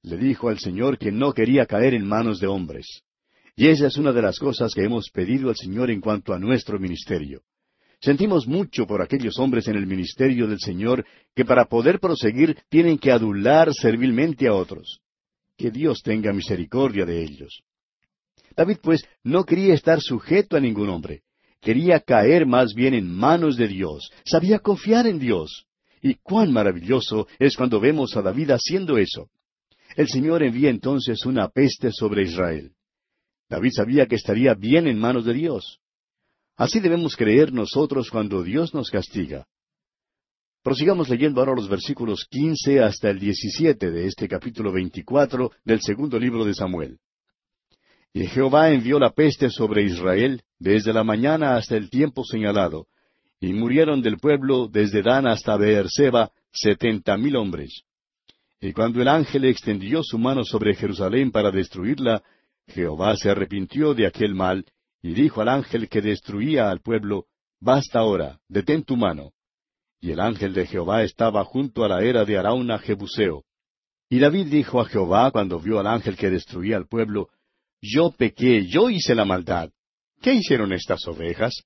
Le 0.03 0.17
dijo 0.17 0.49
al 0.49 0.59
Señor 0.59 0.97
que 0.97 1.11
no 1.11 1.33
quería 1.33 1.65
caer 1.65 1.93
en 1.93 2.07
manos 2.07 2.39
de 2.39 2.47
hombres. 2.47 3.03
Y 3.55 3.67
esa 3.67 3.87
es 3.87 3.97
una 3.97 4.13
de 4.13 4.21
las 4.21 4.39
cosas 4.39 4.73
que 4.73 4.83
hemos 4.83 5.09
pedido 5.09 5.49
al 5.49 5.55
Señor 5.57 5.91
en 5.91 5.99
cuanto 5.99 6.33
a 6.33 6.39
nuestro 6.39 6.79
ministerio. 6.79 7.41
Sentimos 8.01 8.47
mucho 8.47 8.87
por 8.87 9.01
aquellos 9.01 9.37
hombres 9.39 9.67
en 9.67 9.75
el 9.75 9.85
ministerio 9.85 10.47
del 10.47 10.59
Señor 10.59 11.05
que 11.35 11.43
para 11.43 11.65
poder 11.65 11.99
proseguir 11.99 12.57
tienen 12.69 12.97
que 12.97 13.11
adular 13.11 13.73
servilmente 13.73 14.47
a 14.47 14.53
otros. 14.53 15.01
Que 15.57 15.69
Dios 15.69 16.01
tenga 16.01 16.31
misericordia 16.31 17.05
de 17.05 17.21
ellos. 17.21 17.61
David, 18.55 18.77
pues, 18.81 19.05
no 19.23 19.43
quería 19.43 19.73
estar 19.73 19.99
sujeto 19.99 20.55
a 20.55 20.61
ningún 20.61 20.89
hombre. 20.89 21.23
Quería 21.61 21.99
caer 21.99 22.45
más 22.45 22.73
bien 22.73 22.93
en 22.93 23.13
manos 23.13 23.57
de 23.57 23.67
Dios. 23.67 24.09
Sabía 24.23 24.59
confiar 24.59 25.05
en 25.05 25.19
Dios. 25.19 25.65
Y 26.01 26.15
cuán 26.15 26.51
maravilloso 26.51 27.27
es 27.37 27.55
cuando 27.55 27.79
vemos 27.79 28.15
a 28.15 28.21
David 28.21 28.51
haciendo 28.51 28.97
eso. 28.97 29.29
El 29.95 30.07
Señor 30.07 30.43
envía 30.43 30.69
entonces 30.69 31.25
una 31.25 31.49
peste 31.49 31.91
sobre 31.91 32.23
Israel. 32.23 32.71
David 33.49 33.71
sabía 33.73 34.05
que 34.05 34.15
estaría 34.15 34.53
bien 34.53 34.87
en 34.87 34.99
manos 34.99 35.25
de 35.25 35.33
Dios. 35.33 35.79
Así 36.55 36.79
debemos 36.79 37.15
creer 37.15 37.51
nosotros 37.51 38.09
cuando 38.09 38.43
Dios 38.43 38.73
nos 38.73 38.89
castiga. 38.89 39.47
Prosigamos 40.61 41.09
leyendo 41.09 41.39
ahora 41.39 41.55
los 41.55 41.69
versículos 41.69 42.25
quince 42.29 42.81
hasta 42.81 43.09
el 43.09 43.19
diecisiete 43.19 43.91
de 43.91 44.05
este 44.05 44.27
capítulo 44.27 44.71
veinticuatro 44.71 45.51
del 45.63 45.81
segundo 45.81 46.19
libro 46.19 46.43
de 46.43 46.53
Samuel. 46.53 46.99
Y 48.13 48.27
Jehová 48.27 48.69
envió 48.71 48.99
la 48.99 49.11
peste 49.11 49.49
sobre 49.49 49.83
Israel 49.83 50.41
desde 50.57 50.91
la 50.91 51.03
mañana 51.03 51.55
hasta 51.55 51.77
el 51.77 51.89
tiempo 51.89 52.23
señalado, 52.25 52.87
y 53.39 53.53
murieron 53.53 54.01
del 54.01 54.17
pueblo 54.17 54.67
desde 54.67 55.01
Dan 55.01 55.27
hasta 55.27 55.55
Beerseba 55.57 56.31
setenta 56.51 57.17
mil 57.17 57.35
hombres. 57.35 57.83
Y 58.61 58.73
cuando 58.73 59.01
el 59.01 59.07
ángel 59.07 59.45
extendió 59.45 60.03
su 60.03 60.17
mano 60.17 60.43
sobre 60.43 60.75
Jerusalén 60.75 61.31
para 61.31 61.51
destruirla, 61.51 62.21
Jehová 62.67 63.15
se 63.15 63.29
arrepintió 63.29 63.93
de 63.93 64.05
aquel 64.05 64.35
mal, 64.35 64.65
y 65.01 65.13
dijo 65.13 65.41
al 65.41 65.49
ángel 65.49 65.87
que 65.87 66.01
destruía 66.01 66.69
al 66.69 66.81
pueblo, 66.81 67.25
Basta 67.61 67.99
ahora, 67.99 68.39
detén 68.47 68.83
tu 68.83 68.97
mano. 68.97 69.31
Y 70.01 70.11
el 70.11 70.19
ángel 70.19 70.53
de 70.53 70.65
Jehová 70.65 71.03
estaba 71.03 71.43
junto 71.43 71.83
a 71.83 71.89
la 71.89 72.03
era 72.03 72.25
de 72.25 72.37
Arauna 72.37 72.79
Jebuseo. 72.79 73.43
Y 74.09 74.19
David 74.19 74.47
dijo 74.47 74.81
a 74.81 74.85
Jehová 74.85 75.31
cuando 75.31 75.59
vio 75.59 75.79
al 75.79 75.87
ángel 75.87 76.17
que 76.17 76.29
destruía 76.29 76.77
al 76.77 76.87
pueblo, 76.87 77.29
Yo 77.81 78.11
pequé, 78.11 78.65
yo 78.65 78.89
hice 78.89 79.15
la 79.15 79.25
maldad. 79.25 79.69
¿Qué 80.21 80.33
hicieron 80.33 80.73
estas 80.73 81.05
ovejas? 81.07 81.63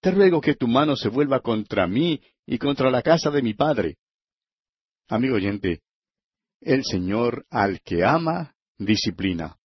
Te 0.00 0.10
ruego 0.10 0.40
que 0.40 0.54
tu 0.54 0.68
mano 0.68 0.96
se 0.96 1.08
vuelva 1.08 1.40
contra 1.40 1.86
mí 1.86 2.20
y 2.46 2.58
contra 2.58 2.90
la 2.90 3.02
casa 3.02 3.30
de 3.30 3.42
mi 3.42 3.54
padre. 3.54 3.96
Amigo 5.08 5.36
oyente, 5.36 5.82
el 6.60 6.84
Señor 6.84 7.46
al 7.50 7.80
que 7.80 8.04
ama, 8.04 8.54
disciplina. 8.78 9.56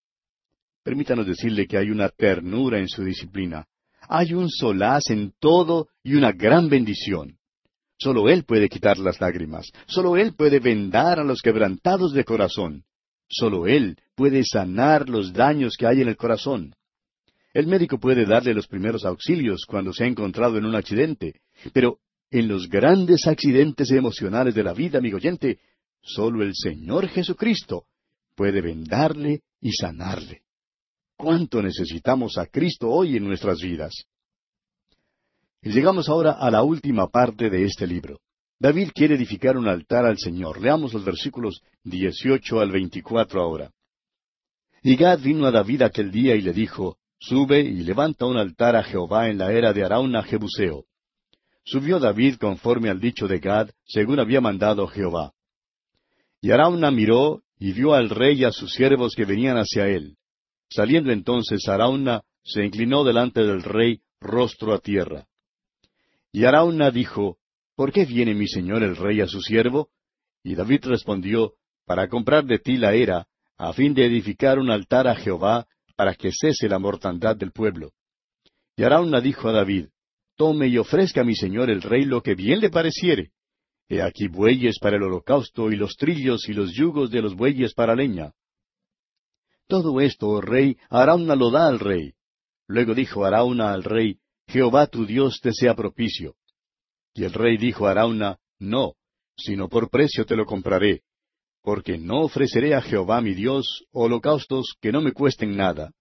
Permítanos 0.83 1.27
decirle 1.27 1.67
que 1.67 1.77
hay 1.77 1.89
una 1.89 2.09
ternura 2.09 2.79
en 2.79 2.87
su 2.87 3.03
disciplina. 3.03 3.67
Hay 4.07 4.33
un 4.33 4.49
solaz 4.49 5.09
en 5.09 5.33
todo 5.39 5.89
y 6.03 6.15
una 6.15 6.31
gran 6.31 6.69
bendición. 6.69 7.37
Solo 7.97 8.29
Él 8.29 8.45
puede 8.45 8.67
quitar 8.67 8.97
las 8.97 9.21
lágrimas. 9.21 9.71
Solo 9.85 10.17
Él 10.17 10.33
puede 10.35 10.59
vendar 10.59 11.19
a 11.19 11.23
los 11.23 11.41
quebrantados 11.41 12.13
de 12.13 12.23
corazón. 12.23 12.83
Solo 13.29 13.67
Él 13.67 13.97
puede 14.15 14.43
sanar 14.43 15.07
los 15.07 15.33
daños 15.33 15.75
que 15.77 15.85
hay 15.85 16.01
en 16.01 16.07
el 16.07 16.17
corazón. 16.17 16.73
El 17.53 17.67
médico 17.67 17.99
puede 17.99 18.25
darle 18.25 18.53
los 18.53 18.67
primeros 18.67 19.03
auxilios 19.05 19.65
cuando 19.67 19.91
se 19.91 20.05
ha 20.05 20.07
encontrado 20.07 20.57
en 20.57 20.65
un 20.65 20.75
accidente, 20.75 21.41
pero 21.73 21.99
en 22.29 22.47
los 22.47 22.69
grandes 22.69 23.27
accidentes 23.27 23.91
emocionales 23.91 24.55
de 24.55 24.63
la 24.63 24.73
vida, 24.73 24.99
amigo 24.99 25.17
oyente, 25.17 25.59
solo 26.01 26.43
el 26.43 26.53
Señor 26.55 27.09
Jesucristo 27.09 27.85
puede 28.35 28.61
vendarle 28.61 29.41
y 29.59 29.71
sanarle. 29.73 30.43
¿Cuánto 31.17 31.61
necesitamos 31.61 32.37
a 32.37 32.47
Cristo 32.47 32.89
hoy 32.89 33.17
en 33.17 33.25
nuestras 33.25 33.59
vidas? 33.59 34.05
Y 35.61 35.69
llegamos 35.71 36.09
ahora 36.09 36.31
a 36.31 36.49
la 36.49 36.63
última 36.63 37.07
parte 37.09 37.49
de 37.49 37.65
este 37.65 37.85
libro. 37.85 38.19
David 38.59 38.89
quiere 38.95 39.15
edificar 39.15 39.57
un 39.57 39.67
altar 39.67 40.05
al 40.05 40.17
Señor. 40.17 40.61
Leamos 40.61 40.93
los 40.93 41.03
versículos 41.03 41.61
18 41.83 42.59
al 42.59 42.71
24 42.71 43.41
ahora. 43.41 43.71
Y 44.81 44.95
Gad 44.95 45.19
vino 45.19 45.45
a 45.45 45.51
David 45.51 45.83
aquel 45.83 46.11
día 46.11 46.35
y 46.35 46.41
le 46.41 46.53
dijo, 46.53 46.97
Sube 47.21 47.59
y 47.59 47.83
levanta 47.83 48.25
un 48.25 48.35
altar 48.35 48.75
a 48.75 48.81
Jehová 48.81 49.29
en 49.29 49.37
la 49.37 49.53
era 49.53 49.73
de 49.73 49.85
Arauna 49.85 50.23
Jebuseo. 50.23 50.85
Subió 51.63 51.99
David 51.99 52.37
conforme 52.37 52.89
al 52.89 52.99
dicho 52.99 53.27
de 53.27 53.37
Gad, 53.37 53.69
según 53.85 54.19
había 54.19 54.41
mandado 54.41 54.87
Jehová. 54.87 55.31
Y 56.41 56.49
Arauna 56.49 56.89
miró 56.89 57.43
y 57.59 57.73
vio 57.73 57.93
al 57.93 58.09
rey 58.09 58.39
y 58.39 58.43
a 58.43 58.51
sus 58.51 58.73
siervos 58.73 59.13
que 59.15 59.25
venían 59.25 59.57
hacia 59.57 59.87
él. 59.87 60.17
Saliendo 60.67 61.11
entonces 61.11 61.67
Arauna, 61.69 62.23
se 62.43 62.65
inclinó 62.65 63.03
delante 63.03 63.41
del 63.41 63.61
rey, 63.61 64.01
rostro 64.19 64.73
a 64.73 64.79
tierra. 64.79 65.27
Y 66.31 66.45
Arauna 66.45 66.89
dijo, 66.89 67.37
¿Por 67.75 67.91
qué 67.91 68.05
viene 68.05 68.33
mi 68.33 68.47
señor 68.47 68.81
el 68.81 68.95
rey 68.95 69.21
a 69.21 69.27
su 69.27 69.41
siervo? 69.41 69.89
Y 70.43 70.55
David 70.55 70.85
respondió, 70.85 71.53
Para 71.85 72.07
comprar 72.07 72.45
de 72.45 72.57
ti 72.57 72.77
la 72.77 72.95
era, 72.95 73.27
a 73.59 73.73
fin 73.73 73.93
de 73.93 74.07
edificar 74.07 74.57
un 74.57 74.71
altar 74.71 75.07
a 75.07 75.13
Jehová, 75.13 75.67
para 76.01 76.15
que 76.15 76.31
cese 76.31 76.67
la 76.67 76.79
mortandad 76.79 77.35
del 77.35 77.51
pueblo. 77.51 77.91
Y 78.75 78.81
Arauna 78.81 79.21
dijo 79.21 79.49
a 79.49 79.51
David, 79.51 79.89
Tome 80.35 80.65
y 80.65 80.79
ofrezca 80.79 81.21
a 81.21 81.23
mi 81.23 81.35
señor 81.35 81.69
el 81.69 81.83
rey 81.83 82.05
lo 82.05 82.23
que 82.23 82.33
bien 82.33 82.59
le 82.59 82.71
pareciere. 82.71 83.33
He 83.87 84.01
aquí 84.01 84.27
bueyes 84.27 84.79
para 84.79 84.97
el 84.97 85.03
holocausto 85.03 85.71
y 85.71 85.75
los 85.75 85.95
trillos 85.97 86.49
y 86.49 86.53
los 86.53 86.73
yugos 86.73 87.11
de 87.11 87.21
los 87.21 87.35
bueyes 87.35 87.75
para 87.75 87.93
leña. 87.93 88.31
Todo 89.67 90.01
esto, 90.01 90.27
oh 90.27 90.41
rey, 90.41 90.75
Arauna 90.89 91.35
lo 91.35 91.51
da 91.51 91.67
al 91.67 91.79
rey. 91.79 92.13
Luego 92.65 92.95
dijo 92.95 93.23
Arauna 93.23 93.71
al 93.71 93.83
rey, 93.83 94.17
Jehová 94.47 94.87
tu 94.87 95.05
Dios 95.05 95.39
te 95.39 95.53
sea 95.53 95.75
propicio. 95.75 96.33
Y 97.13 97.25
el 97.25 97.33
rey 97.33 97.57
dijo 97.57 97.85
a 97.85 97.91
Arauna, 97.91 98.39
No, 98.57 98.95
sino 99.37 99.69
por 99.69 99.91
precio 99.91 100.25
te 100.25 100.35
lo 100.35 100.47
compraré, 100.47 101.03
porque 101.61 101.97
no 101.97 102.21
ofreceré 102.21 102.73
a 102.73 102.81
Jehová 102.81 103.21
mi 103.21 103.33
Dios 103.33 103.85
holocaustos 103.91 104.75
que 104.81 104.91
no 104.91 105.01
me 105.01 105.11
cuesten 105.11 105.55
nada. 105.55 105.91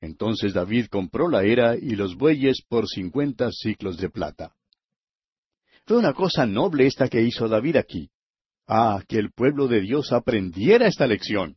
Entonces 0.00 0.54
David 0.54 0.86
compró 0.86 1.28
la 1.28 1.44
era 1.44 1.76
y 1.76 1.90
los 1.90 2.16
bueyes 2.16 2.62
por 2.68 2.88
cincuenta 2.88 3.50
ciclos 3.52 3.98
de 3.98 4.08
plata. 4.08 4.54
Fue 5.86 5.96
una 5.96 6.14
cosa 6.14 6.46
noble 6.46 6.86
esta 6.86 7.08
que 7.08 7.22
hizo 7.22 7.48
David 7.48 7.76
aquí. 7.76 8.10
Ah, 8.66 9.02
que 9.08 9.18
el 9.18 9.32
pueblo 9.32 9.68
de 9.68 9.80
Dios 9.80 10.12
aprendiera 10.12 10.86
esta 10.86 11.06
lección. 11.06 11.56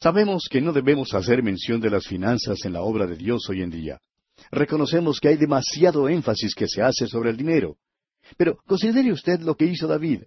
Sabemos 0.00 0.48
que 0.50 0.60
no 0.60 0.72
debemos 0.72 1.14
hacer 1.14 1.42
mención 1.42 1.80
de 1.80 1.90
las 1.90 2.06
finanzas 2.06 2.64
en 2.64 2.72
la 2.72 2.82
obra 2.82 3.06
de 3.06 3.16
Dios 3.16 3.48
hoy 3.48 3.62
en 3.62 3.70
día. 3.70 4.00
Reconocemos 4.50 5.18
que 5.20 5.28
hay 5.28 5.36
demasiado 5.36 6.08
énfasis 6.08 6.54
que 6.54 6.68
se 6.68 6.82
hace 6.82 7.06
sobre 7.06 7.30
el 7.30 7.36
dinero. 7.36 7.76
Pero 8.36 8.58
considere 8.66 9.12
usted 9.12 9.40
lo 9.40 9.56
que 9.56 9.64
hizo 9.64 9.86
David. 9.86 10.22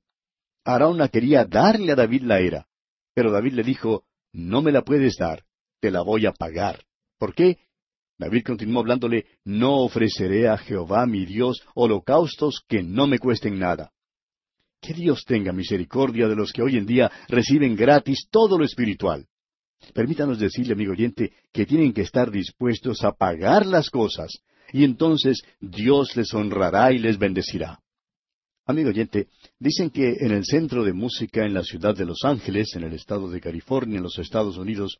Arauna 0.63 1.07
quería 1.09 1.45
darle 1.45 1.93
a 1.93 1.95
David 1.95 2.23
la 2.23 2.39
era, 2.39 2.67
pero 3.13 3.31
David 3.31 3.53
le 3.53 3.63
dijo, 3.63 4.03
no 4.31 4.61
me 4.61 4.71
la 4.71 4.83
puedes 4.83 5.15
dar, 5.17 5.43
te 5.79 5.91
la 5.91 6.01
voy 6.01 6.25
a 6.25 6.31
pagar. 6.31 6.83
¿Por 7.17 7.33
qué? 7.33 7.57
David 8.17 8.43
continuó 8.45 8.81
hablándole, 8.81 9.25
no 9.43 9.79
ofreceré 9.79 10.47
a 10.47 10.57
Jehová 10.57 11.07
mi 11.07 11.25
Dios 11.25 11.63
holocaustos 11.73 12.63
que 12.67 12.83
no 12.83 13.07
me 13.07 13.17
cuesten 13.17 13.57
nada. 13.57 13.91
Que 14.79 14.93
Dios 14.93 15.25
tenga 15.25 15.51
misericordia 15.51 16.27
de 16.27 16.35
los 16.35 16.53
que 16.53 16.61
hoy 16.61 16.77
en 16.77 16.85
día 16.85 17.11
reciben 17.27 17.75
gratis 17.75 18.27
todo 18.29 18.59
lo 18.59 18.65
espiritual. 18.65 19.27
Permítanos 19.93 20.39
decirle, 20.39 20.73
amigo 20.73 20.91
oyente, 20.91 21.33
que 21.51 21.65
tienen 21.65 21.93
que 21.93 22.01
estar 22.01 22.29
dispuestos 22.29 23.03
a 23.03 23.11
pagar 23.11 23.65
las 23.65 23.89
cosas, 23.89 24.31
y 24.71 24.83
entonces 24.83 25.41
Dios 25.59 26.15
les 26.15 26.31
honrará 26.33 26.91
y 26.91 26.99
les 26.99 27.17
bendecirá. 27.17 27.79
Amigo 28.67 28.89
oyente, 28.89 29.27
dicen 29.59 29.89
que 29.89 30.17
en 30.19 30.31
el 30.31 30.45
centro 30.45 30.83
de 30.83 30.93
música 30.93 31.43
en 31.45 31.53
la 31.53 31.63
ciudad 31.63 31.95
de 31.95 32.05
Los 32.05 32.19
Ángeles, 32.23 32.75
en 32.75 32.83
el 32.83 32.93
estado 32.93 33.27
de 33.27 33.41
California, 33.41 33.97
en 33.97 34.03
los 34.03 34.19
Estados 34.19 34.57
Unidos, 34.57 34.99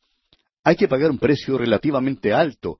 hay 0.63 0.75
que 0.75 0.87
pagar 0.87 1.11
un 1.11 1.19
precio 1.19 1.59
relativamente 1.59 2.33
alto 2.33 2.79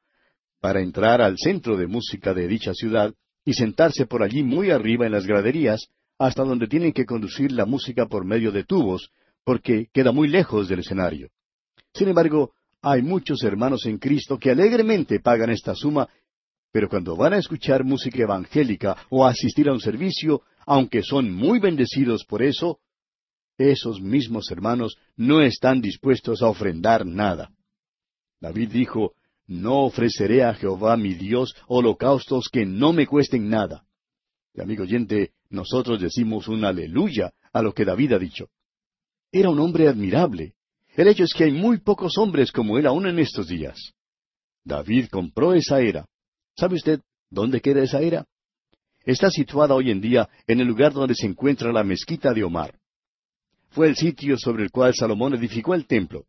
para 0.59 0.81
entrar 0.81 1.21
al 1.21 1.37
centro 1.37 1.77
de 1.77 1.85
música 1.85 2.33
de 2.33 2.47
dicha 2.47 2.73
ciudad 2.73 3.13
y 3.45 3.53
sentarse 3.53 4.07
por 4.07 4.23
allí 4.23 4.43
muy 4.43 4.71
arriba 4.71 5.05
en 5.05 5.11
las 5.11 5.27
graderías, 5.27 5.87
hasta 6.17 6.43
donde 6.43 6.67
tienen 6.67 6.93
que 6.93 7.05
conducir 7.05 7.51
la 7.51 7.65
música 7.65 8.07
por 8.07 8.25
medio 8.25 8.51
de 8.51 8.63
tubos, 8.63 9.11
porque 9.43 9.87
queda 9.93 10.11
muy 10.11 10.27
lejos 10.27 10.67
del 10.67 10.79
escenario. 10.79 11.29
Sin 11.93 12.07
embargo, 12.07 12.53
hay 12.81 13.03
muchos 13.03 13.43
hermanos 13.43 13.85
en 13.85 13.99
Cristo 13.99 14.39
que 14.39 14.49
alegremente 14.49 15.19
pagan 15.19 15.51
esta 15.51 15.75
suma, 15.75 16.09
pero 16.71 16.89
cuando 16.89 17.15
van 17.15 17.33
a 17.33 17.37
escuchar 17.37 17.83
música 17.83 18.23
evangélica 18.23 18.97
o 19.09 19.25
a 19.25 19.29
asistir 19.29 19.69
a 19.69 19.73
un 19.73 19.79
servicio, 19.79 20.41
aunque 20.65 21.03
son 21.03 21.31
muy 21.31 21.59
bendecidos 21.59 22.25
por 22.25 22.41
eso, 22.41 22.79
esos 23.57 24.01
mismos 24.01 24.49
hermanos 24.51 24.97
no 25.15 25.41
están 25.41 25.81
dispuestos 25.81 26.41
a 26.41 26.47
ofrendar 26.47 27.05
nada. 27.05 27.51
David 28.39 28.71
dijo, 28.71 29.13
No 29.47 29.83
ofreceré 29.83 30.43
a 30.43 30.53
Jehová 30.53 30.97
mi 30.97 31.13
Dios 31.13 31.55
holocaustos 31.67 32.49
que 32.51 32.65
no 32.65 32.93
me 32.93 33.05
cuesten 33.05 33.49
nada. 33.49 33.85
Y 34.53 34.61
amigo 34.61 34.83
oyente, 34.83 35.31
nosotros 35.49 36.01
decimos 36.01 36.47
un 36.47 36.65
aleluya 36.65 37.31
a 37.53 37.61
lo 37.61 37.73
que 37.73 37.85
David 37.85 38.13
ha 38.13 38.19
dicho. 38.19 38.49
Era 39.31 39.49
un 39.49 39.59
hombre 39.59 39.87
admirable. 39.87 40.55
El 40.95 41.07
hecho 41.07 41.23
es 41.23 41.33
que 41.33 41.45
hay 41.45 41.51
muy 41.51 41.79
pocos 41.79 42.17
hombres 42.17 42.51
como 42.51 42.77
él 42.77 42.85
aún 42.85 43.07
en 43.07 43.19
estos 43.19 43.47
días. 43.47 43.93
David 44.63 45.07
compró 45.09 45.53
esa 45.53 45.79
era. 45.79 46.05
¿Sabe 46.55 46.75
usted 46.75 47.01
dónde 47.29 47.61
queda 47.61 47.83
esa 47.83 48.01
era? 48.01 48.25
Está 49.05 49.29
situada 49.31 49.73
hoy 49.73 49.89
en 49.89 49.99
día 49.99 50.29
en 50.47 50.59
el 50.59 50.67
lugar 50.67 50.93
donde 50.93 51.15
se 51.15 51.25
encuentra 51.25 51.71
la 51.71 51.83
mezquita 51.83 52.33
de 52.33 52.43
Omar. 52.43 52.75
Fue 53.69 53.87
el 53.87 53.95
sitio 53.95 54.37
sobre 54.37 54.63
el 54.63 54.71
cual 54.71 54.93
Salomón 54.93 55.33
edificó 55.33 55.73
el 55.73 55.87
templo. 55.87 56.25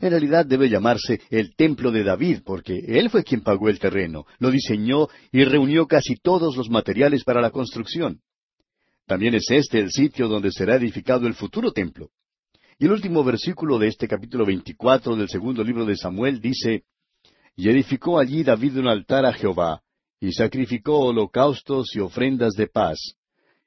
En 0.00 0.10
realidad 0.10 0.44
debe 0.46 0.68
llamarse 0.68 1.20
el 1.30 1.56
templo 1.56 1.90
de 1.90 2.04
David, 2.04 2.40
porque 2.44 2.78
él 2.86 3.08
fue 3.08 3.24
quien 3.24 3.40
pagó 3.40 3.68
el 3.68 3.78
terreno, 3.78 4.26
lo 4.38 4.50
diseñó 4.50 5.08
y 5.32 5.44
reunió 5.44 5.86
casi 5.86 6.16
todos 6.16 6.56
los 6.56 6.68
materiales 6.68 7.24
para 7.24 7.40
la 7.40 7.50
construcción. 7.50 8.20
También 9.06 9.34
es 9.34 9.46
este 9.50 9.78
el 9.80 9.90
sitio 9.90 10.28
donde 10.28 10.52
será 10.52 10.76
edificado 10.76 11.26
el 11.26 11.34
futuro 11.34 11.72
templo. 11.72 12.10
Y 12.78 12.84
el 12.84 12.92
último 12.92 13.24
versículo 13.24 13.78
de 13.78 13.88
este 13.88 14.06
capítulo 14.06 14.44
veinticuatro 14.44 15.16
del 15.16 15.28
segundo 15.28 15.64
libro 15.64 15.86
de 15.86 15.96
Samuel 15.96 16.40
dice, 16.40 16.84
Y 17.56 17.70
edificó 17.70 18.18
allí 18.20 18.44
David 18.44 18.78
un 18.78 18.88
altar 18.88 19.24
a 19.24 19.32
Jehová, 19.32 19.82
y 20.20 20.32
sacrificó 20.32 20.98
holocaustos 21.00 21.94
y 21.94 22.00
ofrendas 22.00 22.54
de 22.54 22.66
paz. 22.66 22.98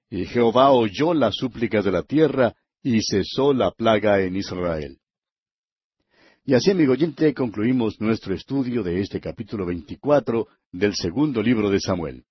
Y 0.09 0.25
Jehová 0.25 0.71
oyó 0.71 1.13
las 1.13 1.35
súplicas 1.35 1.85
de 1.85 1.91
la 1.91 2.03
tierra, 2.03 2.53
y 2.83 2.99
cesó 3.01 3.53
la 3.53 3.71
plaga 3.71 4.21
en 4.21 4.35
Israel. 4.35 4.97
Y 6.43 6.55
así, 6.55 6.71
amigo 6.71 6.93
oyente, 6.93 7.33
concluimos 7.33 8.01
nuestro 8.01 8.33
estudio 8.33 8.81
de 8.81 8.99
este 8.99 9.21
capítulo 9.21 9.65
veinticuatro 9.65 10.47
del 10.71 10.95
segundo 10.95 11.41
libro 11.41 11.69
de 11.69 11.79
Samuel. 11.79 12.25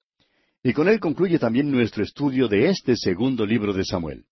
Y 0.62 0.72
con 0.72 0.88
él 0.88 0.98
concluye 0.98 1.38
también 1.38 1.70
nuestro 1.70 2.02
estudio 2.02 2.48
de 2.48 2.68
este 2.68 2.96
segundo 2.96 3.46
libro 3.46 3.72
de 3.72 3.84
Samuel. 3.84 4.24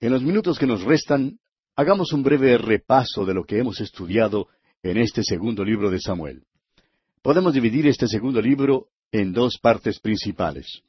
En 0.00 0.12
los 0.12 0.22
minutos 0.22 0.58
que 0.58 0.66
nos 0.66 0.82
restan, 0.82 1.38
hagamos 1.74 2.12
un 2.12 2.22
breve 2.22 2.58
repaso 2.58 3.24
de 3.24 3.34
lo 3.34 3.44
que 3.44 3.58
hemos 3.58 3.80
estudiado 3.80 4.48
en 4.82 4.98
este 4.98 5.22
segundo 5.24 5.64
libro 5.64 5.90
de 5.90 5.98
Samuel. 5.98 6.44
Podemos 7.24 7.54
dividir 7.54 7.86
este 7.86 8.06
segundo 8.06 8.38
libro 8.42 8.88
en 9.10 9.32
dos 9.32 9.56
partes 9.56 9.98
principales. 9.98 10.82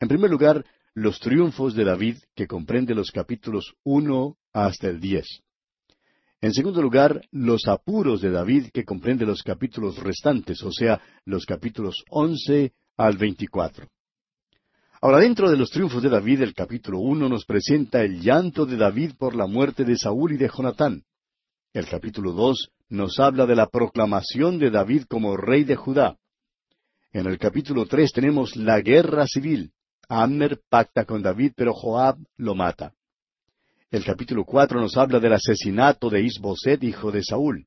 En 0.00 0.08
primer 0.08 0.28
lugar, 0.28 0.64
los 0.94 1.20
triunfos 1.20 1.76
de 1.76 1.84
David, 1.84 2.16
que 2.34 2.48
comprende 2.48 2.92
los 2.92 3.12
capítulos 3.12 3.72
uno 3.84 4.36
hasta 4.52 4.88
el 4.88 4.98
diez. 4.98 5.44
En 6.40 6.52
segundo 6.52 6.82
lugar, 6.82 7.20
los 7.30 7.68
apuros 7.68 8.20
de 8.20 8.32
David, 8.32 8.70
que 8.74 8.84
comprende 8.84 9.24
los 9.24 9.44
capítulos 9.44 10.02
restantes, 10.02 10.60
o 10.64 10.72
sea, 10.72 11.00
los 11.24 11.46
capítulos 11.46 12.02
once 12.10 12.72
al 12.96 13.16
24. 13.16 13.86
Ahora, 15.02 15.20
dentro 15.20 15.48
de 15.48 15.56
los 15.56 15.70
triunfos 15.70 16.02
de 16.02 16.08
David, 16.08 16.42
el 16.42 16.54
capítulo 16.54 16.98
uno 16.98 17.28
nos 17.28 17.44
presenta 17.44 18.02
el 18.02 18.20
llanto 18.20 18.66
de 18.66 18.76
David 18.76 19.12
por 19.16 19.36
la 19.36 19.46
muerte 19.46 19.84
de 19.84 19.96
Saúl 19.96 20.32
y 20.32 20.36
de 20.36 20.50
Jonatán. 20.52 21.04
El 21.76 21.86
capítulo 21.86 22.32
dos 22.32 22.70
nos 22.88 23.20
habla 23.20 23.44
de 23.44 23.54
la 23.54 23.66
proclamación 23.66 24.58
de 24.58 24.70
David 24.70 25.02
como 25.10 25.36
rey 25.36 25.62
de 25.62 25.76
Judá. 25.76 26.16
En 27.12 27.26
el 27.26 27.38
capítulo 27.38 27.84
tres 27.84 28.12
tenemos 28.12 28.56
la 28.56 28.80
guerra 28.80 29.26
civil. 29.26 29.72
Amner 30.08 30.58
pacta 30.70 31.04
con 31.04 31.20
David, 31.20 31.52
pero 31.54 31.74
Joab 31.74 32.16
lo 32.38 32.54
mata. 32.54 32.94
El 33.90 34.06
capítulo 34.06 34.46
cuatro 34.46 34.80
nos 34.80 34.96
habla 34.96 35.20
del 35.20 35.34
asesinato 35.34 36.08
de 36.08 36.22
Isboset, 36.22 36.82
hijo 36.82 37.12
de 37.12 37.22
Saúl. 37.22 37.66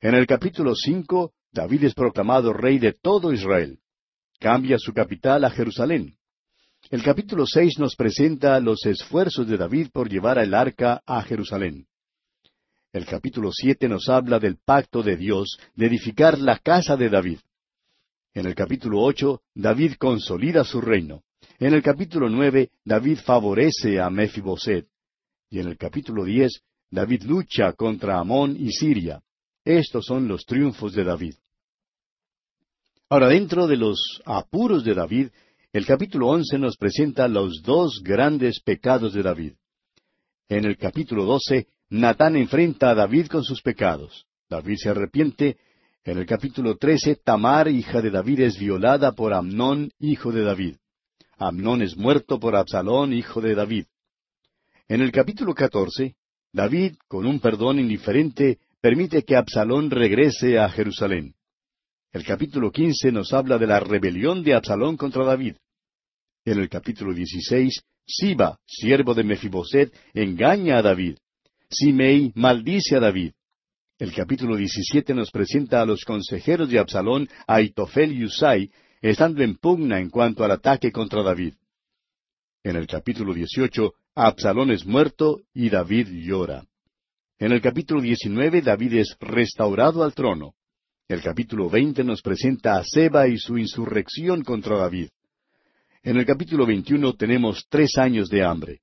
En 0.00 0.16
el 0.16 0.26
capítulo 0.26 0.74
cinco, 0.74 1.32
David 1.52 1.84
es 1.84 1.94
proclamado 1.94 2.52
rey 2.52 2.80
de 2.80 2.92
todo 2.92 3.32
Israel 3.32 3.78
cambia 4.40 4.76
su 4.80 4.92
capital 4.92 5.44
a 5.44 5.50
Jerusalén. 5.50 6.16
El 6.90 7.04
capítulo 7.04 7.46
seis 7.46 7.78
nos 7.78 7.94
presenta 7.94 8.58
los 8.58 8.84
esfuerzos 8.84 9.46
de 9.46 9.56
David 9.56 9.90
por 9.92 10.08
llevar 10.08 10.38
el 10.38 10.54
arca 10.54 11.00
a 11.06 11.22
Jerusalén. 11.22 11.86
El 12.92 13.06
capítulo 13.06 13.50
siete 13.52 13.88
nos 13.88 14.10
habla 14.10 14.38
del 14.38 14.58
pacto 14.58 15.02
de 15.02 15.16
Dios 15.16 15.58
de 15.74 15.86
edificar 15.86 16.38
la 16.38 16.58
casa 16.58 16.94
de 16.94 17.08
David. 17.08 17.38
En 18.34 18.44
el 18.44 18.54
capítulo 18.54 19.00
ocho, 19.00 19.40
David 19.54 19.94
consolida 19.98 20.62
su 20.62 20.80
reino. 20.80 21.22
En 21.58 21.72
el 21.72 21.82
capítulo 21.82 22.28
nueve, 22.28 22.70
David 22.84 23.20
favorece 23.24 23.98
a 23.98 24.10
Mefiboset. 24.10 24.86
Y 25.48 25.60
en 25.60 25.68
el 25.68 25.78
capítulo 25.78 26.24
diez, 26.24 26.60
David 26.90 27.22
lucha 27.22 27.72
contra 27.72 28.18
Amón 28.18 28.56
y 28.58 28.72
Siria. 28.72 29.22
Estos 29.64 30.04
son 30.04 30.28
los 30.28 30.44
triunfos 30.44 30.92
de 30.92 31.04
David. 31.04 31.34
Ahora, 33.08 33.28
dentro 33.28 33.66
de 33.66 33.78
los 33.78 34.20
apuros 34.26 34.84
de 34.84 34.92
David, 34.92 35.28
el 35.72 35.86
capítulo 35.86 36.28
once 36.28 36.58
nos 36.58 36.76
presenta 36.76 37.26
los 37.26 37.62
dos 37.62 38.02
grandes 38.02 38.60
pecados 38.60 39.14
de 39.14 39.22
David. 39.22 39.52
En 40.50 40.66
el 40.66 40.76
capítulo 40.76 41.24
doce, 41.24 41.68
Natán 41.92 42.36
enfrenta 42.36 42.88
a 42.88 42.94
David 42.94 43.26
con 43.26 43.44
sus 43.44 43.60
pecados. 43.60 44.24
David 44.48 44.76
se 44.78 44.88
arrepiente. 44.88 45.58
En 46.04 46.16
el 46.16 46.24
capítulo 46.24 46.78
trece, 46.78 47.16
Tamar, 47.16 47.68
hija 47.68 48.00
de 48.00 48.10
David, 48.10 48.40
es 48.40 48.58
violada 48.58 49.12
por 49.12 49.34
Amnón, 49.34 49.90
hijo 49.98 50.32
de 50.32 50.42
David. 50.42 50.76
Amnón 51.36 51.82
es 51.82 51.94
muerto 51.94 52.40
por 52.40 52.56
Absalón, 52.56 53.12
hijo 53.12 53.42
de 53.42 53.54
David. 53.54 53.84
En 54.88 55.02
el 55.02 55.12
capítulo 55.12 55.52
catorce, 55.54 56.14
David, 56.50 56.94
con 57.08 57.26
un 57.26 57.40
perdón 57.40 57.78
indiferente, 57.78 58.58
permite 58.80 59.22
que 59.22 59.36
Absalón 59.36 59.90
regrese 59.90 60.58
a 60.58 60.70
Jerusalén. 60.70 61.34
El 62.10 62.24
capítulo 62.24 62.72
quince 62.72 63.12
nos 63.12 63.34
habla 63.34 63.58
de 63.58 63.66
la 63.66 63.80
rebelión 63.80 64.42
de 64.42 64.54
Absalón 64.54 64.96
contra 64.96 65.26
David. 65.26 65.56
En 66.46 66.58
el 66.58 66.70
capítulo 66.70 67.12
dieciséis, 67.12 67.82
Siba, 68.06 68.58
siervo 68.64 69.12
de 69.12 69.24
Mefiboset, 69.24 69.92
engaña 70.14 70.78
a 70.78 70.82
David. 70.82 71.18
Simei 71.72 72.32
maldice 72.34 72.96
a 72.96 73.00
David. 73.00 73.32
El 73.98 74.12
capítulo 74.12 74.56
diecisiete 74.56 75.14
nos 75.14 75.30
presenta 75.30 75.80
a 75.80 75.86
los 75.86 76.04
consejeros 76.04 76.68
de 76.68 76.78
Absalón, 76.78 77.28
Aitofel 77.46 78.12
y 78.12 78.24
Usai, 78.24 78.70
estando 79.00 79.42
en 79.42 79.56
pugna 79.56 79.98
en 79.98 80.10
cuanto 80.10 80.44
al 80.44 80.50
ataque 80.50 80.92
contra 80.92 81.22
David. 81.22 81.54
En 82.62 82.76
el 82.76 82.86
capítulo 82.86 83.32
dieciocho, 83.32 83.94
Absalón 84.14 84.70
es 84.70 84.84
muerto 84.84 85.40
y 85.54 85.70
David 85.70 86.08
llora. 86.08 86.66
En 87.38 87.52
el 87.52 87.62
capítulo 87.62 88.02
diecinueve, 88.02 88.60
David 88.60 88.94
es 88.94 89.16
restaurado 89.18 90.04
al 90.04 90.12
trono. 90.12 90.54
El 91.08 91.22
capítulo 91.22 91.70
veinte 91.70 92.04
nos 92.04 92.20
presenta 92.20 92.76
a 92.76 92.84
Seba 92.84 93.28
y 93.28 93.38
su 93.38 93.56
insurrección 93.56 94.42
contra 94.42 94.76
David. 94.76 95.08
En 96.02 96.18
el 96.18 96.26
capítulo 96.26 96.66
veintiuno 96.66 97.14
tenemos 97.14 97.64
tres 97.70 97.96
años 97.96 98.28
de 98.28 98.44
hambre. 98.44 98.80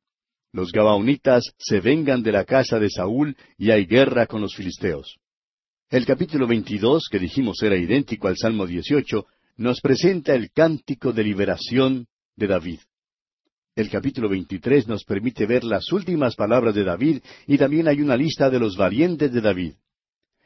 Los 0.51 0.71
Gabaonitas 0.71 1.43
se 1.59 1.79
vengan 1.79 2.23
de 2.23 2.31
la 2.31 2.43
casa 2.43 2.79
de 2.79 2.89
Saúl 2.89 3.37
y 3.57 3.69
hay 3.69 3.85
guerra 3.85 4.25
con 4.25 4.41
los 4.41 4.55
filisteos. 4.55 5.17
El 5.89 6.05
capítulo 6.05 6.47
veintidós, 6.47 7.07
que 7.09 7.19
dijimos 7.19 7.61
era 7.61 7.77
idéntico 7.77 8.27
al 8.27 8.37
Salmo 8.37 8.65
dieciocho, 8.65 9.27
nos 9.57 9.79
presenta 9.81 10.33
el 10.33 10.51
cántico 10.51 11.11
de 11.11 11.23
liberación 11.23 12.07
de 12.35 12.47
David. 12.47 12.79
El 13.75 13.89
capítulo 13.89 14.27
veintitrés 14.27 14.87
nos 14.87 15.03
permite 15.03 15.45
ver 15.45 15.63
las 15.63 15.91
últimas 15.91 16.35
palabras 16.35 16.73
de 16.73 16.83
David 16.83 17.21
y 17.45 17.57
también 17.57 17.87
hay 17.87 18.01
una 18.01 18.17
lista 18.17 18.49
de 18.49 18.59
los 18.59 18.75
valientes 18.75 19.31
de 19.31 19.41
David. 19.41 19.73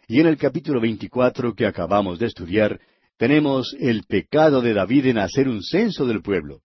Y 0.08 0.20
en 0.20 0.28
el 0.28 0.38
capítulo 0.38 0.82
veinticuatro 0.82 1.56
que 1.56 1.66
acabamos 1.66 2.20
de 2.20 2.28
estudiar, 2.28 2.80
tenemos 3.18 3.74
el 3.80 4.04
pecado 4.04 4.62
de 4.62 4.74
David 4.74 5.06
en 5.08 5.18
hacer 5.18 5.48
un 5.48 5.64
censo 5.64 6.06
del 6.06 6.22
pueblo. 6.22 6.62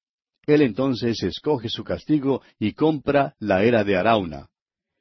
Él 0.49 0.63
entonces 0.63 1.23
escoge 1.23 1.69
su 1.69 1.85
castigo 1.85 2.41
y 2.59 2.73
compra 2.73 3.35
la 3.39 3.65
era 3.65 3.85
de 3.85 3.99
Arauna. 3.99 4.49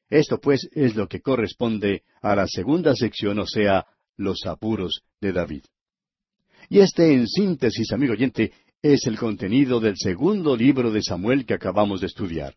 Esto 0.09 0.41
pues 0.41 0.67
es 0.73 0.97
lo 0.97 1.07
que 1.07 1.21
corresponde 1.21 2.03
a 2.21 2.35
la 2.35 2.47
segunda 2.47 2.93
sección, 2.93 3.39
o 3.39 3.45
sea, 3.47 3.85
los 4.17 4.45
apuros 4.45 5.03
de 5.21 5.31
David. 5.31 5.63
Y 6.67 6.79
este, 6.79 7.13
en 7.13 7.29
síntesis, 7.29 7.93
amigo 7.93 8.11
oyente, 8.11 8.51
es 8.81 9.07
el 9.07 9.17
contenido 9.17 9.79
del 9.79 9.95
segundo 9.95 10.53
libro 10.53 10.91
de 10.91 11.01
Samuel 11.01 11.45
que 11.45 11.53
acabamos 11.53 12.01
de 12.01 12.07
estudiar. 12.07 12.53